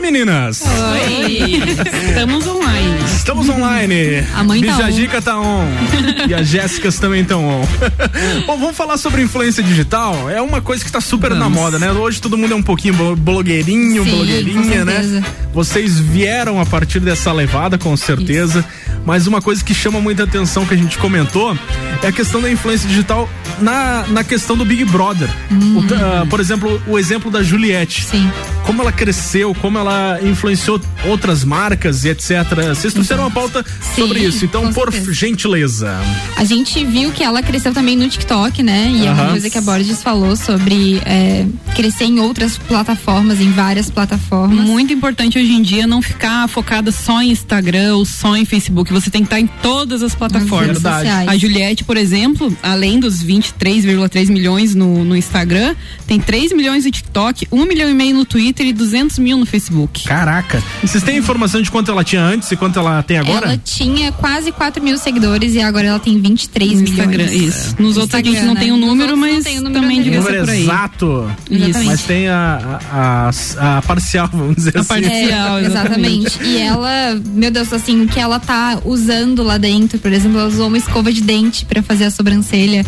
Meninas. 0.02 0.62
Oi. 0.62 1.62
Estamos 2.08 2.46
online. 2.46 3.04
Estamos 3.06 3.48
online. 3.48 4.26
A 4.34 4.42
mãe 4.42 4.60
tá 4.60 4.72
Bijagica 4.76 5.22
tá 5.22 5.38
on. 5.38 5.64
e 6.28 6.34
as 6.34 6.48
Jéssicas 6.48 6.98
também 6.98 7.22
estão 7.22 7.46
on. 7.46 7.64
Bom, 8.46 8.58
vamos 8.58 8.76
falar 8.76 8.96
sobre 8.98 9.22
influência 9.22 9.62
digital. 9.62 10.28
É 10.28 10.42
uma 10.42 10.60
coisa 10.60 10.84
que 10.84 10.90
tá 10.90 11.00
super 11.00 11.30
na 11.30 11.44
Vamos. 11.44 11.58
moda, 11.58 11.78
né? 11.78 11.92
Hoje 11.92 12.20
todo 12.20 12.36
mundo 12.36 12.52
é 12.52 12.56
um 12.56 12.62
pouquinho 12.62 12.94
blo- 12.94 13.16
blogueirinho, 13.16 14.04
Sim, 14.04 14.10
blogueirinha, 14.10 14.78
com 14.80 14.84
né? 14.84 15.24
Vocês 15.54 15.98
vieram 16.00 16.60
a 16.60 16.66
partir 16.66 16.98
dessa 16.98 17.32
levada, 17.32 17.78
com 17.78 17.96
certeza. 17.96 18.64
Mas 19.04 19.26
uma 19.26 19.42
coisa 19.42 19.62
que 19.64 19.74
chama 19.74 20.00
muita 20.00 20.24
atenção 20.24 20.64
que 20.64 20.74
a 20.74 20.76
gente 20.76 20.96
comentou 20.98 21.56
é 22.02 22.06
a 22.08 22.12
questão 22.12 22.40
da 22.40 22.50
influência 22.50 22.88
digital 22.88 23.28
na, 23.60 24.06
na 24.08 24.22
questão 24.24 24.56
do 24.56 24.64
Big 24.64 24.84
Brother. 24.84 25.28
O 25.76 25.82
ca- 25.86 26.22
ah, 26.22 26.26
por 26.28 26.38
exemplo, 26.40 26.80
o 26.86 26.98
exemplo 26.98 27.30
da 27.30 27.42
Juliette. 27.42 28.04
Sim. 28.04 28.30
Como 28.64 28.80
ela 28.80 28.92
cresceu, 28.92 29.54
como 29.56 29.76
ela 29.78 30.20
influenciou 30.22 30.80
outras 31.06 31.44
marcas 31.44 32.04
e 32.04 32.10
etc. 32.10 32.30
Vocês 32.68 32.92
trouxeram 32.94 33.24
uma 33.24 33.30
pauta 33.30 33.64
sobre 33.96 34.20
isso. 34.20 34.44
Então, 34.44 34.72
por 34.72 34.92
gentileza. 35.12 35.96
A 36.36 36.44
gente 36.44 36.84
viu 36.84 37.10
que 37.10 37.22
ela 37.24 37.42
cresceu 37.42 37.72
também 37.72 37.96
no 37.96 38.08
TikTok, 38.08 38.62
né? 38.62 38.88
E 38.94 39.06
é 39.06 39.10
uma 39.12 39.30
coisa 39.30 39.50
que 39.50 39.58
a 39.58 39.60
Borges 39.62 40.02
falou 40.02 40.36
sobre 40.36 41.00
é, 41.04 41.44
crescer 41.74 42.04
em 42.04 42.20
outras 42.20 42.56
plataformas, 42.56 43.40
em 43.40 43.50
várias 43.50 43.90
plataformas. 43.90 44.64
Muito 44.64 44.92
importante 44.92 45.38
hoje 45.38 45.52
em 45.52 45.62
dia 45.62 45.86
não 45.86 46.00
ficar 46.02 46.48
focada 46.48 46.92
só 46.92 47.20
em 47.20 47.30
Instagram 47.32 47.96
ou 47.96 48.04
só 48.04 48.36
em 48.36 48.44
Facebook. 48.44 48.91
Você 48.92 49.10
tem 49.10 49.22
que 49.22 49.26
estar 49.26 49.40
em 49.40 49.46
todas 49.62 50.02
as 50.02 50.14
plataformas. 50.14 50.68
Verdade. 50.78 50.96
sociais. 51.08 51.28
A 51.28 51.36
Juliette, 51.36 51.84
por 51.84 51.96
exemplo, 51.96 52.56
além 52.62 53.00
dos 53.00 53.22
23,3 53.24 54.28
milhões 54.30 54.74
no, 54.74 55.04
no 55.04 55.16
Instagram, 55.16 55.74
tem 56.06 56.20
3 56.20 56.52
milhões 56.52 56.84
no 56.84 56.90
TikTok, 56.90 57.46
1 57.50 57.64
milhão 57.66 57.88
e 57.88 57.94
meio 57.94 58.14
no 58.14 58.24
Twitter 58.24 58.66
e 58.66 58.72
200 58.72 59.18
mil 59.18 59.36
no 59.38 59.46
Facebook. 59.46 60.04
Caraca. 60.04 60.62
Vocês 60.82 61.02
têm 61.02 61.16
informação 61.18 61.60
de 61.62 61.70
quanto 61.70 61.90
ela 61.90 62.04
tinha 62.04 62.22
antes 62.22 62.50
e 62.50 62.56
quanto 62.56 62.78
ela 62.78 63.02
tem 63.02 63.18
agora? 63.18 63.46
Ela 63.46 63.60
tinha 63.64 64.12
quase 64.12 64.52
4 64.52 64.82
mil 64.82 64.98
seguidores 64.98 65.54
e 65.54 65.60
agora 65.60 65.86
ela 65.88 65.98
tem 65.98 66.20
23 66.20 66.72
No 66.74 66.82
Instagram, 66.88 67.24
milhões. 67.24 67.54
isso. 67.56 67.76
Nos 67.78 67.96
outros 67.96 68.14
a 68.20 68.22
gente 68.22 68.42
não 68.42 68.54
né? 68.54 68.60
tem 68.60 68.72
o 68.72 68.76
Nos 68.76 68.88
número, 68.88 69.16
mas 69.16 69.44
tem 69.44 69.58
o 69.58 69.62
número 69.62 69.80
também 69.82 70.02
devia 70.02 70.22
ser 70.22 70.40
por 70.40 70.50
aí. 70.50 70.62
exato. 70.62 71.30
Exatamente. 71.50 71.86
Mas 71.86 72.02
tem 72.02 72.28
a, 72.28 72.80
a, 72.90 73.30
a, 73.58 73.78
a 73.78 73.82
parcial, 73.82 74.28
vamos 74.32 74.56
dizer 74.56 74.76
A 74.76 74.80
assim. 74.80 74.88
parcial. 74.88 75.58
É, 75.58 75.64
exatamente. 75.66 76.42
E 76.42 76.58
ela, 76.58 77.20
meu 77.34 77.50
Deus, 77.50 77.72
assim, 77.72 78.02
o 78.02 78.08
que 78.08 78.18
ela 78.20 78.38
tá 78.38 78.78
usando 78.84 79.42
lá 79.42 79.58
dentro, 79.58 79.98
por 79.98 80.12
exemplo, 80.12 80.38
ela 80.38 80.48
usou 80.48 80.68
uma 80.68 80.78
escova 80.78 81.12
de 81.12 81.20
dente 81.20 81.64
pra 81.64 81.82
fazer 81.82 82.04
a 82.04 82.10
sobrancelha 82.10 82.84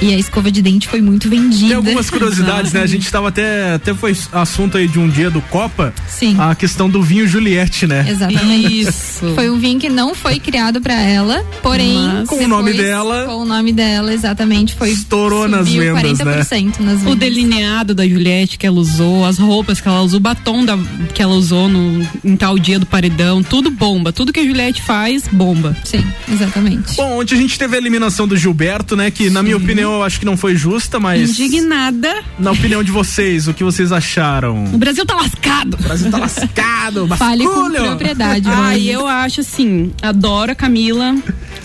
e 0.00 0.12
a 0.14 0.18
escova 0.18 0.50
de 0.50 0.60
dente 0.62 0.88
foi 0.88 1.00
muito 1.00 1.28
vendida. 1.28 1.68
Tem 1.68 1.76
algumas 1.76 2.08
curiosidades, 2.10 2.72
né? 2.72 2.82
A 2.82 2.86
gente 2.86 3.10
tava 3.10 3.28
até, 3.28 3.74
até 3.74 3.94
foi 3.94 4.16
assunto 4.32 4.76
aí 4.76 4.86
de 4.88 4.98
um 4.98 5.08
dia 5.08 5.30
do 5.30 5.40
Copa, 5.42 5.92
Sim. 6.08 6.36
a 6.38 6.54
questão 6.54 6.88
do 6.88 7.02
vinho 7.02 7.26
Juliette, 7.26 7.86
né? 7.86 8.06
Exatamente. 8.08 8.80
Isso. 8.80 9.32
Foi 9.34 9.50
um 9.50 9.58
vinho 9.58 9.78
que 9.78 9.88
não 9.88 10.14
foi 10.14 10.38
criado 10.38 10.80
pra 10.80 10.94
ela, 11.00 11.44
porém. 11.62 11.98
Mas- 11.98 12.28
Com 12.28 12.44
o 12.44 12.48
nome 12.48 12.72
dela. 12.72 13.24
Com 13.26 13.36
o 13.42 13.44
nome 13.44 13.72
dela, 13.72 14.12
exatamente. 14.12 14.74
Foi. 14.74 14.90
Estourou 14.90 15.48
nas 15.48 15.68
vendas, 15.68 16.02
né? 16.24 16.42
40% 16.44 16.80
nas 16.80 16.96
O 16.96 17.04
vendas. 17.04 17.18
delineado 17.18 17.94
da 17.94 18.06
Juliette 18.06 18.58
que 18.58 18.66
ela 18.66 18.78
usou, 18.78 19.24
as 19.24 19.38
roupas 19.38 19.80
que 19.80 19.88
ela 19.88 20.02
usou, 20.02 20.18
o 20.18 20.20
batom 20.20 20.64
da, 20.64 20.78
que 21.14 21.22
ela 21.22 21.34
usou 21.34 21.68
no, 21.68 22.06
em 22.24 22.36
tal 22.36 22.58
dia 22.58 22.78
do 22.78 22.86
paredão, 22.86 23.42
tudo 23.42 23.70
bomba. 23.70 24.12
Tudo 24.12 24.32
que 24.32 24.40
a 24.40 24.44
Juliette 24.44 24.82
faz, 24.82 25.24
bomba. 25.38 25.76
Sim, 25.84 26.04
exatamente. 26.30 26.96
Bom, 26.96 27.20
ontem 27.20 27.36
a 27.36 27.38
gente 27.38 27.58
teve 27.58 27.76
a 27.76 27.78
eliminação 27.78 28.26
do 28.26 28.36
Gilberto, 28.36 28.96
né? 28.96 29.10
Que 29.10 29.30
na 29.30 29.42
minha 29.42 29.56
opinião 29.56 29.94
eu 29.94 30.02
acho 30.02 30.18
que 30.18 30.26
não 30.26 30.36
foi 30.36 30.56
justa, 30.56 30.98
mas. 30.98 31.30
Indignada. 31.30 32.22
Na 32.38 32.50
opinião 32.50 32.82
de 32.82 32.90
vocês, 32.90 33.46
o 33.48 33.54
que 33.54 33.62
vocês 33.62 33.92
acharam? 33.92 34.64
O 34.74 34.78
Brasil 34.78 35.06
tá 35.06 35.14
lascado. 35.14 35.74
O 35.78 35.82
Brasil 35.82 36.10
tá 36.10 36.18
lascado, 36.18 37.08
Fale 37.16 37.44
com 37.44 37.70
propriedade. 37.70 38.48
Ai, 38.48 38.76
Rose. 38.76 38.88
eu 38.88 39.06
acho 39.06 39.40
assim, 39.40 39.92
adoro 40.02 40.52
a 40.52 40.54
Camila, 40.54 41.16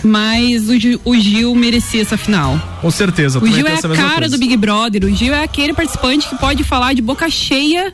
mas 0.04 0.70
o 0.70 0.80
Gil, 0.80 1.02
o 1.04 1.16
Gil 1.16 1.56
merecia 1.56 2.02
essa 2.02 2.18
final. 2.18 2.60
Com 2.82 2.92
certeza. 2.92 3.40
O 3.40 3.48
Gil 3.48 3.66
é 3.68 3.74
a 3.74 3.82
cara 3.82 4.20
coisa. 4.22 4.30
do 4.30 4.40
Big 4.40 4.56
Brother, 4.58 5.04
o 5.06 5.16
Gil 5.16 5.34
é 5.34 5.44
aquele 5.44 5.74
participante 5.74 6.28
que 6.28 6.36
pode 6.38 6.64
falar 6.64 6.94
de 6.94 7.02
boca 7.02 7.30
cheia 7.30 7.94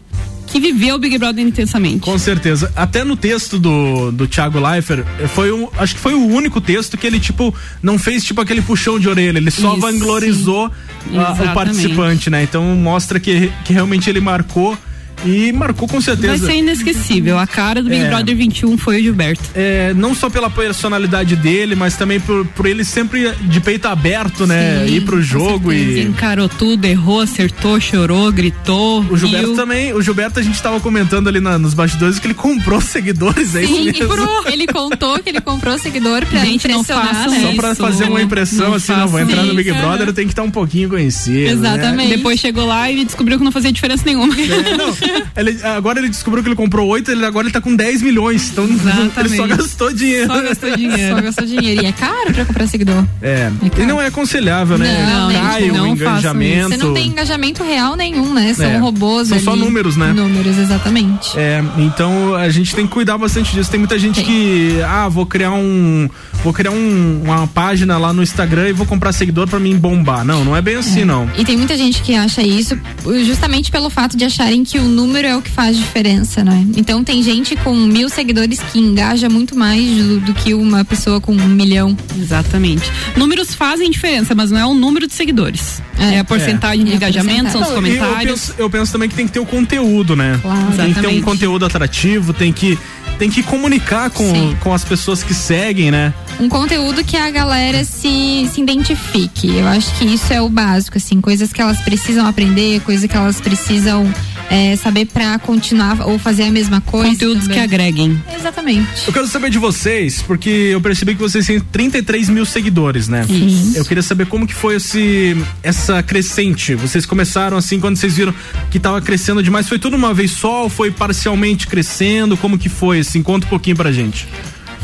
que 0.50 0.60
viveu 0.60 0.96
o 0.96 1.00
Big 1.00 1.18
Brother 1.18 1.46
intensamente. 1.46 2.00
Com 2.00 2.18
certeza. 2.18 2.72
Até 2.76 3.04
no 3.04 3.16
texto 3.16 3.60
do, 3.60 4.12
do 4.12 4.28
Thiago 4.28 4.60
Leifert, 4.60 5.06
foi 5.34 5.52
um, 5.52 5.68
acho 5.78 5.96
que 5.96 6.02
foi 6.02 6.14
o 6.14 6.26
único 6.26 6.60
texto 6.60 6.98
que 6.98 7.06
ele, 7.06 7.20
tipo, 7.20 7.54
não 7.82 7.98
fez, 8.00 8.24
tipo, 8.24 8.42
aquele 8.42 8.62
puxão 8.62 9.00
de 9.00 9.08
orelha. 9.08 9.38
Ele 9.38 9.52
só 9.52 9.74
Isso. 9.74 9.82
vanglorizou 9.82 10.72
ah, 11.14 11.38
o 11.40 11.54
participante, 11.54 12.30
né? 12.30 12.44
Então 12.44 12.64
mostra 12.76 13.20
que, 13.20 13.52
que 13.64 13.74
realmente 13.74 14.10
ele 14.10 14.20
marcou 14.20 14.78
e 15.26 15.52
marcou 15.52 15.88
com 15.88 16.00
certeza. 16.02 16.38
Vai 16.38 16.54
ser 16.54 16.58
inesquecível. 16.60 17.38
A 17.38 17.48
cara 17.48 17.82
do 17.84 17.90
Big 17.90 18.02
É. 18.04 18.08
Brother 18.10 18.36
21 18.36 18.78
foi 18.78 19.00
o 19.00 19.04
Gilberto. 19.04 19.44
É, 19.56 19.94
não 19.96 20.14
só 20.16 20.30
pela 20.30 20.50
personalidade 20.50 21.36
dele, 21.36 21.76
mas 21.76 21.96
também 21.96 22.20
por, 22.20 22.46
por 22.48 22.66
ele 22.66 22.84
sempre 22.84 23.32
de 23.42 23.60
peito 23.60 23.88
aberto, 23.88 24.46
né? 24.48 24.86
Sim, 24.88 24.96
ir 24.96 25.02
pro 25.02 25.22
jogo 25.22 25.72
Ele 25.72 26.02
e. 26.02 26.04
encarou 26.06 26.48
tudo, 26.50 26.86
errou, 26.86 27.22
acertou, 27.22 27.80
chorou, 27.80 28.32
gritou. 28.32 29.06
O 29.10 29.18
Gilberto 29.18 29.48
riu. 29.48 29.56
também, 29.56 29.94
o 29.94 30.02
Gilberto 30.02 30.40
a 30.40 30.44
gente 30.44 30.62
tava 30.62 30.80
comentando 30.80 31.28
ali 31.28 31.40
na- 31.40 31.58
nos 31.58 31.74
bastidores 31.74 32.20
que 32.20 32.28
ele 32.28 32.34
comprou 32.34 32.80
seguidores, 32.82 33.56
é 33.56 33.64
isso 33.64 33.74
Sim, 33.76 33.86
mesmo? 33.86 34.08
comprou. 34.08 34.48
ele 34.52 34.68
contou 34.68 35.20
que 35.20 35.30
ele 35.30 35.42
comprou 35.42 35.78
seguidor 35.78 36.26
pra 36.26 36.40
Gente, 36.46 36.68
não 36.68 36.80
impressionar, 36.82 37.08
façam 37.16 37.32
né? 37.32 37.42
Só 37.42 37.54
pra 37.56 37.72
Isso, 37.72 37.82
fazer 37.82 38.04
uma 38.06 38.22
impressão 38.22 38.70
não 38.70 38.76
assim, 38.76 38.92
não, 38.94 39.08
vou 39.08 39.20
entrar 39.20 39.44
no 39.44 39.54
Big 39.56 39.70
isso. 39.70 39.80
Brother, 39.80 40.08
eu 40.08 40.14
tenho 40.14 40.28
que 40.28 40.32
estar 40.34 40.44
um 40.44 40.52
pouquinho 40.52 40.90
conhecido. 40.90 41.40
né? 41.40 41.52
Exatamente. 41.52 42.10
Depois 42.18 42.40
chegou 42.40 42.66
lá 42.66 42.90
e 42.92 43.04
descobriu 43.06 43.38
que 43.38 43.44
não 43.44 43.52
fazia 43.52 43.72
diferença 43.72 44.04
nenhuma. 44.06 44.34
É, 44.40 44.78
não, 44.78 44.94
ele- 45.38 45.60
agora 45.64 46.00
ele 46.00 46.10
descobriu 46.10 46.44
que 46.44 46.50
ele 46.50 46.56
comprou 46.56 46.88
8, 46.88 47.12
ele, 47.12 47.26
agora 47.26 47.46
ele 47.48 47.54
tá 47.54 47.62
com 47.62 47.76
10 47.76 48.02
milhões. 48.02 48.50
Então 48.52 48.66
ele 49.18 49.36
só 49.36 49.48
gastou 49.48 49.94
dinheiro. 49.94 50.28
Só 50.28 50.42
gastou 50.42 50.76
dinheiro. 50.76 51.16
Só 51.16 51.22
gastou 51.22 51.46
dinheiro. 51.46 51.84
E 51.84 51.86
é 51.86 51.92
caro 51.92 52.34
pra 52.34 52.46
comprar 52.46 52.68
seguidor. 52.68 53.04
É, 53.22 53.52
e 53.78 53.86
não 53.86 54.02
é 54.02 54.08
aconselhável, 54.08 54.78
né? 54.78 55.06
Não, 55.10 55.32
Cai 55.32 55.62
gente, 55.62 55.72
o 55.72 55.78
não 55.78 55.88
engajamento. 55.88 56.70
Você 56.70 56.78
não 56.78 56.94
tem 56.94 57.08
engajamento 57.08 57.64
real 57.64 57.96
nenhum, 57.96 58.34
né? 58.34 58.54
São 58.54 58.66
É. 58.66 58.78
robôs 58.78 59.28
São 59.30 59.38
ali. 59.38 59.46
só 59.46 59.56
números, 59.56 59.96
né? 59.96 60.12
Números, 60.14 60.58
exatamente. 60.58 61.38
É, 61.38 61.64
então 61.78 62.36
a 62.36 62.50
gente 62.50 62.76
tem 62.76 62.86
que 62.86 62.92
cuidar 62.94 63.18
bastante 63.18 63.54
disso. 63.54 63.70
Tem 63.70 63.80
muita 63.80 63.98
gente 64.00 64.16
Tem. 64.16 64.26
que, 64.26 64.82
ah, 64.88 65.08
vou 65.08 65.26
criar 65.26 65.52
um, 65.52 66.10
vou 66.44 66.54
criar 66.54 66.72
um- 66.72 67.22
uma 67.24 67.48
página 67.48 67.98
lá 67.98 68.14
no 68.14 68.22
Instagram 68.24 68.70
e 68.70 68.74
vou 68.74 68.86
comprar 68.86 69.12
seguidor 69.12 69.48
pra 69.48 69.60
mim 69.60 69.76
bombar. 69.78 70.24
Não, 70.26 70.44
não 70.46 70.56
é 70.56 70.62
bem 70.62 70.76
assim, 70.76 71.04
não. 71.06 71.30
E 71.38 71.44
tem 71.46 71.58
muita 71.58 71.78
gente 71.78 72.02
que 72.02 72.16
acha 72.16 72.42
isso 72.42 72.78
justamente 73.26 73.72
pelo 73.72 73.90
fato 73.90 74.16
de 74.18 74.26
acharem 74.26 74.64
que 74.64 74.78
o 74.80 74.84
número 74.84 75.28
é 75.28 75.36
o 75.36 75.42
que 75.42 75.50
faz 75.52 75.78
diferença, 75.78 76.44
né? 76.44 76.66
Então 76.76 77.04
tem 77.04 77.22
gente 77.24 77.56
com 77.58 77.74
mil 77.76 78.10
seguidores 78.10 78.60
que 78.72 78.80
engaja 78.80 79.30
muito 79.30 79.56
mais 79.58 79.84
do, 79.98 80.20
do 80.22 80.34
que 80.34 80.54
uma 80.54 80.84
pessoa 80.86 81.20
com 81.22 81.34
um 81.34 81.48
milhão. 81.48 81.96
Exatamente. 82.18 82.90
Números 83.16 83.54
fazem 83.54 83.90
diferença, 83.90 84.34
mas 84.36 84.52
não 84.52 84.60
é 84.60 84.66
o 84.66 84.74
número 84.74 85.08
de 85.08 85.14
seguidores. 85.14 85.82
É, 85.98 86.20
a 86.20 86.24
porcentagem 86.24 86.86
de 86.86 86.92
É 86.92 86.94
a 86.94 86.96
engajamento, 86.96 87.52
são 87.52 87.62
os 87.62 87.68
e 87.68 87.72
Eu 87.72 87.76
comentários. 87.76 88.22
penso, 88.48 88.54
eu 88.58 88.70
penso 88.70 88.92
também 88.92 89.10
que 89.10 89.16
tem 89.16 89.26
que 89.28 89.34
ter 89.34 89.40
o 89.40 89.46
conteúdo, 89.46 90.16
né? 90.16 90.40
Claro. 90.42 90.72
Tem 90.78 90.94
que 90.94 91.02
ter 91.02 91.08
um 91.08 91.22
conteúdo 91.22 91.66
atrativo, 91.66 92.34
tem 92.34 92.54
que, 92.54 92.78
tem 93.20 93.30
que 93.30 93.44
comunicar 93.44 94.10
com, 94.10 94.24
Sim. 94.24 94.58
com 94.62 94.74
as 94.74 94.86
pessoas 94.86 95.22
que 95.22 95.34
seguem, 95.34 95.92
né? 95.92 96.14
Um 96.40 96.48
conteúdo 96.48 97.04
que 97.04 97.18
a 97.18 97.30
galera 97.30 97.84
se, 97.84 98.50
se 98.52 98.62
identifique. 98.62 99.58
Eu 99.58 99.68
acho 99.68 99.94
que 99.96 100.06
isso 100.06 100.32
é 100.32 100.42
o 100.42 100.48
básico, 100.48 100.98
assim, 100.98 101.20
coisas 101.20 101.52
que 101.52 101.62
elas 101.62 101.82
precisam 101.82 102.26
aprender, 102.26 102.80
coisas 102.80 103.06
que 103.12 103.18
elas 103.18 103.42
precisam 103.42 104.10
é, 104.50 104.76
saber 104.76 105.06
pra 105.06 105.38
continuar 105.40 106.08
ou 106.08 106.18
fazer 106.18 106.44
a 106.44 106.52
mesma 106.52 106.82
coisa. 106.82 107.10
Conteúdos 107.10 107.44
também. 107.44 107.58
que 107.58 107.64
agreguem. 107.64 108.24
Exatamente. 108.36 109.08
Eu 109.08 109.14
quero 109.14 109.28
saber 109.28 109.50
de 109.50 109.58
vocês, 109.60 110.22
porque 110.22 110.50
eu 110.50 110.82
percebi 110.82 111.16
que 111.16 111.22
vocês 111.22 111.46
têm 111.46 111.60
33 111.60 112.30
mil 112.30 112.46
seguidores, 112.46 113.08
né? 113.08 113.26
Isso. 113.30 113.78
Eu 113.78 113.86
queria 113.86 114.04
saber 114.04 114.26
como 114.26 114.48
que 114.48 114.54
foi 114.54 114.76
esse, 114.76 115.38
essa 115.62 116.02
crescente. 116.02 116.76
Vocês 116.76 117.06
começaram 117.06 117.58
assim, 117.58 117.80
quando 117.80 117.98
vocês 117.98 118.16
viram 118.16 118.34
que 118.72 118.80
tava 118.80 119.02
crescendo 119.02 119.44
demais, 119.44 119.68
foi 119.68 119.80
tudo 119.80 119.96
uma 119.96 120.14
vez 120.14 120.32
só 120.32 120.64
ou 120.64 120.70
foi 120.70 120.92
parcialmente 120.92 121.68
crescendo? 121.68 122.36
Como 122.36 122.58
que 122.58 122.70
foi, 122.70 123.00
assim? 123.00 123.22
Conta 123.22 123.46
um 123.46 123.50
pouquinho 123.50 123.76
pra 123.76 123.92
gente. 123.92 124.28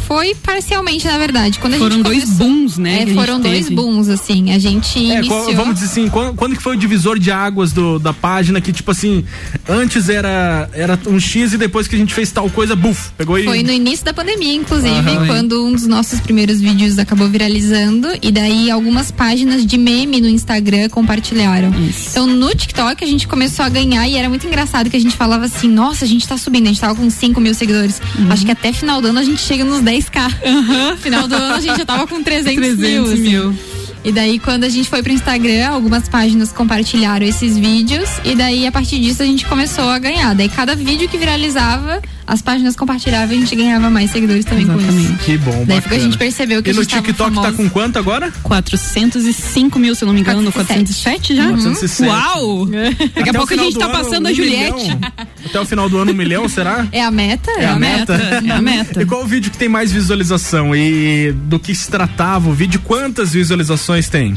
Foi 0.07 0.35
parcialmente, 0.35 1.05
na 1.07 1.17
verdade. 1.17 1.59
Quando 1.59 1.73
a 1.75 1.77
Foram 1.77 1.95
gente 1.97 2.03
dois 2.05 2.23
começou- 2.23 2.47
booms, 2.47 2.77
né? 2.77 3.03
É, 3.03 3.13
foram 3.13 3.39
dois 3.39 3.63
teve. 3.65 3.75
booms, 3.75 4.09
assim. 4.09 4.51
A 4.53 4.59
gente 4.59 4.99
É, 5.11 5.17
iniciou... 5.17 5.43
qual- 5.43 5.55
vamos 5.55 5.75
dizer 5.75 5.85
assim, 5.87 6.09
quando, 6.09 6.35
quando 6.35 6.55
que 6.55 6.61
foi 6.61 6.75
o 6.75 6.79
divisor 6.79 7.17
de 7.17 7.31
águas 7.31 7.71
do, 7.71 7.97
da 7.99 8.13
página 8.13 8.61
que, 8.61 8.71
tipo 8.71 8.91
assim, 8.91 9.23
antes 9.67 10.09
era, 10.09 10.69
era 10.73 10.99
um 11.07 11.19
X 11.19 11.53
e 11.53 11.57
depois 11.57 11.87
que 11.87 11.95
a 11.95 11.99
gente 11.99 12.13
fez 12.13 12.31
tal 12.31 12.49
coisa, 12.49 12.75
buf, 12.75 13.11
pegou 13.17 13.39
e. 13.39 13.45
Foi 13.45 13.63
no 13.63 13.71
início 13.71 14.05
da 14.05 14.13
pandemia, 14.13 14.53
inclusive, 14.53 14.89
Aham. 14.89 15.25
quando 15.27 15.65
um 15.65 15.71
dos 15.73 15.87
nossos 15.87 16.19
primeiros 16.19 16.59
vídeos 16.61 16.99
acabou 16.99 17.27
viralizando 17.27 18.07
e 18.21 18.31
daí 18.31 18.69
algumas 18.69 19.11
páginas 19.11 19.65
de 19.65 19.77
meme 19.77 20.21
no 20.21 20.27
Instagram 20.29 20.87
compartilharam. 20.89 21.73
Então 22.11 22.27
no 22.27 22.53
TikTok 22.53 23.03
a 23.03 23.07
gente 23.07 23.27
começou 23.27 23.65
a 23.65 23.69
ganhar 23.69 24.07
e 24.07 24.15
era 24.15 24.29
muito 24.29 24.45
engraçado 24.45 24.89
que 24.89 24.97
a 24.97 24.99
gente 24.99 25.15
falava 25.15 25.45
assim, 25.45 25.67
nossa, 25.67 26.05
a 26.05 26.07
gente 26.07 26.27
tá 26.27 26.37
subindo, 26.37 26.65
a 26.65 26.67
gente 26.69 26.79
tava 26.81 26.95
com 26.95 27.09
5 27.09 27.39
mil 27.41 27.53
seguidores. 27.53 28.01
Uhum. 28.19 28.31
Acho 28.31 28.45
que 28.45 28.51
até 28.51 28.71
final 28.71 29.01
do 29.01 29.07
ano 29.07 29.19
a 29.19 29.23
gente 29.23 29.41
chega 29.41 29.63
nos 29.63 29.81
10k. 29.99 30.97
Final 30.97 31.27
do 31.27 31.35
ano 31.35 31.55
a 31.55 31.59
gente 31.61 31.77
já 31.77 31.85
tava 31.85 32.07
com 32.07 32.21
300, 32.23 32.55
300 32.55 32.79
mil. 32.79 33.03
assim. 33.05 33.17
mil. 33.21 33.55
E 34.03 34.11
daí, 34.11 34.37
quando 34.37 34.65
a 34.65 34.69
gente 34.69 34.87
foi 34.87 35.01
pro 35.01 35.11
Instagram, 35.11 35.67
algumas 35.67 36.07
páginas 36.07 36.51
compartilharam 36.51 37.25
esses 37.25 37.57
vídeos. 37.57 38.07
E 38.23 38.35
daí, 38.35 38.67
a 38.67 38.71
partir 38.71 38.99
disso, 38.99 39.23
a 39.23 39.25
gente 39.25 39.47
começou 39.47 39.89
a 39.89 39.97
ganhar. 39.97 40.35
Daí, 40.35 40.47
cada 40.47 40.75
vídeo 40.75 41.09
que 41.09 41.17
viralizava, 41.17 41.99
as 42.27 42.39
páginas 42.39 42.75
compartilhavam 42.75 43.33
e 43.33 43.37
a 43.37 43.41
gente 43.41 43.55
ganhava 43.55 43.89
mais 43.89 44.11
seguidores 44.11 44.45
também 44.45 44.67
com 44.67 44.79
isso. 44.79 45.15
Que 45.25 45.39
bom, 45.39 45.65
Daí 45.65 45.65
que 45.65 45.71
a 45.73 45.81
bacana. 45.89 46.01
gente 46.01 46.17
percebeu 46.19 46.61
que 46.61 46.69
E 46.69 46.71
a 46.71 46.75
no 46.75 46.83
gente 46.83 46.91
tava 46.91 47.01
TikTok 47.01 47.33
tá 47.33 47.41
famosa. 47.41 47.57
com 47.57 47.67
quanto 47.67 47.97
agora? 47.97 48.31
405 48.43 49.79
mil, 49.79 49.95
se 49.95 50.03
eu 50.03 50.05
não 50.07 50.13
me 50.13 50.19
engano, 50.21 50.51
407 50.51 51.35
já? 51.35 51.47
407. 51.49 52.07
Uau! 52.07 52.65
Daqui 52.69 52.93
Até 53.21 53.29
a 53.29 53.31
o 53.31 53.33
pouco 53.33 53.53
a 53.55 53.57
gente 53.57 53.77
tá 53.79 53.85
ano, 53.85 53.93
passando 53.93 54.27
a 54.27 54.29
um 54.29 54.33
Juliette. 54.35 54.97
Até 55.45 55.59
o 55.59 55.65
final 55.65 55.87
do 55.89 55.97
ano, 55.97 56.11
um 56.11 56.15
milhão, 56.15 56.47
será? 56.49 56.87
É 56.91 57.03
a 57.03 57.11
meta? 57.11 57.51
É 57.51 57.65
a 57.67 57.75
meta? 57.75 58.13
É 58.45 58.51
a 58.51 58.61
meta. 58.61 59.01
E 59.01 59.05
qual 59.05 59.23
o 59.23 59.27
vídeo 59.27 59.51
que 59.51 59.57
tem 59.57 59.69
mais 59.69 59.91
visualização? 59.91 60.75
E 60.75 61.31
do 61.33 61.59
que 61.59 61.73
se 61.73 61.89
tratava 61.89 62.49
o 62.49 62.53
vídeo? 62.53 62.81
Quantas 62.83 63.33
visualizações 63.33 64.09
tem? 64.09 64.33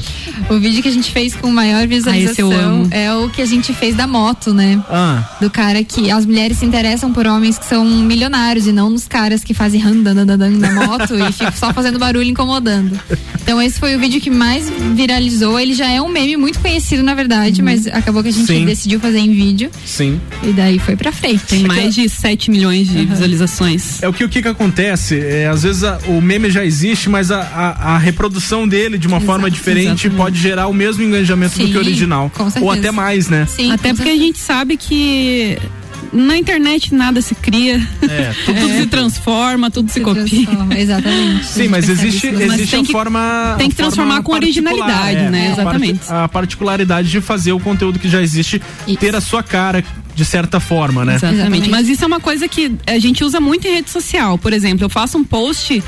O 0.50 0.58
vídeo 0.58 0.82
que 0.82 0.88
a 0.88 0.92
gente 0.92 1.10
fez 1.10 1.34
com 1.34 1.50
maior 1.50 1.86
visualização 1.86 2.32
esse 2.32 2.40
eu 2.40 2.52
amo. 2.52 2.88
é 2.90 3.12
o 3.14 3.28
que 3.30 3.40
a 3.42 3.46
gente 3.46 3.72
fez 3.72 3.94
da 3.96 4.06
moto, 4.06 4.52
né? 4.52 4.82
Ah, 4.90 5.36
Do 5.40 5.50
cara 5.50 5.82
que 5.82 6.10
as 6.10 6.24
mulheres 6.26 6.58
se 6.58 6.64
interessam 6.66 7.12
por 7.12 7.26
homens 7.26 7.58
que 7.58 7.64
são 7.64 7.84
milionários 7.84 8.66
e 8.66 8.72
não 8.72 8.90
nos 8.90 9.06
caras 9.08 9.42
que 9.42 9.54
fazem 9.54 9.80
randandandan 9.80 10.50
na 10.50 10.72
moto 10.72 11.14
e 11.14 11.32
ficam 11.32 11.52
só 11.52 11.72
fazendo 11.72 11.98
barulho 11.98 12.28
incomodando. 12.28 12.98
Então 13.42 13.60
esse 13.62 13.78
foi 13.80 13.96
o 13.96 13.98
vídeo 13.98 14.20
que 14.20 14.30
mais 14.30 14.68
viralizou. 14.94 15.58
Ele 15.58 15.72
já 15.74 15.88
é 15.88 16.00
um 16.02 16.08
meme 16.08 16.36
muito 16.36 16.58
conhecido, 16.60 17.02
na 17.02 17.14
verdade, 17.14 17.62
mas 17.62 17.86
acabou 17.86 18.22
que 18.22 18.28
a 18.28 18.32
gente 18.32 18.46
Sim. 18.46 18.64
decidiu 18.66 19.00
fazer 19.00 19.18
em 19.18 19.32
vídeo 19.32 19.70
sim. 19.84 20.20
e 20.42 20.52
daí 20.52 20.78
foi 20.78 20.96
pra 20.98 21.12
frente. 21.12 21.44
Tem 21.46 21.62
mais 21.64 21.94
de 21.94 22.08
7 22.08 22.50
milhões 22.50 22.88
de 22.88 23.04
visualizações. 23.06 24.02
É 24.02 24.08
o 24.08 24.12
que 24.12 24.24
o 24.24 24.28
que, 24.28 24.42
que 24.42 24.48
acontece? 24.48 25.18
É, 25.18 25.46
às 25.46 25.62
vezes 25.62 25.84
a- 25.84 25.98
o 26.08 26.20
meme 26.20 26.50
já 26.50 26.64
existe, 26.64 27.08
mas 27.08 27.30
a, 27.30 27.40
a, 27.40 27.94
a 27.94 27.98
reprodução 27.98 28.66
dele 28.68 28.98
de 28.98 29.06
uma 29.06 29.20
forma 29.20 29.50
diferente 29.50 29.86
exatamente. 30.06 30.16
pode 30.16 30.38
gerar 30.40 30.66
o 30.66 30.74
mesmo 30.74 31.02
engajamento 31.02 31.58
do 31.58 31.64
Sim, 31.64 31.70
que 31.72 31.76
o 31.76 31.80
original. 31.80 32.30
com 32.34 32.44
certeza. 32.44 32.64
Ou 32.64 32.70
até 32.70 32.90
mais, 32.90 33.28
né? 33.28 33.46
Sim, 33.48 33.72
Até 33.72 33.94
porque 33.94 34.10
a 34.10 34.16
gente 34.16 34.38
sabe 34.38 34.76
que 34.76 35.56
na 36.12 36.36
internet 36.36 36.94
nada 36.94 37.20
se 37.20 37.34
cria, 37.34 37.76
É, 38.02 38.32
tudo 38.46 38.60
se 38.80 38.86
transforma, 38.86 39.70
tudo 39.70 39.90
se, 39.90 40.00
copia. 40.00 40.24
transforma, 40.24 40.78
Exatamente. 40.78 41.44
Sim, 41.46 41.68
mas 41.68 41.88
existe, 41.88 42.30
Mas 42.32 42.52
existe 42.54 42.76
a 42.76 42.82
que- 42.82 42.92
forma. 42.92 43.54
tem 43.58 43.68
que 43.68 43.76
transformar 43.76 44.22
com 44.22 44.32
originalidade, 44.32 45.16
é, 45.18 45.30
né? 45.30 45.50
Exatamente. 45.52 46.00
A 46.08 46.28
particularidade 46.28 47.10
de 47.10 47.20
fazer 47.20 47.52
o 47.52 47.60
conteúdo 47.60 47.98
que 47.98 48.08
já 48.08 48.22
existe 48.22 48.60
ter 48.98 49.14
a 49.14 49.20
sua 49.20 49.42
cara, 49.42 49.84
de 50.14 50.24
certa 50.24 50.58
forma, 50.60 51.04
né? 51.04 51.14
Exatamente. 51.14 51.40
Exatamente. 51.40 51.70
Mas 51.70 51.88
isso 51.88 52.04
é 52.04 52.06
uma 52.06 52.20
coisa 52.20 52.48
que 52.48 52.72
a 52.86 52.98
gente 52.98 53.22
usa 53.22 53.40
muito 53.40 53.66
em 53.66 53.74
rede 53.74 53.90
social. 53.90 54.36
Por 54.38 54.52
exemplo, 54.52 54.84
eu 54.84 54.88
faço 54.88 55.16
um 55.18 55.24
post 55.24 55.82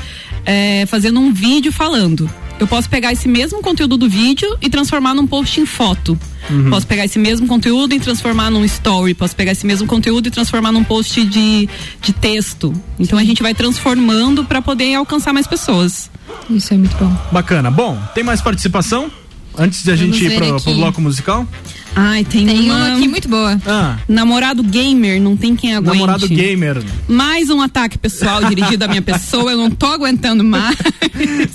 é, 0.45 0.85
fazendo 0.87 1.19
um 1.19 1.33
vídeo 1.33 1.71
falando. 1.71 2.29
Eu 2.59 2.67
posso 2.67 2.89
pegar 2.89 3.11
esse 3.11 3.27
mesmo 3.27 3.59
conteúdo 3.61 3.97
do 3.97 4.07
vídeo 4.07 4.55
e 4.61 4.69
transformar 4.69 5.13
num 5.15 5.25
post 5.27 5.59
em 5.59 5.65
foto. 5.65 6.17
Uhum. 6.49 6.69
Posso 6.69 6.87
pegar 6.87 7.05
esse 7.05 7.19
mesmo 7.19 7.47
conteúdo 7.47 7.93
e 7.93 7.99
transformar 7.99 8.49
num 8.49 8.65
story. 8.65 9.13
Posso 9.13 9.35
pegar 9.35 9.51
esse 9.51 9.65
mesmo 9.65 9.87
conteúdo 9.87 10.27
e 10.27 10.31
transformar 10.31 10.71
num 10.71 10.83
post 10.83 11.23
de, 11.23 11.69
de 12.01 12.13
texto. 12.13 12.73
Então 12.99 13.17
Sim. 13.17 13.23
a 13.23 13.27
gente 13.27 13.41
vai 13.41 13.53
transformando 13.53 14.43
para 14.45 14.61
poder 14.61 14.95
alcançar 14.95 15.33
mais 15.33 15.47
pessoas. 15.47 16.09
Isso 16.49 16.73
é 16.73 16.77
muito 16.77 16.95
bom. 16.97 17.15
Bacana. 17.31 17.69
Bom, 17.69 17.97
tem 18.13 18.23
mais 18.23 18.41
participação? 18.41 19.11
Antes 19.57 19.83
de 19.83 19.91
a 19.91 19.95
Vamos 19.95 20.17
gente 20.17 20.25
ir 20.25 20.37
pro, 20.37 20.61
pro 20.61 20.73
bloco 20.73 21.01
musical? 21.01 21.47
Ai, 21.95 22.23
tem, 22.23 22.45
tem 22.45 22.61
uma... 22.69 22.75
uma 22.75 22.95
aqui 22.95 23.07
muito 23.07 23.27
boa. 23.27 23.59
Ah. 23.65 23.97
Namorado 24.07 24.63
gamer, 24.63 25.21
não 25.21 25.35
tem 25.35 25.55
quem 25.55 25.75
aguente. 25.75 25.93
Namorado 25.93 26.27
gamer. 26.27 26.83
Mais 27.07 27.49
um 27.49 27.61
ataque 27.61 27.97
pessoal 27.97 28.43
dirigido 28.45 28.85
à 28.85 28.87
minha 28.87 29.01
pessoa, 29.01 29.51
eu 29.51 29.57
não 29.57 29.69
tô 29.69 29.87
aguentando 29.87 30.43
mais. 30.43 30.77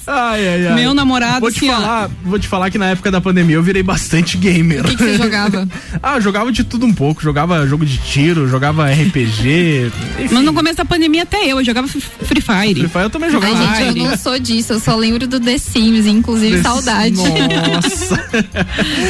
Ai, 0.07 0.49
ai, 0.49 0.66
ai. 0.68 0.74
Meu 0.74 0.95
namorado, 0.95 1.41
vou 1.41 1.51
te 1.51 1.59
assim, 1.59 1.68
falar, 1.68 2.05
ó. 2.05 2.28
Vou 2.28 2.39
te 2.39 2.47
falar 2.47 2.70
que 2.70 2.78
na 2.78 2.87
época 2.87 3.11
da 3.11 3.20
pandemia 3.20 3.57
eu 3.57 3.62
virei 3.62 3.82
bastante 3.82 4.37
gamer. 4.37 4.84
O 4.84 4.89
que, 4.89 4.97
que 4.97 5.03
você 5.03 5.16
jogava? 5.16 5.66
ah, 6.03 6.16
eu 6.16 6.20
jogava 6.20 6.53
de 6.53 6.64
tudo 6.64 6.87
um 6.87 6.93
pouco. 6.93 7.22
Jogava 7.22 7.66
jogo 7.66 7.84
de 7.84 7.97
tiro, 7.99 8.47
jogava 8.49 8.87
RPG. 8.91 9.91
Enfim. 10.20 10.28
Mas 10.34 10.45
no 10.45 10.53
começo 10.53 10.76
da 10.76 10.84
pandemia 10.84 11.22
até 11.22 11.45
eu, 11.45 11.59
eu 11.59 11.64
jogava 11.64 11.89
Free 11.89 12.41
Fire. 12.41 12.80
Free 12.80 12.89
Fire 12.89 13.05
eu 13.05 13.11
também 13.11 13.30
jogava. 13.30 13.57
Ai, 13.57 13.84
gente, 13.84 13.99
eu 13.99 14.05
não 14.05 14.16
sou 14.16 14.39
disso, 14.39 14.74
eu 14.74 14.80
só 14.80 14.95
lembro 14.97 15.26
do 15.26 15.41
The 15.41 15.59
Sims, 15.59 16.07
inclusive 16.07 16.57
The 16.57 16.62
saudade. 16.62 17.16
Nossa. 17.16 18.24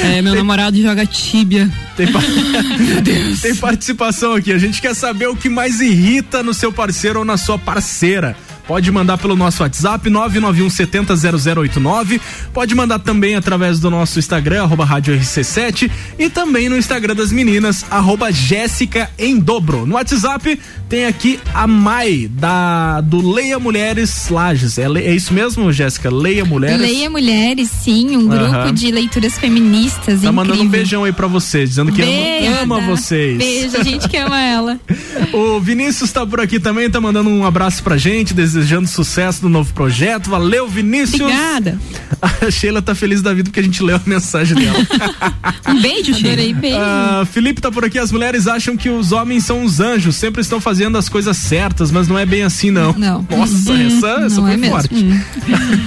é, 0.15 0.23
meu 0.23 0.35
namorado 0.35 0.81
joga 0.81 1.05
Tíbia. 1.17 1.71
Tem, 1.97 2.11
pa... 2.11 2.21
Tem 3.41 3.55
participação 3.55 4.35
aqui. 4.35 4.53
A 4.53 4.59
gente 4.59 4.81
quer 4.81 4.95
saber 4.95 5.27
o 5.29 5.37
que 5.37 5.49
mais 5.49 5.81
irrita 5.81 6.43
no 6.43 6.53
seu 6.53 6.73
parceiro 6.73 7.21
ou 7.21 7.25
na 7.25 7.37
sua 7.37 7.59
parceira. 7.59 8.37
Pode 8.67 8.91
mandar 8.91 9.17
pelo 9.17 9.37
nosso 9.37 9.63
WhatsApp 9.63 10.11
991 10.11 10.69
70 10.69 11.15
0089. 11.17 12.21
Pode 12.53 12.75
mandar 12.75 12.99
também 12.99 13.37
através 13.37 13.79
do 13.79 13.89
nosso 13.91 14.19
Instagram, 14.19 14.65
arroba 14.65 14.85
Rádio 14.85 15.17
RC7 15.17 15.89
e 16.19 16.29
também 16.29 16.69
no 16.69 16.77
Instagram 16.77 17.15
das 17.15 17.31
meninas, 17.31 17.85
arroba 17.89 18.33
Jéssica 18.33 19.09
em 19.17 19.39
dobro. 19.39 19.87
No 19.87 19.95
WhatsApp 19.95 20.59
tem 20.89 21.07
aqui 21.07 21.39
a 21.55 21.67
Mai, 21.67 22.29
da, 22.29 23.01
do 23.01 23.33
Leia 23.33 23.59
Mulheres 23.59 24.29
Lages. 24.31 24.79
É, 24.79 24.85
é 24.85 25.15
isso 25.15 25.33
mesmo, 25.33 25.73
Jéssica? 25.73 26.11
Leia 26.11 26.45
Mulheres? 26.45 26.81
Leia 26.81 27.09
Mulheres, 27.09 27.71
sim, 27.71 28.17
um 28.17 28.27
grupo 28.27 28.57
uhum. 28.57 28.73
de 28.73 28.91
leituras 28.91 29.39
feministas. 29.39 30.05
Tá 30.05 30.13
incrível. 30.13 30.33
mandando 30.33 30.63
um 30.63 30.69
beijão 30.69 31.05
aí 31.05 31.13
pra 31.13 31.29
vocês, 31.29 31.71
dizendo 31.71 31.93
que 31.93 32.03
ama, 32.03 32.79
ama 32.79 32.81
vocês. 32.81 33.39
Beijo, 33.39 33.77
a 33.77 33.85
gente 33.85 34.09
que 34.09 34.17
ama 34.17 34.41
ela. 34.41 34.81
o 35.33 35.61
Vinícius 35.61 36.11
tá 36.11 36.27
por 36.27 36.41
aqui 36.41 36.59
também, 36.59 36.91
tá 36.91 37.01
mandando 37.01 37.31
um 37.31 37.45
abraço 37.47 37.83
pra 37.83 37.97
gente, 37.97 38.35
desejando 38.35 38.56
sucesso 38.87 39.43
no 39.43 39.49
novo 39.49 39.73
projeto. 39.73 40.31
Valeu, 40.31 40.69
Vinícius. 40.69 41.21
Obrigada. 41.21 41.79
A 42.21 42.51
Sheila 42.51 42.81
tá 42.81 42.95
feliz 42.95 43.23
da 43.23 43.33
vida 43.35 43.51
porque 43.51 43.61
a 43.61 43.63
gente 43.63 43.83
leu 43.83 43.97
a 43.97 44.03
mensagem 44.07 44.57
dela. 44.57 44.79
um 45.69 45.81
beijo, 45.81 46.15
Sheila. 46.15 46.55
beijo. 46.59 46.77
Uh, 46.77 47.27
Felipe 47.27 47.61
tá 47.61 47.71
por 47.71 47.85
aqui. 47.85 47.99
As 47.99 48.13
mulheres 48.13 48.47
acham 48.47 48.77
que 48.77 48.89
os 48.89 49.13
homens 49.13 49.45
são 49.45 49.65
os 49.65 49.81
anjos, 49.81 50.17
sempre 50.17 50.41
estão 50.41 50.61
fazendo 50.61 50.97
as 50.97 51.09
coisas 51.09 51.37
certas, 51.37 51.91
mas 51.91 52.09
não 52.09 52.19
é 52.19 52.25
bem 52.25 52.43
assim, 52.43 52.71
não. 52.71 52.93
Não. 52.93 53.27
Nossa, 53.31 53.73
hum, 53.73 53.87
essa, 53.87 54.09
essa 54.25 54.41
não 54.41 54.47
foi 54.47 54.55
é 54.55 54.71
forte. 54.71 54.95
Hum. 54.95 55.21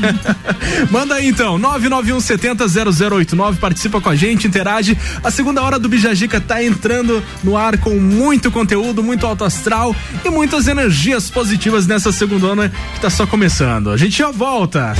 Manda 0.91 1.15
aí 1.15 1.27
então, 1.27 1.57
991 1.57 2.19
70 2.19 2.67
0089, 2.67 3.59
participa 3.59 4.01
com 4.01 4.09
a 4.09 4.15
gente, 4.15 4.47
interage. 4.47 4.97
A 5.23 5.31
segunda 5.31 5.61
hora 5.61 5.79
do 5.79 5.89
Bijagica 5.89 6.39
tá 6.39 6.63
entrando 6.63 7.23
no 7.43 7.57
ar 7.57 7.77
com 7.77 7.99
muito 7.99 8.51
conteúdo, 8.51 9.03
muito 9.03 9.25
alto 9.25 9.43
astral 9.43 9.95
e 10.23 10.29
muitas 10.29 10.67
energias 10.67 11.29
positivas 11.29 11.87
nessa 11.87 12.11
segunda 12.11 12.47
hora 12.59 12.71
que 12.93 12.99
tá 12.99 13.09
só 13.09 13.25
começando. 13.25 13.89
A 13.89 13.97
gente 13.97 14.17
já 14.17 14.31
volta. 14.31 14.93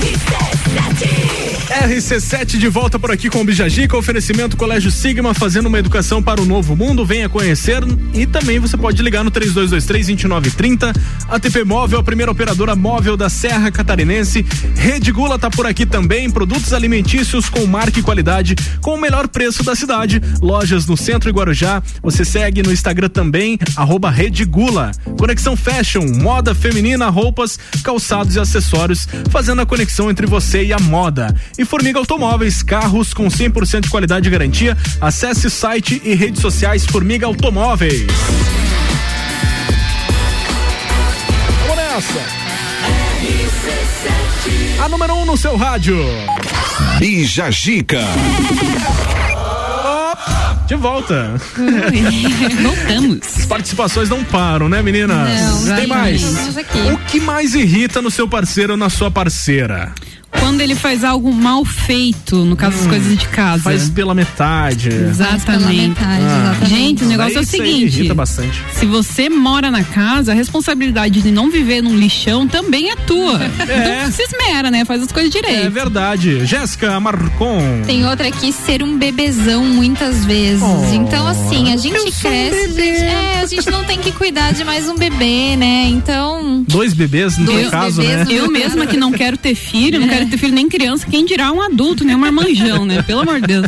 RC7 0.00 1.19
de 2.60 2.68
volta 2.68 2.98
por 2.98 3.10
aqui 3.10 3.30
com 3.30 3.40
o 3.40 3.44
Bijagica, 3.44 3.96
oferecimento 3.96 4.54
Colégio 4.54 4.90
Sigma, 4.90 5.32
fazendo 5.32 5.66
uma 5.66 5.78
educação 5.78 6.22
para 6.22 6.42
o 6.42 6.44
novo 6.44 6.76
mundo. 6.76 7.06
Venha 7.06 7.26
conhecer 7.26 7.82
e 8.12 8.26
também 8.26 8.58
você 8.58 8.76
pode 8.76 9.02
ligar 9.02 9.24
no 9.24 9.30
3223-2930. 9.30 10.94
ATP 11.26 11.64
Móvel, 11.64 12.00
a 12.00 12.02
primeira 12.02 12.30
operadora 12.30 12.76
móvel 12.76 13.16
da 13.16 13.30
Serra 13.30 13.70
Catarinense. 13.70 14.44
Rede 14.76 15.10
Gula 15.10 15.38
tá 15.38 15.48
por 15.48 15.64
aqui 15.66 15.86
também. 15.86 16.28
Produtos 16.28 16.74
alimentícios 16.74 17.48
com 17.48 17.64
marca 17.64 17.98
e 17.98 18.02
qualidade, 18.02 18.56
com 18.82 18.94
o 18.94 19.00
melhor 19.00 19.26
preço 19.28 19.62
da 19.62 19.74
cidade. 19.74 20.20
Lojas 20.42 20.84
no 20.84 20.98
centro 20.98 21.30
e 21.30 21.32
Guarujá. 21.32 21.82
Você 22.02 22.26
segue 22.26 22.62
no 22.62 22.72
Instagram 22.72 23.08
também, 23.08 23.58
arroba 23.74 24.10
Rede 24.10 24.44
Gula. 24.44 24.90
Conexão 25.16 25.56
Fashion, 25.56 26.04
moda 26.20 26.54
feminina, 26.54 27.08
roupas, 27.08 27.58
calçados 27.82 28.36
e 28.36 28.40
acessórios, 28.40 29.08
fazendo 29.30 29.62
a 29.62 29.66
conexão 29.66 30.10
entre 30.10 30.26
você 30.26 30.64
e 30.64 30.74
a 30.74 30.78
moda. 30.78 31.34
E 31.60 31.64
Formiga 31.66 31.98
Automóveis, 31.98 32.62
carros 32.62 33.12
com 33.12 33.28
100% 33.28 33.80
de 33.80 33.90
qualidade 33.90 34.26
e 34.26 34.30
garantia. 34.30 34.74
Acesse 34.98 35.50
site 35.50 36.00
e 36.02 36.14
redes 36.14 36.40
sociais 36.40 36.86
Formiga 36.86 37.26
Automóveis. 37.26 38.06
Vamos 41.60 41.76
nessa! 41.76 42.20
A 44.82 44.88
número 44.88 45.12
1 45.16 45.20
um 45.20 45.26
no 45.26 45.36
seu 45.36 45.54
rádio. 45.54 45.98
Bija 46.98 47.50
Gica. 47.50 48.06
De 50.66 50.76
volta. 50.76 51.34
Voltamos. 52.62 53.36
As 53.36 53.44
participações 53.44 54.08
não 54.08 54.24
param, 54.24 54.66
né, 54.66 54.80
meninas? 54.80 55.66
Não, 55.66 55.76
Tem 55.76 55.86
mais. 55.86 56.56
aqui. 56.56 56.78
O 56.90 56.96
que 57.04 57.20
mais 57.20 57.54
irrita 57.54 58.00
no 58.00 58.10
seu 58.10 58.26
parceiro 58.26 58.72
ou 58.72 58.78
na 58.78 58.88
sua 58.88 59.10
parceira? 59.10 59.92
Quando 60.40 60.60
ele 60.62 60.74
faz 60.74 61.04
algo 61.04 61.32
mal 61.32 61.64
feito, 61.64 62.36
no 62.44 62.56
caso 62.56 62.76
das 62.78 62.86
coisas 62.86 63.16
de 63.18 63.26
casa. 63.28 63.62
Faz 63.62 63.88
pela 63.90 64.14
metade. 64.14 64.88
Exatamente. 64.88 65.88
metade, 65.90 66.22
Ah. 66.24 66.50
exatamente. 66.50 66.74
Gente, 66.74 67.04
o 67.04 67.06
negócio 67.06 67.38
é 67.38 67.40
o 67.40 67.44
seguinte. 67.44 67.98
irrita 67.98 68.14
bastante. 68.14 68.62
Se 68.74 68.84
você 68.86 69.28
mora 69.28 69.70
na 69.70 69.84
casa, 69.84 70.32
a 70.32 70.34
responsabilidade 70.34 71.22
de 71.22 71.30
não 71.30 71.50
viver 71.50 71.82
num 71.82 71.96
lixão 71.96 72.48
também 72.48 72.90
é 72.90 72.96
tua. 72.96 73.34
Então 73.44 74.10
se 74.12 74.22
esmera, 74.22 74.70
né? 74.70 74.84
Faz 74.84 75.02
as 75.02 75.12
coisas 75.12 75.32
É 75.34 75.40
direito. 75.40 75.70
verdade. 75.70 76.44
Jéssica 76.46 76.98
Marcon. 76.98 77.82
Tem 77.86 78.04
outra 78.06 78.28
aqui, 78.28 78.52
ser 78.52 78.82
um 78.82 78.98
bebezão 78.98 79.64
muitas 79.64 80.24
vezes. 80.24 80.62
Oh, 80.62 80.94
então, 80.94 81.26
assim, 81.26 81.72
a 81.72 81.76
gente 81.76 81.94
eu 81.94 82.00
sou 82.12 82.30
um 82.30 82.32
cresce. 82.34 82.68
bebê. 82.68 82.88
é, 82.98 83.40
a 83.42 83.46
gente 83.46 83.70
não 83.70 83.84
tem 83.84 83.98
que 83.98 84.10
cuidar 84.12 84.52
de 84.52 84.64
mais 84.64 84.88
um 84.88 84.96
bebê, 84.96 85.54
né? 85.56 85.86
Então. 85.88 86.64
Dois 86.66 86.92
bebês 86.94 87.36
no 87.38 87.44
Dois 87.46 87.62
teu 87.62 87.70
caso, 87.70 88.00
bebês 88.00 88.26
né? 88.28 88.34
Eu 88.34 88.50
mesma 88.50 88.86
que 88.86 88.96
não 88.96 89.12
quero 89.12 89.36
ter 89.36 89.54
filho, 89.54 90.00
não 90.00 90.08
quero 90.08 90.26
filho 90.38 90.54
nem 90.54 90.68
criança, 90.68 91.06
quem 91.10 91.24
dirá 91.24 91.52
um 91.52 91.60
adulto, 91.62 92.04
nem 92.04 92.14
um 92.14 92.18
marmanjão, 92.18 92.84
né? 92.84 93.02
Pelo 93.02 93.20
amor 93.20 93.40
de 93.40 93.46
Deus. 93.46 93.66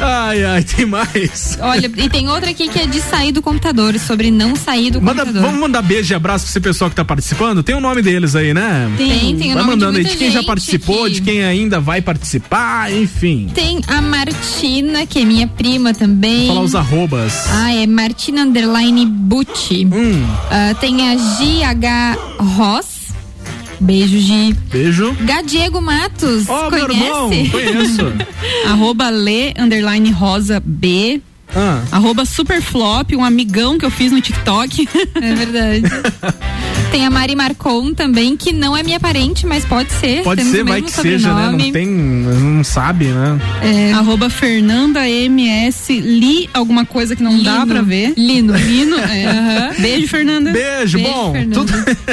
Ai, 0.00 0.44
ai, 0.44 0.62
tem 0.64 0.86
mais. 0.86 1.58
Olha, 1.60 1.86
e 1.96 2.08
tem 2.08 2.28
outra 2.28 2.50
aqui 2.50 2.68
que 2.68 2.78
é 2.78 2.86
de 2.86 3.00
sair 3.00 3.32
do 3.32 3.42
computador, 3.42 3.98
sobre 3.98 4.30
não 4.30 4.54
sair 4.56 4.90
do 4.90 5.00
Manda, 5.00 5.22
computador. 5.22 5.42
vamos 5.48 5.60
mandar 5.60 5.82
beijo 5.82 6.12
e 6.12 6.14
abraço 6.16 6.44
pra 6.44 6.50
esse 6.50 6.60
pessoal 6.60 6.90
que 6.90 6.96
tá 6.96 7.04
participando? 7.04 7.62
Tem 7.62 7.74
o 7.74 7.80
nome 7.80 8.02
deles 8.02 8.34
aí, 8.36 8.52
né? 8.54 8.90
Tem, 8.96 9.36
tem 9.36 9.50
o 9.52 9.54
Vai 9.54 9.62
nome 9.62 9.70
mandando 9.70 9.92
de 10.00 10.06
aí 10.06 10.12
de 10.12 10.16
quem 10.16 10.30
já 10.30 10.42
participou, 10.42 11.04
aqui. 11.04 11.14
de 11.14 11.22
quem 11.22 11.44
ainda 11.44 11.80
vai 11.80 12.00
participar, 12.00 12.92
enfim. 12.92 13.50
Tem 13.54 13.80
a 13.86 14.00
Martina, 14.00 15.06
que 15.06 15.18
é 15.20 15.24
minha 15.24 15.46
prima 15.46 15.94
também. 15.94 16.46
Vou 16.46 16.54
falar 16.54 16.64
os 16.64 16.74
arrobas. 16.74 17.44
Ah, 17.50 17.72
é 17.74 17.86
Martina 17.86 18.42
Underline 18.42 19.06
Bucci. 19.06 19.86
Hum. 19.86 20.24
Ah, 20.50 20.74
tem 20.80 21.08
a 21.10 21.14
GH 21.14 22.18
Ross. 22.56 23.03
Beijo, 23.80 24.18
Gi. 24.18 24.52
Beijo. 24.70 25.14
Gadiego 25.20 25.80
Matos. 25.80 26.48
Ó, 26.48 26.70
meu 26.70 26.86
conhece? 26.86 27.04
irmão, 27.04 27.30
conheço. 27.50 28.02
Arroba 28.70 29.08
Lê, 29.10 29.52
underline 29.58 30.10
rosa 30.10 30.62
B. 30.64 31.20
Ah. 31.56 31.82
Arroba 31.92 32.24
Superflop, 32.24 33.14
um 33.16 33.24
amigão 33.24 33.78
que 33.78 33.84
eu 33.84 33.90
fiz 33.90 34.10
no 34.12 34.20
TikTok. 34.20 34.88
É 35.14 35.34
verdade. 35.34 35.82
Tem 36.90 37.04
a 37.04 37.10
Mari 37.10 37.34
Marcon 37.34 37.92
também, 37.92 38.36
que 38.36 38.52
não 38.52 38.76
é 38.76 38.82
minha 38.82 39.00
parente, 39.00 39.46
mas 39.46 39.64
pode 39.64 39.90
ser. 39.92 40.22
Pode 40.22 40.42
Temos 40.42 40.56
ser, 40.56 40.64
vai 40.64 40.80
que 40.80 40.90
seja, 40.92 41.34
né? 41.34 41.34
Não 41.34 41.50
sobrenome. 41.50 41.72
tem, 41.72 41.86
não 41.88 42.62
sabe, 42.62 43.06
né? 43.06 43.40
É. 43.62 43.92
Arroba 43.92 44.30
Fernanda 44.30 45.08
MS 45.08 45.92
Li, 46.00 46.48
alguma 46.54 46.84
coisa 46.86 47.16
que 47.16 47.22
não 47.22 47.42
dá 47.42 47.54
Lino. 47.54 47.66
pra 47.66 47.82
ver. 47.82 48.14
Lino. 48.16 48.56
Lino, 48.56 48.96
é. 48.96 49.26
Aham. 49.26 49.70
Beijo, 49.80 50.06
Fernanda. 50.08 50.52
Beijo, 50.52 50.98
Beijo, 50.98 51.12
bom. 51.12 51.32
Fernanda. 51.32 51.54
Tudo... 51.56 51.72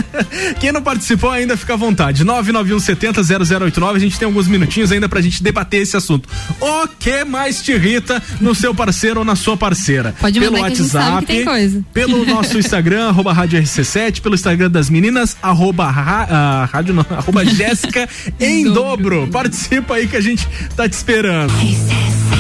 Quem 0.60 0.72
não 0.72 0.82
participou 0.82 1.30
ainda 1.30 1.56
fica 1.56 1.76
à 1.76 1.78
vontade. 1.78 2.24
991 2.24 2.80
70 2.80 3.22
0089. 3.24 3.98
A 3.98 4.00
gente 4.00 4.18
tem 4.18 4.26
alguns 4.26 4.48
minutinhos 4.48 4.92
ainda 4.92 5.08
pra 5.08 5.22
gente 5.22 5.44
debater 5.44 5.84
esse 5.84 5.96
assunto. 5.96 6.28
O 6.60 6.88
que 7.00 7.24
mais 7.24 7.62
te 7.62 7.72
irrita 7.74 8.22
no 8.40 8.56
seu 8.56 8.74
parceiro 8.74 9.20
ou 9.20 9.26
na 9.26 9.31
sua 9.36 9.56
parceira? 9.58 10.14
Pode 10.20 10.40
pelo 10.40 10.60
WhatsApp, 10.60 10.90
sabe 10.90 11.26
que 11.26 11.34
tem 11.34 11.46
coisa. 11.46 11.84
pelo 11.94 12.26
nosso 12.28 12.58
Instagram, 12.58 13.10
arroba 13.10 13.34
Rádio 13.34 13.62
RC7, 13.62 14.22
pelo 14.22 14.36
Instagram 14.36 14.70
das 14.70 14.90
meninas, 14.90 15.36
arroba, 15.42 15.90
ra- 15.90 16.66
rádio 16.72 16.94
não, 16.94 17.06
arroba 17.12 17.46
Jéssica 17.46 18.08
em 18.40 18.64
dobro. 18.72 19.28
Participa 19.28 19.96
aí 19.96 20.08
que 20.08 20.16
a 20.18 20.22
gente 20.22 20.48
tá 20.76 20.88
te 20.88 20.94
esperando. 20.94 21.52
RC7 21.54 22.31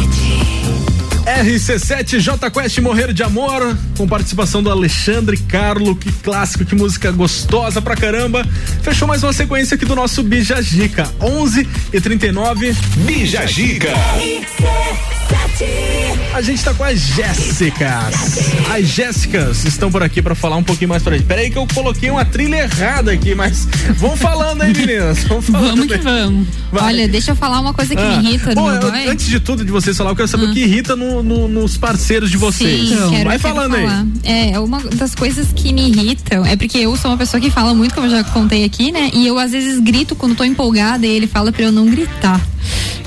J 2.20 2.50
Quest 2.52 2.80
Morrer 2.80 3.14
de 3.14 3.22
Amor, 3.24 3.78
com 3.98 4.08
participação 4.08 4.62
do 4.64 4.70
Alexandre 4.72 5.38
Carlo, 5.38 5.96
que 5.96 6.12
clássico, 6.12 6.66
que 6.66 6.74
música 6.76 7.12
gostosa 7.12 7.82
pra 7.82 7.96
caramba. 7.96 8.46
Fechou 8.82 9.08
mais 9.08 9.22
uma 9.24 9.32
sequência 9.34 9.76
aqui 9.76 9.86
do 9.86 9.96
nosso 9.96 10.24
Bija 10.24 10.62
Gica, 10.62 11.08
11 11.20 11.68
e 11.94 12.02
39. 12.02 12.76
Bija 13.06 13.46
Gica. 13.46 13.90
A 16.34 16.42
gente 16.42 16.64
tá 16.64 16.74
com 16.74 16.84
as 16.84 17.00
Jéssicas. 17.00 18.40
As 18.74 18.88
Jéssicas 18.88 19.64
estão 19.66 19.92
por 19.92 20.02
aqui 20.02 20.22
pra 20.22 20.34
falar 20.34 20.56
um 20.58 20.64
pouquinho 20.64 20.90
mais 20.90 21.04
pra 21.04 21.16
gente. 21.16 21.26
Peraí 21.26 21.52
que 21.52 21.58
eu 21.58 21.68
coloquei 21.74 22.10
uma 22.10 22.26
trilha 22.26 22.56
errada 22.64 23.12
aqui, 23.12 23.36
mas 23.36 23.68
vão 23.98 24.16
falando 24.18 24.62
aí, 24.64 24.74
meninas. 24.76 25.24
Vão 25.26 25.42
falando 25.42 25.70
Vamos 25.72 25.88
que 25.88 25.94
aí. 25.94 26.00
vamos. 26.00 26.48
Vai. 26.72 26.84
Olha, 26.86 27.08
deixa 27.08 27.32
eu 27.32 27.36
falar 27.36 27.60
uma 27.60 27.74
coisa 27.74 27.94
que 27.96 28.02
Ah. 28.02 28.18
me 28.18 28.30
irrita 28.30 28.56
Bom, 28.56 28.72
eu- 28.72 29.12
antes 29.12 29.28
de 29.28 29.40
tudo 29.40 29.64
de 29.64 29.72
vocês 29.72 29.96
falar, 29.96 30.12
eu 30.12 30.16
quero 30.16 30.28
saber 30.28 30.46
o 30.46 30.54
que 30.54 30.62
irrita 30.62 30.96
no- 30.96 31.11
no- 31.22 31.48
nos 31.48 31.78
parceiros 31.78 32.30
de 32.32 32.38
vocês. 32.38 32.88
Sim, 32.90 32.96
quero, 32.96 33.10
Vai 33.10 33.38
quero 33.38 33.40
falando 33.40 33.76
aí. 33.76 33.84
falar. 33.86 34.06
É, 34.24 34.60
uma 34.60 34.80
das 34.96 35.14
coisas 35.14 35.48
que 35.56 35.74
me 35.74 35.90
irritam 35.90 36.46
é 36.46 36.56
porque 36.56 36.78
eu 36.78 36.96
sou 36.96 37.12
uma 37.12 37.18
pessoa 37.18 37.42
que 37.42 37.50
fala 37.52 37.74
muito, 37.74 37.94
como 37.94 38.08
eu 38.08 38.12
já 38.12 38.24
contei 38.24 38.64
aqui, 38.64 38.92
né? 38.92 39.10
E 39.14 39.28
eu 39.28 39.38
às 39.38 39.52
vezes 39.52 39.80
grito 39.80 40.16
quando 40.16 40.36
tô 40.36 40.44
empolgada 40.44 41.06
e 41.06 41.10
ele 41.10 41.28
fala 41.28 41.52
pra 41.52 41.64
eu 41.64 41.72
não 41.72 41.86
gritar. 41.88 42.40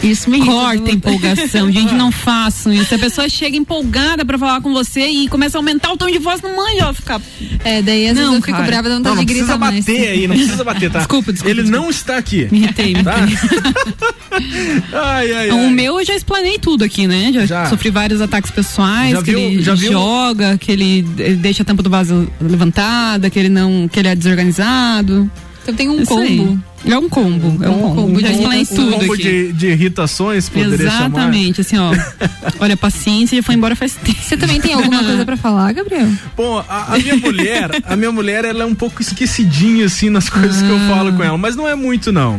Isso 0.03 0.29
me 0.29 0.37
irrita. 0.37 0.53
Corta 0.53 0.91
a 0.91 0.93
empolgação, 0.95 1.71
gente, 1.73 1.95
não 1.95 2.13
façam 2.13 2.73
isso. 2.73 2.95
A 2.95 2.99
pessoa 2.99 3.27
chega 3.29 3.57
empolgada 3.57 4.23
pra 4.25 4.37
falar 4.39 4.61
com 4.61 4.73
você 4.73 5.07
e 5.07 5.29
começa 5.29 5.57
a 5.57 5.61
aumentar 5.61 5.93
o 5.93 5.97
tom 5.97 6.11
de 6.11 6.19
voz, 6.19 6.43
não 6.43 6.55
manja, 6.57 6.81
ela 6.83 6.93
fica. 6.93 7.23
É, 7.65 7.81
daí 7.81 8.09
às 8.09 8.15
vezes 8.15 8.29
Não, 8.29 8.35
eu 8.35 8.43
fico 8.43 8.53
cara. 8.59 8.67
brava, 8.67 8.89
dá 8.89 8.95
Não, 8.97 8.99
vontade 8.99 9.17
não 9.17 9.25
de 9.25 9.33
precisa 9.33 9.53
gritar 9.53 9.59
mais. 9.59 9.85
bater 9.85 10.09
aí, 10.09 10.27
não 10.29 10.37
precisa 10.37 10.65
bater, 10.65 10.91
tá? 10.91 10.99
Desculpa, 10.99 11.33
desculpa, 11.33 11.51
Ele 11.51 11.63
desculpa. 11.63 11.83
não 11.85 11.91
está 11.91 12.17
aqui. 12.19 12.49
Me 12.51 12.59
irritei, 12.59 12.93
me 12.95 13.03
Tá? 13.05 13.15
ai, 14.93 15.33
ai, 15.33 15.51
O 15.51 15.59
ai. 15.59 15.71
meu 15.71 15.99
eu 15.99 16.05
já 16.05 16.15
explanei 16.15 16.59
tudo 16.59 16.85
aqui, 16.85 17.07
né? 17.07 17.31
Já, 17.33 17.47
Já. 17.47 17.67
sofri 17.71 17.91
vários 17.95 18.21
ataques 18.21 18.51
pessoais, 18.51 19.13
Já 19.13 19.23
que 19.23 19.31
viu- 19.31 19.41
ele 19.41 19.63
já 19.63 19.75
viu? 19.75 19.93
joga, 19.93 20.59
que 20.59 20.71
ele, 20.71 21.03
deixa 21.41 21.63
a 21.63 21.65
tampa 21.65 21.83
do 21.83 21.89
vaso 21.89 22.29
levantada, 22.41 23.31
que 23.31 23.39
ele 23.39 23.49
não. 23.49 23.89
que 23.91 23.99
ele 23.99 24.09
é 24.09 24.15
desorganizado. 24.15 25.31
Então 25.63 25.75
tem 25.75 25.89
um 25.89 26.03
Isso 26.03 26.19
aí. 26.19 26.37
combo. 26.39 26.63
É 26.87 26.99
um 26.99 27.09
combo, 27.09 27.65
é 27.65 27.69
um 27.71 27.95
combo. 27.95 28.21
Já 28.21 28.31
explanei 28.31 28.61
um 28.61 28.67
tudo 28.67 28.93
combo 28.99 29.15
aqui. 29.15 29.23
de, 29.23 29.53
de 29.55 29.67
irritações, 29.69 30.51
poderia 30.51 30.91
chamar. 30.91 31.07
Exatamente, 31.07 31.61
assim, 31.63 31.79
ó. 31.79 31.91
Olha, 32.61 32.77
paciência 32.77 33.35
já 33.37 33.43
foi 33.43 33.55
embora 33.55 33.75
faz 33.75 33.95
tempo. 33.95 34.19
Você 34.23 34.37
também 34.37 34.61
tem 34.61 34.75
alguma 34.75 35.03
coisa 35.03 35.25
pra 35.25 35.39
falar, 35.39 35.73
Gabriel? 35.73 36.07
Bom, 36.37 36.63
a, 36.69 36.95
a 36.95 36.99
minha 36.99 37.17
mulher, 37.17 37.71
a 37.87 37.97
minha 37.97 38.13
mulher, 38.13 38.45
ela 38.45 38.65
é 38.65 38.67
um 38.67 38.75
pouco 38.75 39.01
esquecidinha, 39.01 39.87
assim, 39.87 40.11
nas 40.11 40.29
coisas 40.29 40.61
que 40.61 40.69
eu 40.69 40.77
Ah. 40.77 40.89
falo 40.95 41.15
com 41.15 41.23
ela, 41.25 41.39
mas 41.39 41.57
não 41.57 41.67
é 41.67 41.75
muito, 41.75 42.13
não. 42.13 42.39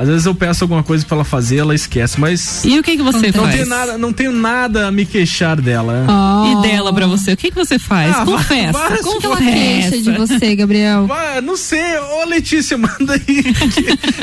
Às 0.00 0.08
vezes 0.08 0.24
eu 0.24 0.34
peço 0.34 0.64
alguma 0.64 0.82
coisa 0.82 1.04
pra 1.04 1.16
ela 1.18 1.24
fazer, 1.26 1.58
ela 1.58 1.74
esquece, 1.74 2.18
mas. 2.18 2.64
E 2.64 2.78
o 2.78 2.82
que 2.82 2.96
que 2.96 3.02
você 3.02 3.26
não 3.26 3.44
faz? 3.44 3.54
Tenho 3.54 3.66
nada, 3.66 3.98
não 3.98 4.12
tenho 4.14 4.32
nada 4.32 4.86
a 4.86 4.90
me 4.90 5.04
queixar 5.04 5.60
dela. 5.60 6.06
E 6.46 6.62
dela 6.62 6.90
pra 6.90 7.06
você, 7.06 7.34
o 7.34 7.36
que 7.36 7.50
que 7.50 7.54
você 7.54 7.78
faz? 7.78 8.16
Ah, 8.16 8.24
confessa, 8.24 8.72
várias 8.72 9.02
Como 9.02 9.20
que 9.20 9.26
ela 9.26 9.36
queixa 9.36 9.98
de 9.98 10.10
você, 10.12 10.56
Gabriel? 10.56 11.06
Vai, 11.06 11.42
não 11.42 11.54
sei, 11.54 11.98
ô 11.98 12.24
Letícia, 12.24 12.76
manda 12.80 13.12
aí. 13.12 13.44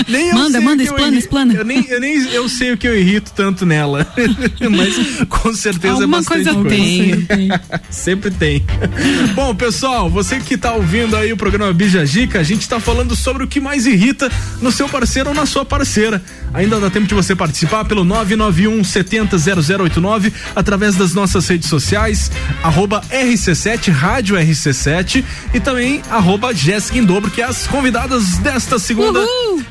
nem 0.08 0.30
eu 0.30 0.34
Manda, 0.34 0.52
sei 0.58 0.62
manda, 0.62 0.84
que 0.84 0.90
eu 0.90 0.96
explana, 0.96 1.18
explana. 1.18 1.54
Eu 1.54 1.64
nem, 1.64 1.86
eu 1.88 2.00
nem 2.00 2.18
eu 2.32 2.50
sei 2.50 2.72
o 2.72 2.78
que 2.78 2.88
eu 2.88 2.98
irrito 2.98 3.32
tanto 3.36 3.64
nela. 3.64 4.08
Mas 4.72 5.28
com 5.30 5.54
certeza 5.54 5.94
Alguma 5.94 6.18
é 6.18 6.22
bastante 6.22 6.44
coisa 6.46 6.70
tem. 6.70 7.50
Sempre 7.92 8.32
tem. 8.32 8.66
Bom, 9.36 9.54
pessoal, 9.54 10.10
você 10.10 10.40
que 10.40 10.58
tá 10.58 10.74
ouvindo 10.74 11.16
aí 11.16 11.32
o 11.32 11.38
programa 11.38 11.72
Bija 11.72 12.04
Gica, 12.04 12.40
a 12.40 12.44
gente 12.44 12.68
tá 12.68 12.80
falando 12.80 13.16
sobre 13.16 13.44
o 13.44 13.48
que 13.48 13.60
mais 13.60 13.86
irrita 13.86 14.32
no 14.60 14.72
seu 14.72 14.90
parceiro 14.90 15.30
ou 15.30 15.36
na 15.36 15.46
sua 15.46 15.67
parceira. 15.68 16.22
Ainda 16.58 16.80
dá 16.80 16.90
tempo 16.90 17.06
de 17.06 17.14
você 17.14 17.36
participar 17.36 17.86
pelo 17.86 18.04
991 18.04 18.84
70 18.84 19.38
0089 19.38 20.34
através 20.56 20.96
das 20.96 21.14
nossas 21.14 21.48
redes 21.48 21.70
sociais, 21.70 22.32
arroba 22.64 23.00
RC7, 23.12 23.92
Rádio 23.92 24.36
RC7 24.36 25.24
e 25.54 25.60
também 25.60 26.02
arroba 26.10 26.56
Jéssica 26.56 26.98
em 26.98 27.06
Dobro, 27.06 27.30
que 27.30 27.44
é 27.44 27.46
as 27.46 27.68
convidadas 27.68 28.40
desta 28.40 28.80
segunda 28.80 29.20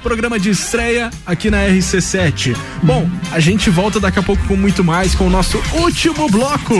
programa 0.06 0.38
de 0.38 0.50
estreia 0.50 1.10
aqui 1.26 1.50
na 1.50 1.66
RC7. 1.66 2.56
Bom, 2.80 3.10
a 3.32 3.40
gente 3.40 3.68
volta 3.68 3.98
daqui 3.98 4.20
a 4.20 4.22
pouco 4.22 4.46
com 4.46 4.54
muito 4.54 4.84
mais 4.84 5.16
com 5.16 5.26
o 5.26 5.30
nosso 5.30 5.60
último 5.72 6.28
bloco. 6.28 6.74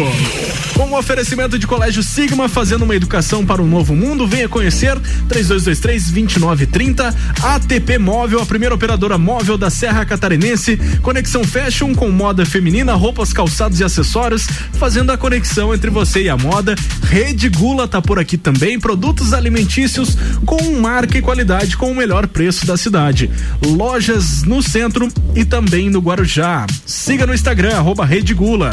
Com 0.75 0.91
o 0.91 0.99
oferecimento 0.99 1.59
de 1.59 1.67
Colégio 1.67 2.05
Sigma, 2.05 2.49
fazendo 2.49 2.85
uma 2.85 2.95
educação 2.95 3.45
para 3.45 3.61
um 3.61 3.67
novo 3.67 3.97
mundo, 3.97 4.29
venha 4.29 4.49
conhecer 4.49 4.97
3223-2930, 5.29 7.15
ATP 7.43 7.99
Móvel, 7.99 8.41
a 8.41 8.47
primeira 8.47 8.75
operadora 8.75 9.19
móvel 9.19 9.59
da 9.59 9.71
Serra 9.71 9.96
Catarinense, 10.05 10.77
Conexão 11.03 11.45
Fashion 11.45 11.95
com 11.95 12.11
moda 12.11 12.45
feminina, 12.45 12.95
roupas, 12.95 13.33
calçados 13.33 13.81
e 13.81 13.85
acessórios, 13.85 14.47
fazendo 14.75 15.13
a 15.13 15.17
conexão 15.17 15.75
entre 15.75 15.91
você 15.91 16.23
e 16.23 16.29
a 16.29 16.37
moda. 16.37 16.75
Rede 17.09 17.49
Gula 17.49 17.89
tá 17.89 18.03
por 18.03 18.19
aqui 18.19 18.37
também, 18.37 18.79
produtos 18.79 19.33
alimentícios 19.33 20.17
com 20.45 20.81
marca 20.81 21.19
e 21.19 21.23
qualidade 21.23 21.77
com 21.77 21.91
o 21.91 21.95
melhor 21.95 22.27
preço 22.27 22.67
da 22.67 22.77
cidade. 22.77 23.31
Lojas 23.65 24.43
no 24.43 24.63
centro 24.63 25.09
e 25.35 25.45
também 25.45 25.89
no 25.89 26.01
Guarujá. 26.01 26.67
Siga 26.85 27.27
no 27.27 27.35
Instagram, 27.35 27.77
arroba 27.77 28.05
Rede 28.05 28.35
Gula. 28.35 28.71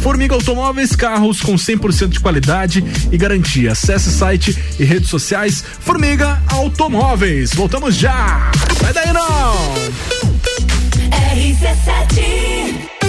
Formiga 0.00 0.34
Automóveis, 0.34 0.94
carros 0.94 1.40
com 1.40 1.54
100% 1.54 2.08
de 2.08 2.20
qualidade 2.20 2.84
e 3.10 3.16
garantia. 3.16 3.72
Acesse 3.72 4.10
site 4.10 4.56
e 4.78 4.84
redes 4.84 5.08
sociais 5.08 5.62
Formiga 5.80 6.40
Automóveis. 6.48 7.52
Voltamos 7.54 7.96
já. 7.96 8.50
Sai 8.80 8.92
daí 8.92 9.12
não. 9.12 10.51
RC7 11.12 13.01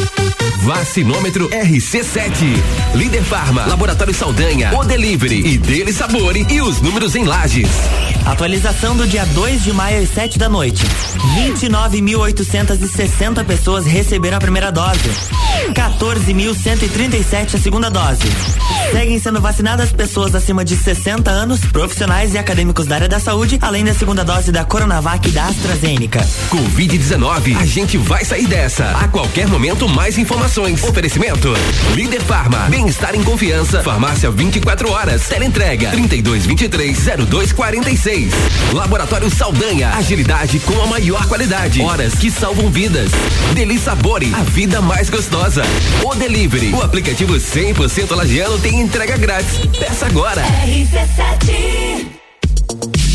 Vacinômetro 0.63 1.47
RC7. 1.49 2.45
Líder 2.95 3.21
Farma, 3.23 3.65
Laboratório 3.65 4.13
Saldanha, 4.13 4.73
O 4.73 4.85
Delivery 4.85 5.45
e 5.45 5.57
Dele 5.57 5.91
Sabore 5.91 6.47
e 6.49 6.61
os 6.61 6.79
números 6.79 7.17
em 7.17 7.25
lajes. 7.25 7.67
Atualização 8.25 8.95
do 8.95 9.05
dia 9.05 9.25
2 9.25 9.61
de 9.61 9.73
maio 9.73 10.01
às 10.01 10.07
7 10.11 10.39
da 10.39 10.47
noite. 10.47 10.85
29.860 11.35 13.43
pessoas 13.43 13.85
receberam 13.85 14.37
a 14.37 14.39
primeira 14.39 14.71
dose. 14.71 15.09
14.137 15.73 17.55
a 17.55 17.57
segunda 17.57 17.89
dose. 17.89 18.23
Seguem 18.91 19.19
sendo 19.19 19.41
vacinadas 19.41 19.91
pessoas 19.91 20.33
acima 20.33 20.63
de 20.63 20.77
60 20.77 21.29
anos, 21.29 21.59
profissionais 21.65 22.35
e 22.35 22.37
acadêmicos 22.37 22.85
da 22.85 22.95
área 22.95 23.09
da 23.09 23.19
saúde, 23.19 23.57
além 23.61 23.83
da 23.83 23.93
segunda 23.93 24.23
dose 24.23 24.49
da 24.51 24.63
Coronavac 24.63 25.27
e 25.27 25.31
da 25.31 25.47
AstraZeneca. 25.47 26.25
Covid-19, 26.49 27.57
a 27.57 27.65
gente 27.65 27.97
vai 27.97 28.23
sair 28.23 28.47
dessa. 28.47 28.85
A 28.91 29.09
qualquer 29.09 29.47
momento, 29.47 29.89
mais 29.89 30.17
informações. 30.17 30.52
Oferecimento: 30.61 31.51
Líder 31.95 32.21
Farma, 32.21 32.67
bem-estar 32.69 33.15
em 33.15 33.23
confiança. 33.23 33.81
Farmácia 33.81 34.29
24 34.29 34.91
horas. 34.91 35.27
Teleentrega 35.27 35.89
3223-0246. 35.93 38.29
Laboratório 38.71 39.31
Saldanha, 39.31 39.89
agilidade 39.89 40.59
com 40.59 40.79
a 40.79 40.85
maior 40.85 41.25
qualidade. 41.25 41.81
Horas 41.81 42.13
que 42.13 42.29
salvam 42.29 42.69
vidas. 42.69 43.09
Deli 43.55 43.79
Sabore, 43.79 44.31
a 44.35 44.43
vida 44.43 44.79
mais 44.79 45.09
gostosa. 45.09 45.63
O 46.03 46.13
Delivery, 46.13 46.71
o 46.71 46.83
aplicativo 46.83 47.33
100% 47.33 48.15
lagiano 48.15 48.59
tem 48.59 48.79
entrega 48.79 49.17
grátis. 49.17 49.57
Peça 49.79 50.05
agora. 50.05 50.43
RC7 50.43 52.21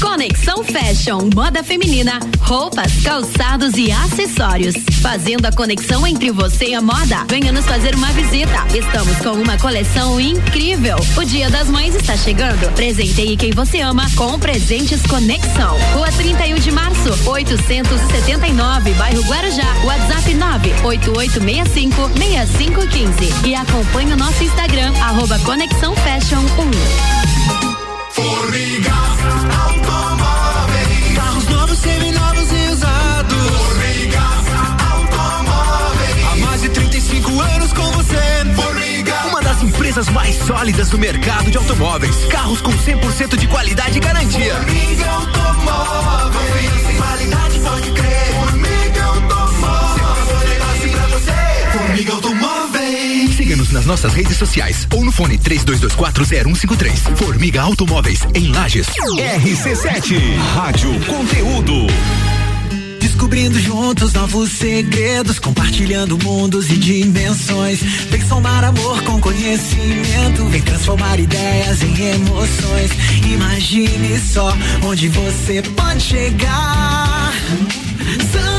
Conexão 0.01 0.63
Fashion, 0.63 1.29
moda 1.35 1.63
feminina, 1.65 2.21
roupas, 2.41 2.93
calçados 3.03 3.75
e 3.77 3.91
acessórios. 3.91 4.75
Fazendo 5.03 5.47
a 5.47 5.53
conexão 5.53 6.07
entre 6.07 6.31
você 6.31 6.67
e 6.67 6.75
a 6.75 6.81
moda. 6.81 7.25
Venha 7.29 7.53
nos 7.53 7.65
fazer 7.65 7.95
uma 7.95 8.09
visita. 8.13 8.67
Estamos 8.75 9.17
com 9.19 9.31
uma 9.31 9.59
coleção 9.59 10.21
incrível. 10.21 10.97
O 11.17 11.25
Dia 11.25 11.51
das 11.51 11.69
Mães 11.69 11.95
está 11.95 12.17
chegando. 12.17 12.73
Presenteie 12.75 13.37
quem 13.37 13.51
você 13.51 13.81
ama 13.81 14.07
com 14.17 14.39
presentes 14.39 15.03
Conexão. 15.03 15.77
Rua 15.95 16.11
31 16.13 16.57
de 16.57 16.71
março, 16.71 17.31
879, 17.31 18.93
bairro 18.93 19.23
Guarujá. 19.23 19.75
WhatsApp 19.85 20.35
98865 20.35 22.11
6515. 22.17 23.49
E 23.49 23.55
acompanhe 23.55 24.13
o 24.13 24.17
nosso 24.17 24.43
Instagram, 24.45 24.93
arroba 25.01 25.39
Conexão 25.41 25.95
Fashion 25.97 26.41
1. 27.25 27.28
Formiga 28.19 28.93
Automóveis. 29.65 31.15
Carros 31.15 31.47
novos, 31.47 31.79
seminovos 31.79 32.49
e 32.51 32.73
usados. 32.73 33.49
Formiga 33.49 34.21
Automóveis. 34.91 36.25
Há 36.33 36.37
mais 36.37 36.63
de 36.63 36.69
35 36.71 37.41
anos 37.41 37.73
com 37.73 37.85
você. 37.93 38.17
Formiga. 38.57 39.15
Uma 39.29 39.41
das 39.41 39.63
empresas 39.63 40.09
mais 40.09 40.35
sólidas 40.35 40.91
do 40.91 40.99
mercado 40.99 41.49
de 41.49 41.59
automóveis. 41.59 42.25
Carros 42.25 42.61
com 42.61 42.73
100% 42.73 43.37
de 43.37 43.47
qualidade 43.47 43.99
e 43.99 44.01
garantia. 44.01 44.55
Formiga 44.57 45.11
Automóveis. 45.11 46.97
Qualidade 46.97 47.61
pode 47.61 47.91
crer. 47.93 48.35
Formiga 48.35 49.05
Automóveis. 49.05 50.49
Negócio 50.49 50.91
pra 50.91 51.07
você. 51.07 51.79
Formiga 51.79 52.13
Automóveis. 52.15 52.38
Siga-nos 53.69 53.73
nas 53.73 53.87
nossas 53.87 54.13
redes 54.15 54.37
sociais 54.37 54.87
ou 54.95 55.05
no 55.05 55.13
fone 55.13 55.39
32240153. 55.39 57.17
Formiga 57.17 57.63
Automóveis 57.63 58.21
em 58.35 58.49
Lages. 58.49 58.87
RC7, 58.87 60.37
Rádio 60.55 60.93
Conteúdo. 61.05 61.87
Descobrindo 63.01 63.59
juntos 63.61 64.13
novos 64.13 64.51
segredos, 64.53 65.39
compartilhando 65.39 66.19
mundos 66.19 66.71
e 66.71 66.77
dimensões. 66.77 67.81
Vem 68.11 68.21
somar 68.27 68.65
amor 68.65 69.03
com 69.03 69.21
conhecimento, 69.21 70.45
vem 70.47 70.63
transformar 70.63 71.19
ideias 71.19 71.83
em 71.83 71.95
emoções. 72.15 72.91
Imagine 73.31 74.19
só 74.21 74.57
onde 74.83 75.09
você 75.09 75.63
pode 75.63 76.03
chegar. 76.03 77.33
Santa 78.33 78.58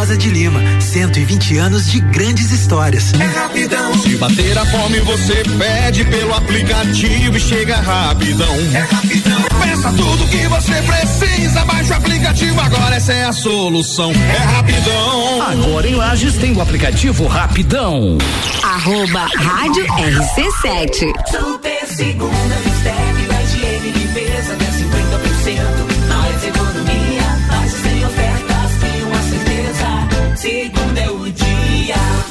Rosa 0.00 0.16
de 0.16 0.30
Lima, 0.30 0.62
120 0.80 1.58
anos 1.58 1.90
de 1.90 2.00
grandes 2.00 2.50
histórias. 2.50 3.12
É 3.12 3.38
rapidão. 3.38 3.92
Se 3.98 4.16
bater 4.16 4.56
a 4.56 4.64
fome, 4.64 4.98
você 5.00 5.42
pede 5.58 6.06
pelo 6.06 6.32
aplicativo 6.32 7.36
e 7.36 7.40
chega 7.40 7.76
rapidão. 7.76 8.54
É 8.72 8.78
rapidão. 8.78 9.42
Peça 9.62 9.92
tudo 9.92 10.26
que 10.28 10.48
você 10.48 10.72
precisa, 10.80 11.66
baixa 11.66 11.92
o 11.92 11.96
aplicativo 11.98 12.58
agora, 12.62 12.96
essa 12.96 13.12
é 13.12 13.26
a 13.26 13.32
solução. 13.34 14.10
É 14.12 14.38
rapidão. 14.38 15.42
Agora 15.42 15.86
em 15.86 15.94
Lages 15.94 16.34
tem 16.36 16.56
o 16.56 16.62
aplicativo 16.62 17.26
Rapidão. 17.26 18.16
Arroba 18.62 19.26
Rádio 19.36 19.84
RC7. 19.84 21.12
Super 21.30 21.86
segunda, 21.86 22.56
da 22.84 23.42
higiene, 23.42 23.90
limpeza, 23.90 24.54
até 24.54 24.64
50%. 24.64 25.79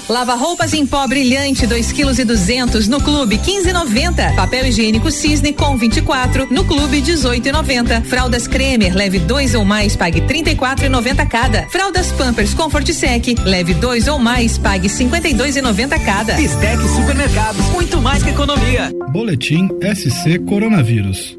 Lava 0.09 0.33
roupas 0.33 0.73
em 0.73 0.87
pó 0.87 1.07
brilhante, 1.07 1.67
2 1.67 1.91
kg 1.91 2.19
e 2.19 2.25
200 2.25 2.87
no 2.87 2.99
clube 2.99 3.37
15,90. 3.37 4.35
Papel 4.35 4.65
higiênico 4.65 5.11
Cisne 5.11 5.53
com 5.53 5.77
24 5.77 6.47
no 6.51 6.65
clube 6.65 6.99
18,90. 6.99 8.03
Fraldas 8.05 8.47
Cremer, 8.47 8.95
leve 8.95 9.19
dois 9.19 9.53
ou 9.53 9.63
mais, 9.63 9.95
pague 9.95 10.21
34,90 10.21 11.27
cada. 11.27 11.67
Fraldas 11.69 12.11
Pampers 12.13 12.55
Comfort 12.55 12.91
Sec, 12.91 13.35
leve 13.45 13.75
dois 13.75 14.07
ou 14.07 14.17
mais, 14.17 14.57
pague 14.57 14.89
52,90 14.89 16.03
cada. 16.03 16.33
Bistec 16.33 16.81
Supermercados, 16.87 17.65
muito 17.67 18.01
mais 18.01 18.23
que 18.23 18.31
economia. 18.31 18.91
Boletim 19.11 19.67
SC 19.95 20.39
Coronavírus. 20.39 21.38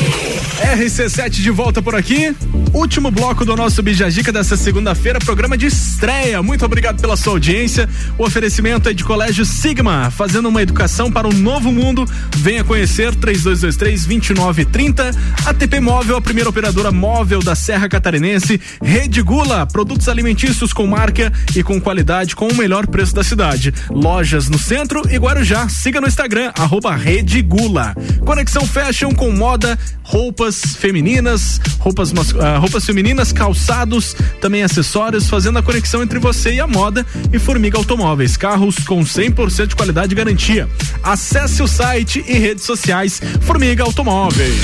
RC7 0.71 1.29
de 1.31 1.49
volta 1.49 1.81
por 1.81 1.95
aqui. 1.95 2.33
Último 2.73 3.11
bloco 3.11 3.43
do 3.43 3.57
nosso 3.57 3.83
Bijagica 3.83 4.31
dessa 4.31 4.55
segunda-feira, 4.55 5.19
programa 5.19 5.57
de 5.57 5.65
estreia. 5.65 6.41
Muito 6.41 6.63
obrigado 6.63 7.01
pela 7.01 7.17
sua 7.17 7.33
audiência. 7.33 7.89
O 8.17 8.23
oferecimento 8.23 8.87
é 8.87 8.93
de 8.93 9.03
Colégio 9.03 9.43
Sigma, 9.43 10.09
fazendo 10.09 10.47
uma 10.47 10.61
educação 10.61 11.11
para 11.11 11.27
um 11.27 11.33
novo 11.33 11.73
mundo. 11.73 12.09
Venha 12.37 12.63
conhecer 12.63 13.13
3223-2930. 13.15 15.13
ATP 15.45 15.81
Móvel, 15.81 16.15
a 16.15 16.21
primeira 16.21 16.49
operadora 16.49 16.89
móvel 16.89 17.41
da 17.41 17.53
Serra 17.53 17.89
Catarinense. 17.89 18.61
Rede 18.81 19.21
Gula, 19.21 19.67
produtos 19.67 20.07
alimentícios 20.07 20.71
com 20.71 20.87
marca 20.87 21.33
e 21.53 21.61
com 21.61 21.81
qualidade 21.81 22.33
com 22.33 22.47
o 22.47 22.55
melhor 22.55 22.87
preço 22.87 23.13
da 23.13 23.25
cidade. 23.25 23.73
Lojas 23.89 24.47
no 24.47 24.57
centro 24.57 25.01
e 25.11 25.17
Guarujá. 25.17 25.67
Siga 25.67 25.99
no 25.99 26.07
Instagram, 26.07 26.53
arroba 26.57 26.95
Rede 26.95 27.41
Gula. 27.41 27.93
Conexão 28.25 28.65
Fashion 28.65 29.11
com 29.13 29.29
moda, 29.31 29.77
roupas 30.01 30.60
femininas, 30.75 31.59
roupas, 31.79 32.13
ah, 32.39 32.57
roupas 32.57 32.85
femininas, 32.85 33.31
calçados, 33.31 34.15
também 34.39 34.63
acessórios, 34.63 35.29
fazendo 35.29 35.59
a 35.59 35.63
conexão 35.63 36.01
entre 36.01 36.19
você 36.19 36.53
e 36.53 36.59
a 36.59 36.67
moda 36.67 37.05
e 37.31 37.39
Formiga 37.39 37.77
Automóveis, 37.77 38.37
carros 38.37 38.75
com 38.79 39.01
100% 39.01 39.67
de 39.67 39.75
qualidade 39.75 40.13
e 40.13 40.15
garantia. 40.15 40.69
Acesse 41.03 41.61
o 41.61 41.67
site 41.67 42.23
e 42.27 42.37
redes 42.37 42.63
sociais 42.63 43.21
Formiga 43.41 43.83
Automóveis. 43.83 44.55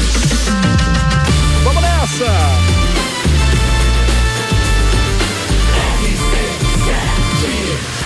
Vamos 1.64 1.82
nessa! 1.82 2.88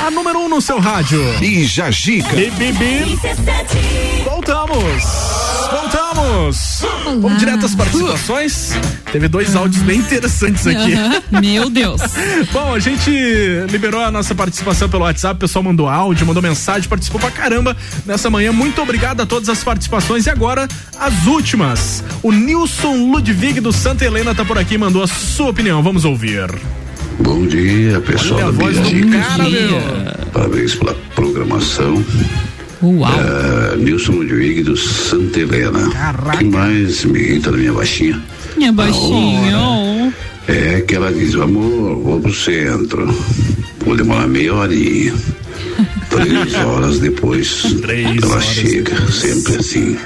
A 0.05 0.09
número 0.09 0.39
1 0.39 0.45
um 0.45 0.49
no 0.49 0.61
seu 0.61 0.79
rádio. 0.79 1.21
Bija 1.37 1.91
Gica. 1.91 2.35
Bibi. 2.35 3.19
Voltamos! 4.23 5.30
Voltamos! 5.71 6.81
Vamos 7.05 7.37
direto 7.37 7.65
às 7.65 7.75
participações. 7.75 8.73
Teve 9.11 9.27
dois 9.27 9.55
áudios 9.55 9.83
bem 9.83 9.99
interessantes 9.99 10.65
aqui. 10.65 10.93
Aham. 10.93 11.21
Meu 11.41 11.69
Deus. 11.69 12.01
Bom, 12.51 12.73
a 12.73 12.79
gente 12.79 13.11
liberou 13.69 14.01
a 14.01 14.11
nossa 14.11 14.33
participação 14.33 14.89
pelo 14.89 15.03
WhatsApp, 15.03 15.35
o 15.35 15.39
pessoal 15.39 15.63
mandou 15.63 15.87
áudio, 15.89 16.25
mandou 16.25 16.41
mensagem, 16.41 16.87
participou 16.87 17.19
pra 17.19 17.31
caramba 17.31 17.75
nessa 18.05 18.29
manhã. 18.29 18.51
Muito 18.51 18.81
obrigado 18.81 19.21
a 19.21 19.25
todas 19.25 19.49
as 19.49 19.63
participações. 19.63 20.25
E 20.25 20.29
agora, 20.29 20.67
as 20.97 21.25
últimas. 21.27 22.03
O 22.23 22.31
Nilson 22.31 23.11
Ludwig 23.11 23.59
do 23.59 23.71
Santa 23.71 24.05
Helena 24.05 24.33
tá 24.33 24.45
por 24.45 24.57
aqui 24.57 24.75
e 24.75 24.77
mandou 24.77 25.03
a 25.03 25.07
sua 25.07 25.49
opinião. 25.49 25.83
Vamos 25.83 26.05
ouvir. 26.05 26.49
Bom 27.19 27.45
dia, 27.45 27.99
pessoal 28.01 28.39
Olha 28.39 28.47
a 28.47 28.51
voz 28.51 28.79
do 28.79 29.11
cara, 29.11 29.43
meu. 29.43 29.81
Parabéns 30.33 30.75
pela 30.75 30.95
programação. 31.15 32.03
Uau. 32.81 33.11
É, 33.13 33.77
Nilson 33.77 34.13
Ludwig 34.13 34.63
do 34.63 34.75
Santa 34.75 35.39
Helena. 35.39 35.89
Caraca. 35.91 36.37
que 36.39 36.45
mais 36.45 37.05
me 37.05 37.19
irrita 37.19 37.51
na 37.51 37.57
minha 37.57 37.73
baixinha? 37.73 38.21
Minha 38.57 38.71
baixinha. 38.71 40.13
É 40.47 40.81
que 40.81 40.95
ela 40.95 41.11
diz, 41.11 41.35
amor, 41.35 41.95
vou 41.97 42.19
pro 42.19 42.33
centro. 42.33 43.07
Vou 43.85 43.95
demorar 43.95 44.27
meia 44.27 44.53
horinha. 44.55 45.13
Três 46.09 46.53
horas 46.55 46.99
depois 46.99 47.63
ela 48.21 48.41
chega, 48.41 49.11
sempre 49.11 49.55
assim. 49.57 49.97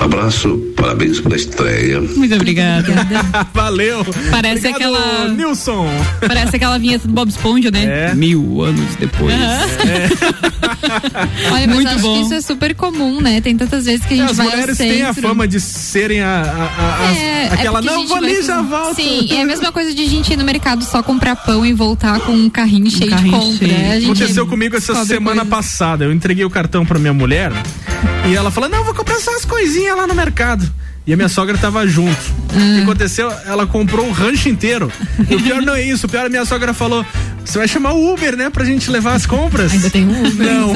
Abraço, 0.00 0.56
parabéns 0.76 1.20
pela 1.20 1.36
estreia. 1.36 2.00
Muito 2.00 2.34
obrigada. 2.34 2.86
Valeu. 3.52 4.02
Parece 4.30 4.66
Obrigado, 4.68 4.94
aquela. 4.96 5.28
Nilson. 5.28 5.86
Parece 6.26 6.56
aquela 6.56 6.78
vinheta 6.78 7.06
do 7.06 7.12
Bob 7.12 7.28
Esponja, 7.28 7.70
né? 7.70 8.08
É. 8.10 8.14
Mil 8.14 8.62
anos 8.62 8.96
depois. 8.96 9.34
Olha, 11.52 11.66
mas 11.66 11.74
Muito 11.76 11.88
acho 11.88 11.98
bom. 12.00 12.14
que 12.14 12.20
isso 12.22 12.34
é 12.34 12.40
super 12.40 12.74
comum, 12.74 13.20
né? 13.20 13.40
Tem 13.42 13.56
tantas 13.56 13.84
vezes 13.84 14.04
que 14.06 14.14
a 14.14 14.16
gente 14.16 14.30
As 14.30 14.36
vai 14.38 14.46
mulheres 14.46 14.80
ao 14.80 14.86
têm 14.86 15.02
a 15.02 15.12
fama 15.14 15.46
de 15.46 15.60
serem 15.60 16.20
a, 16.22 16.40
a- 16.40 16.42
a- 17.04 17.10
as- 17.10 17.16
É, 17.18 17.42
é 17.44 17.52
aquela, 17.52 17.82
não, 17.82 18.06
vou 18.06 18.16
ali, 18.16 18.42
já 18.42 18.62
volto. 18.62 18.96
Sim, 18.96 19.28
é 19.30 19.42
a 19.42 19.46
mesma 19.46 19.70
coisa 19.70 19.94
de 19.94 20.02
a 20.02 20.08
gente 20.08 20.32
ir 20.32 20.36
no 20.36 20.44
mercado 20.44 20.82
só 20.84 21.02
comprar 21.02 21.36
pão 21.36 21.64
e 21.66 21.72
voltar 21.74 22.20
com 22.20 22.32
um 22.32 22.48
carrinho 22.48 22.90
cheio 22.90 23.10
carrinho 23.10 23.38
de 23.38 23.46
compra. 23.46 23.68
cheio. 23.68 24.04
Aconteceu 24.04 24.46
comigo 24.46 24.76
essa 24.76 25.04
semana 25.04 25.42
coisas. 25.44 25.48
passada. 25.50 26.04
Eu 26.04 26.12
entreguei 26.12 26.44
o 26.44 26.50
cartão 26.50 26.86
pra 26.86 26.98
minha 26.98 27.12
mulher 27.12 27.52
e 28.28 28.34
ela 28.34 28.50
falou: 28.50 28.68
Não, 28.70 28.82
vou 28.84 28.94
comprar 28.94 29.18
só 29.20 29.34
as 29.36 29.44
coisinhas 29.44 29.89
lá 29.94 30.06
no 30.06 30.14
mercado. 30.14 30.70
E 31.06 31.12
a 31.12 31.16
minha 31.16 31.28
sogra 31.28 31.56
tava 31.56 31.86
junto. 31.86 32.20
O 32.52 32.76
que 32.76 32.82
aconteceu? 32.82 33.32
Ela 33.46 33.66
comprou 33.66 34.06
o 34.06 34.12
rancho 34.12 34.48
inteiro. 34.48 34.92
E 35.28 35.34
o 35.34 35.42
pior 35.42 35.62
não 35.62 35.74
é 35.74 35.82
isso. 35.82 36.06
O 36.06 36.08
pior, 36.08 36.26
a 36.26 36.28
minha 36.28 36.44
sogra 36.44 36.74
falou: 36.74 37.04
Você 37.44 37.58
vai 37.58 37.66
chamar 37.66 37.92
o 37.94 38.12
Uber, 38.14 38.36
né? 38.36 38.48
Pra 38.48 38.64
gente 38.64 38.88
levar 38.90 39.14
as 39.14 39.26
compras. 39.26 39.72
Ainda 39.72 39.90
tem 39.90 40.06
um 40.06 40.24
Uber. 40.26 40.46
Não, 40.52 40.74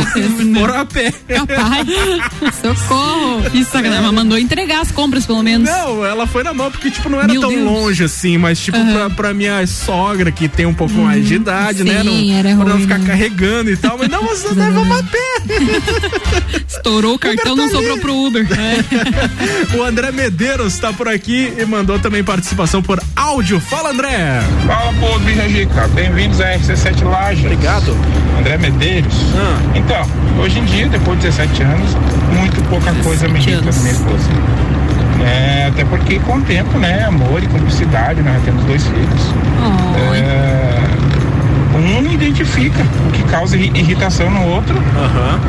foram 0.60 0.74
a 0.80 0.84
pé. 0.84 1.12
Capaz. 1.28 1.86
Socorro. 2.60 3.42
Que 3.50 3.64
sacanagem. 3.64 4.02
Mas 4.02 4.12
mandou 4.12 4.36
entregar 4.38 4.80
as 4.80 4.90
compras, 4.90 5.24
pelo 5.24 5.42
menos. 5.42 5.68
Não, 5.68 6.04
ela 6.04 6.26
foi 6.26 6.42
na 6.42 6.52
mão, 6.52 6.70
porque, 6.72 6.90
tipo, 6.90 7.08
não 7.08 7.18
era 7.20 7.28
Meu 7.32 7.40
tão 7.40 7.50
Deus. 7.50 7.62
longe 7.64 8.02
assim, 8.04 8.36
mas, 8.38 8.58
tipo, 8.58 8.78
pra, 8.92 9.08
pra 9.10 9.34
minha 9.34 9.64
sogra, 9.66 10.32
que 10.32 10.48
tem 10.48 10.66
um 10.66 10.74
pouco 10.74 10.94
mais 10.94 11.26
de 11.28 11.34
idade, 11.34 11.84
né? 11.84 12.02
sim, 12.02 12.32
Não, 12.32 12.38
era 12.38 12.56
pra 12.56 12.64
não 12.64 12.72
ruim, 12.72 12.82
ficar 12.82 12.98
né? 12.98 13.06
carregando 13.06 13.70
e 13.70 13.76
tal. 13.76 13.96
Mas 13.96 14.08
não, 14.08 14.22
você 14.24 14.48
leva 14.54 14.80
a 14.98 15.02
pé. 15.04 16.64
Estourou 16.68 17.14
o 17.14 17.18
cartão, 17.18 17.54
não 17.54 17.68
sobrou 17.70 17.98
pro 17.98 18.14
Uber. 18.16 18.44
O 19.78 19.82
André 19.82 20.10
Medeiros 20.12 20.78
tá 20.78 20.92
por 20.92 21.08
aqui 21.08 21.52
e 21.58 21.64
mandou 21.64 21.98
também 21.98 22.22
participação 22.22 22.82
por 22.82 23.00
áudio. 23.16 23.60
Fala, 23.60 23.90
André! 23.90 24.40
Fala, 24.66 24.92
povo. 24.94 25.20
Bem-vindos 25.94 26.40
a 26.40 26.53
RC7 26.58 27.04
Laje. 27.04 27.44
Obrigado. 27.46 27.96
André 28.38 28.56
Medeiros. 28.58 29.14
Ah. 29.36 29.56
Então, 29.74 30.06
hoje 30.38 30.58
em 30.60 30.64
dia, 30.64 30.88
depois 30.88 31.18
de 31.18 31.26
17 31.26 31.62
anos, 31.62 31.96
muito 32.38 32.62
pouca 32.68 32.92
coisa 33.02 33.28
me 33.28 33.38
irrita 33.40 33.70
na 33.70 33.78
minha 33.80 33.92
esposa. 33.92 34.28
É, 35.24 35.68
até 35.68 35.84
porque 35.84 36.18
com 36.18 36.36
o 36.36 36.40
tempo, 36.42 36.76
né, 36.78 37.04
amor 37.04 37.42
e 37.42 37.46
cumplicidade, 37.46 38.20
nós 38.22 38.42
temos 38.44 38.62
dois 38.64 38.82
filhos. 38.84 39.34
É, 40.12 40.80
um 41.76 42.10
identifica 42.12 42.82
o 43.08 43.10
que 43.12 43.22
causa 43.24 43.56
irri- 43.56 43.72
irritação 43.78 44.30
no 44.30 44.42
outro 44.48 44.74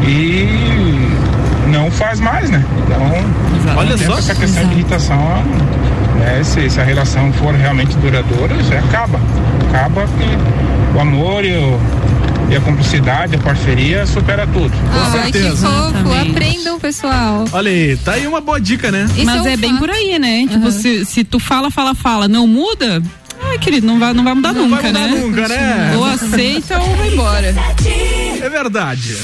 e 0.08 1.10
não 1.68 1.90
faz 1.92 2.20
mais, 2.20 2.50
né? 2.50 2.64
Então, 2.86 3.76
Olha 3.78 3.98
só. 3.98 4.18
essa 4.18 4.34
questão 4.36 4.66
de 4.68 4.74
irritação, 4.76 5.18
né? 6.20 6.42
Se, 6.44 6.70
se 6.70 6.80
a 6.80 6.84
relação 6.84 7.32
for 7.34 7.54
realmente 7.54 7.96
duradoura, 7.98 8.56
aí 8.56 8.78
acaba. 8.78 9.20
Acaba 9.70 10.06
que 10.18 10.38
o 10.96 11.00
amor 11.00 11.44
e, 11.46 11.52
o- 11.54 11.80
e 12.50 12.56
a 12.56 12.62
cumplicidade, 12.62 13.36
a 13.36 13.40
parceria 13.40 14.06
supera 14.06 14.46
tudo. 14.48 14.72
Ai, 15.22 15.32
que 15.32 15.40
fofo. 15.52 16.32
Aprendam, 16.32 16.80
pessoal. 16.80 17.46
Olha 17.52 17.70
aí, 17.72 17.98
tá 17.98 18.14
aí 18.14 18.28
uma 18.28 18.40
boa 18.42 18.60
dica, 18.60 18.92
né? 18.92 19.06
Isso 19.16 19.26
Mas 19.26 19.38
é 19.38 19.42
um 19.42 19.48
é 19.54 19.58
bem 19.58 19.72
fato. 19.72 19.80
por 19.80 19.90
aí, 19.90 20.18
né? 20.20 20.46
Tipo, 20.50 20.72
se, 20.72 21.06
se 21.06 21.24
tu 21.24 21.40
fala, 21.40 21.70
fala, 21.72 21.94
fala, 21.96 22.28
não 22.28 22.48
muda, 22.48 23.02
ai, 23.44 23.58
querido, 23.58 23.86
não 23.88 24.00
vai, 24.00 24.14
não 24.14 24.24
vai 24.24 24.34
mudar 24.34 24.54
Não 24.54 24.68
nunca, 24.68 24.82
vai 24.82 24.92
mudar 24.92 25.08
né? 25.08 25.20
nunca, 25.20 25.48
né? 25.48 25.94
Ou 25.98 26.06
aceita 26.06 26.80
ou 26.80 26.96
vai 26.96 27.14
embora. 27.14 27.56
É 28.42 28.50
verdade. 28.50 29.18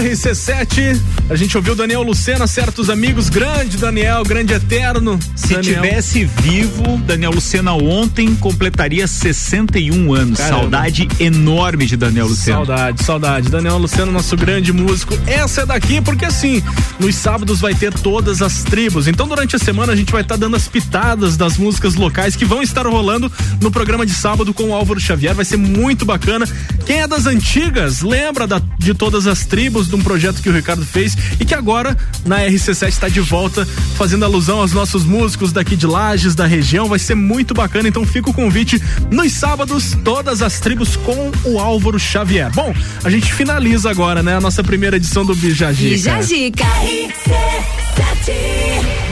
RC7, 0.00 0.98
a 1.28 1.36
gente 1.36 1.56
ouviu 1.56 1.74
Daniel 1.74 2.02
Lucena, 2.02 2.46
certos 2.46 2.88
amigos, 2.88 3.28
grande 3.28 3.76
Daniel, 3.76 4.22
grande 4.24 4.54
eterno. 4.54 5.18
Se 5.36 5.54
Daniel. 5.54 5.62
tivesse 5.82 6.24
vivo, 6.24 6.96
Daniel 7.06 7.30
Lucena 7.32 7.72
ontem 7.74 8.34
completaria 8.36 9.06
61 9.06 10.14
anos. 10.14 10.38
Caramba. 10.38 10.60
Saudade 10.62 11.08
enorme 11.20 11.86
de 11.86 11.96
Daniel 11.96 12.26
Lucena. 12.26 12.56
Saudade, 12.56 13.04
saudade. 13.04 13.48
Daniel 13.50 13.78
Luciano, 13.78 14.10
nosso 14.10 14.36
grande 14.36 14.72
músico. 14.72 15.16
Essa 15.26 15.62
é 15.62 15.66
daqui 15.66 16.00
porque 16.00 16.24
assim, 16.24 16.62
nos 16.98 17.14
sábados 17.14 17.60
vai 17.60 17.74
ter 17.74 17.92
todas 17.92 18.40
as 18.40 18.62
tribos. 18.62 19.06
Então 19.06 19.28
durante 19.28 19.56
a 19.56 19.58
semana 19.58 19.92
a 19.92 19.96
gente 19.96 20.10
vai 20.10 20.22
estar 20.22 20.36
dando 20.36 20.56
as 20.56 20.66
pitadas 20.68 21.36
das 21.36 21.56
músicas 21.58 21.94
locais 21.94 22.34
que 22.34 22.44
vão 22.44 22.62
estar 22.62 22.86
rolando 22.86 23.30
no 23.60 23.70
programa 23.70 24.06
de 24.06 24.14
sábado 24.14 24.54
com 24.54 24.70
o 24.70 24.74
Álvaro 24.74 24.98
Xavier. 25.00 25.34
Vai 25.34 25.44
ser 25.44 25.58
muito 25.58 26.04
bacana. 26.04 26.46
Quem 26.86 27.00
é 27.02 27.06
das 27.06 27.26
antigas, 27.26 28.00
lembra 28.00 28.46
da- 28.46 28.62
de 28.78 28.94
todas 28.94 29.26
as 29.26 29.44
tribos, 29.44 29.81
de 29.88 29.96
um 29.96 30.00
projeto 30.02 30.42
que 30.42 30.48
o 30.48 30.52
Ricardo 30.52 30.84
fez 30.84 31.16
e 31.40 31.44
que 31.44 31.54
agora 31.54 31.96
na 32.24 32.38
RC7 32.40 32.88
está 32.88 33.08
de 33.08 33.20
volta, 33.20 33.66
fazendo 33.96 34.24
alusão 34.24 34.60
aos 34.60 34.72
nossos 34.72 35.04
músicos 35.04 35.52
daqui 35.52 35.76
de 35.76 35.86
Lages, 35.86 36.34
da 36.34 36.46
região. 36.46 36.88
Vai 36.88 36.98
ser 36.98 37.14
muito 37.14 37.54
bacana. 37.54 37.88
Então 37.88 38.04
fica 38.04 38.30
o 38.30 38.34
convite 38.34 38.80
nos 39.10 39.32
sábados, 39.32 39.96
todas 40.04 40.42
as 40.42 40.60
tribos 40.60 40.96
com 40.96 41.30
o 41.44 41.58
Álvaro 41.58 41.98
Xavier. 41.98 42.50
Bom, 42.52 42.74
a 43.04 43.10
gente 43.10 43.32
finaliza 43.32 43.90
agora, 43.90 44.22
né, 44.22 44.36
a 44.36 44.40
nossa 44.40 44.62
primeira 44.62 44.96
edição 44.96 45.24
do 45.24 45.34
Bijagica. 45.34 45.90
Bijagica. 45.90 46.64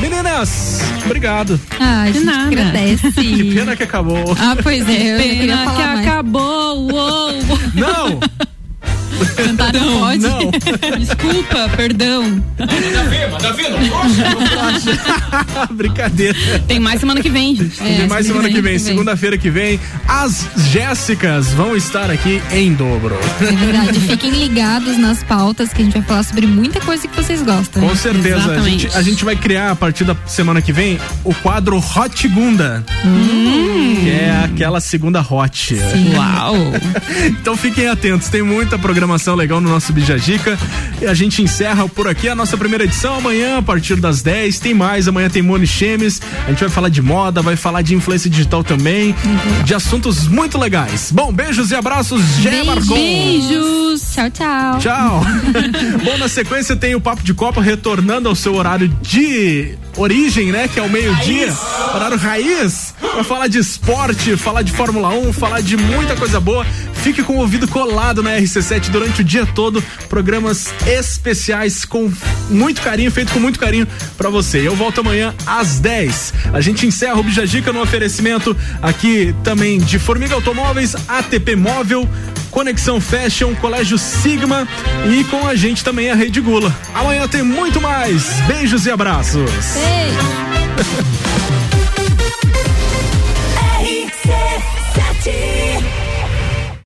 Meninas, 0.00 0.80
obrigado. 1.04 1.60
Ah, 1.78 2.02
a 2.02 2.06
gente 2.10 2.24
nada. 2.24 2.46
agradece. 2.46 3.12
Que 3.12 3.54
pena 3.54 3.76
que 3.76 3.82
acabou. 3.82 4.34
Ah, 4.38 4.56
pois 4.62 4.82
é. 4.82 4.84
queria 4.86 5.16
Pena 5.16 5.56
que 5.72 5.82
mais. 5.82 6.00
acabou, 6.06 6.90
uou. 6.90 7.32
Não! 7.74 8.20
Cantar 9.36 9.72
não 9.72 10.00
pode? 10.00 10.22
Não. 10.22 10.50
Desculpa, 10.98 11.68
perdão. 11.76 12.42
Brincadeira. 15.70 16.36
Tem 16.66 16.80
mais 16.80 17.00
semana 17.00 17.20
que 17.20 17.30
vem, 17.30 17.54
gente. 17.54 17.78
Tem 17.78 18.08
mais 18.08 18.26
semana 18.26 18.48
que 18.48 18.60
vem, 18.60 18.78
segunda-feira 18.78 19.38
que 19.38 19.50
vem, 19.50 19.78
as 20.08 20.46
Jéssicas 20.70 21.52
vão 21.52 21.76
estar 21.76 22.10
aqui 22.10 22.42
em 22.52 22.72
dobro. 22.72 23.16
É 23.40 23.52
verdade. 23.52 24.00
Fiquem 24.00 24.30
ligados 24.30 24.96
nas 24.98 25.22
pautas 25.22 25.72
que 25.72 25.82
a 25.82 25.84
gente 25.84 25.94
vai 25.94 26.02
falar 26.02 26.22
sobre 26.22 26.46
muita 26.46 26.80
coisa 26.80 27.06
que 27.06 27.14
vocês 27.16 27.42
gostam. 27.42 27.86
Com 27.86 27.94
certeza. 27.94 28.52
A 28.52 28.62
gente, 28.62 28.86
a 28.88 29.02
gente 29.02 29.24
vai 29.24 29.36
criar 29.36 29.70
a 29.70 29.76
partir 29.76 30.04
da 30.04 30.16
semana 30.26 30.60
que 30.62 30.72
vem 30.72 30.98
o 31.24 31.34
quadro 31.34 31.76
Hot 31.78 32.28
Gunda. 32.28 32.84
Que 34.02 34.10
é 34.10 34.42
aquela 34.44 34.80
segunda 34.80 35.20
hot. 35.20 35.74
Uau. 36.14 36.54
Então 37.26 37.56
fiquem 37.56 37.88
atentos, 37.88 38.28
tem 38.28 38.42
muita 38.42 38.78
programação 38.78 39.09
legal 39.34 39.60
no 39.60 39.68
nosso 39.68 39.92
Bijagica. 39.92 40.58
E 41.00 41.06
a 41.06 41.14
gente 41.14 41.42
encerra 41.42 41.88
por 41.88 42.06
aqui 42.06 42.28
a 42.28 42.34
nossa 42.34 42.56
primeira 42.56 42.84
edição. 42.84 43.16
Amanhã, 43.16 43.58
a 43.58 43.62
partir 43.62 43.96
das 43.96 44.22
10, 44.22 44.58
tem 44.58 44.74
mais. 44.74 45.08
Amanhã 45.08 45.30
tem 45.30 45.42
Moni 45.42 45.66
Chemes. 45.66 46.20
A 46.46 46.50
gente 46.50 46.60
vai 46.60 46.68
falar 46.68 46.88
de 46.88 47.00
moda, 47.00 47.42
vai 47.42 47.56
falar 47.56 47.82
de 47.82 47.94
influência 47.94 48.28
digital 48.28 48.62
também. 48.62 49.14
De 49.64 49.74
assuntos 49.74 50.28
muito 50.28 50.58
legais. 50.58 51.10
Bom, 51.12 51.32
beijos 51.32 51.70
e 51.70 51.74
abraços, 51.74 52.22
Gé 52.40 52.62
Marcon. 52.62 52.94
Beijos. 52.94 54.02
Tchau, 54.14 54.30
tchau. 54.30 54.78
Tchau. 54.78 55.22
Bom, 56.04 56.18
na 56.18 56.28
sequência 56.28 56.76
tem 56.76 56.94
o 56.94 57.00
Papo 57.00 57.22
de 57.22 57.34
Copa 57.34 57.60
retornando 57.60 58.28
ao 58.28 58.34
seu 58.34 58.54
horário 58.54 58.88
de 59.02 59.74
origem, 59.96 60.52
né? 60.52 60.68
Que 60.68 60.78
é 60.78 60.82
o 60.82 60.88
meio-dia, 60.88 61.52
horário 61.94 62.16
raiz, 62.16 62.94
pra 63.00 63.24
falar 63.24 63.48
de 63.48 63.58
esporte, 63.58 64.36
falar 64.36 64.62
de 64.62 64.72
Fórmula 64.72 65.08
1, 65.08 65.32
falar 65.32 65.60
de 65.60 65.76
muita 65.76 66.16
coisa 66.16 66.40
boa. 66.40 66.66
Fique 67.02 67.22
com 67.22 67.36
o 67.36 67.38
ouvido 67.38 67.66
colado 67.66 68.22
na 68.22 68.36
RC7 68.36 68.90
durante 68.90 69.22
o 69.22 69.24
dia 69.24 69.46
todo. 69.46 69.82
Programas 70.08 70.72
especiais 70.86 71.84
com 71.86 72.12
muito 72.50 72.82
carinho, 72.82 73.10
feito 73.10 73.32
com 73.32 73.40
muito 73.40 73.58
carinho 73.58 73.88
pra 74.18 74.28
você. 74.28 74.66
Eu 74.66 74.76
volto 74.76 75.00
amanhã 75.00 75.34
às 75.46 75.80
10. 75.80 76.34
A 76.52 76.60
gente 76.60 76.86
encerra 76.86 77.18
o 77.18 77.22
Bijagica 77.22 77.72
no 77.72 77.80
oferecimento 77.80 78.54
aqui 78.82 79.34
também 79.42 79.78
de 79.78 79.98
Formiga 79.98 80.34
Automóveis, 80.34 80.94
ATP 81.08 81.56
Móvel, 81.56 82.06
Conexão 82.50 83.00
Fashion, 83.00 83.54
Colégio 83.54 83.98
Sigma 83.98 84.66
e 85.08 85.24
com 85.24 85.46
a 85.46 85.54
gente 85.54 85.84
também 85.84 86.10
a 86.10 86.14
Rede 86.14 86.40
Gula. 86.40 86.74
Amanhã 86.94 87.26
tem 87.28 87.42
muito 87.42 87.80
mais. 87.80 88.40
Beijos 88.46 88.86
e 88.86 88.90
abraços. 88.90 89.50
Beijo. 89.74 91.40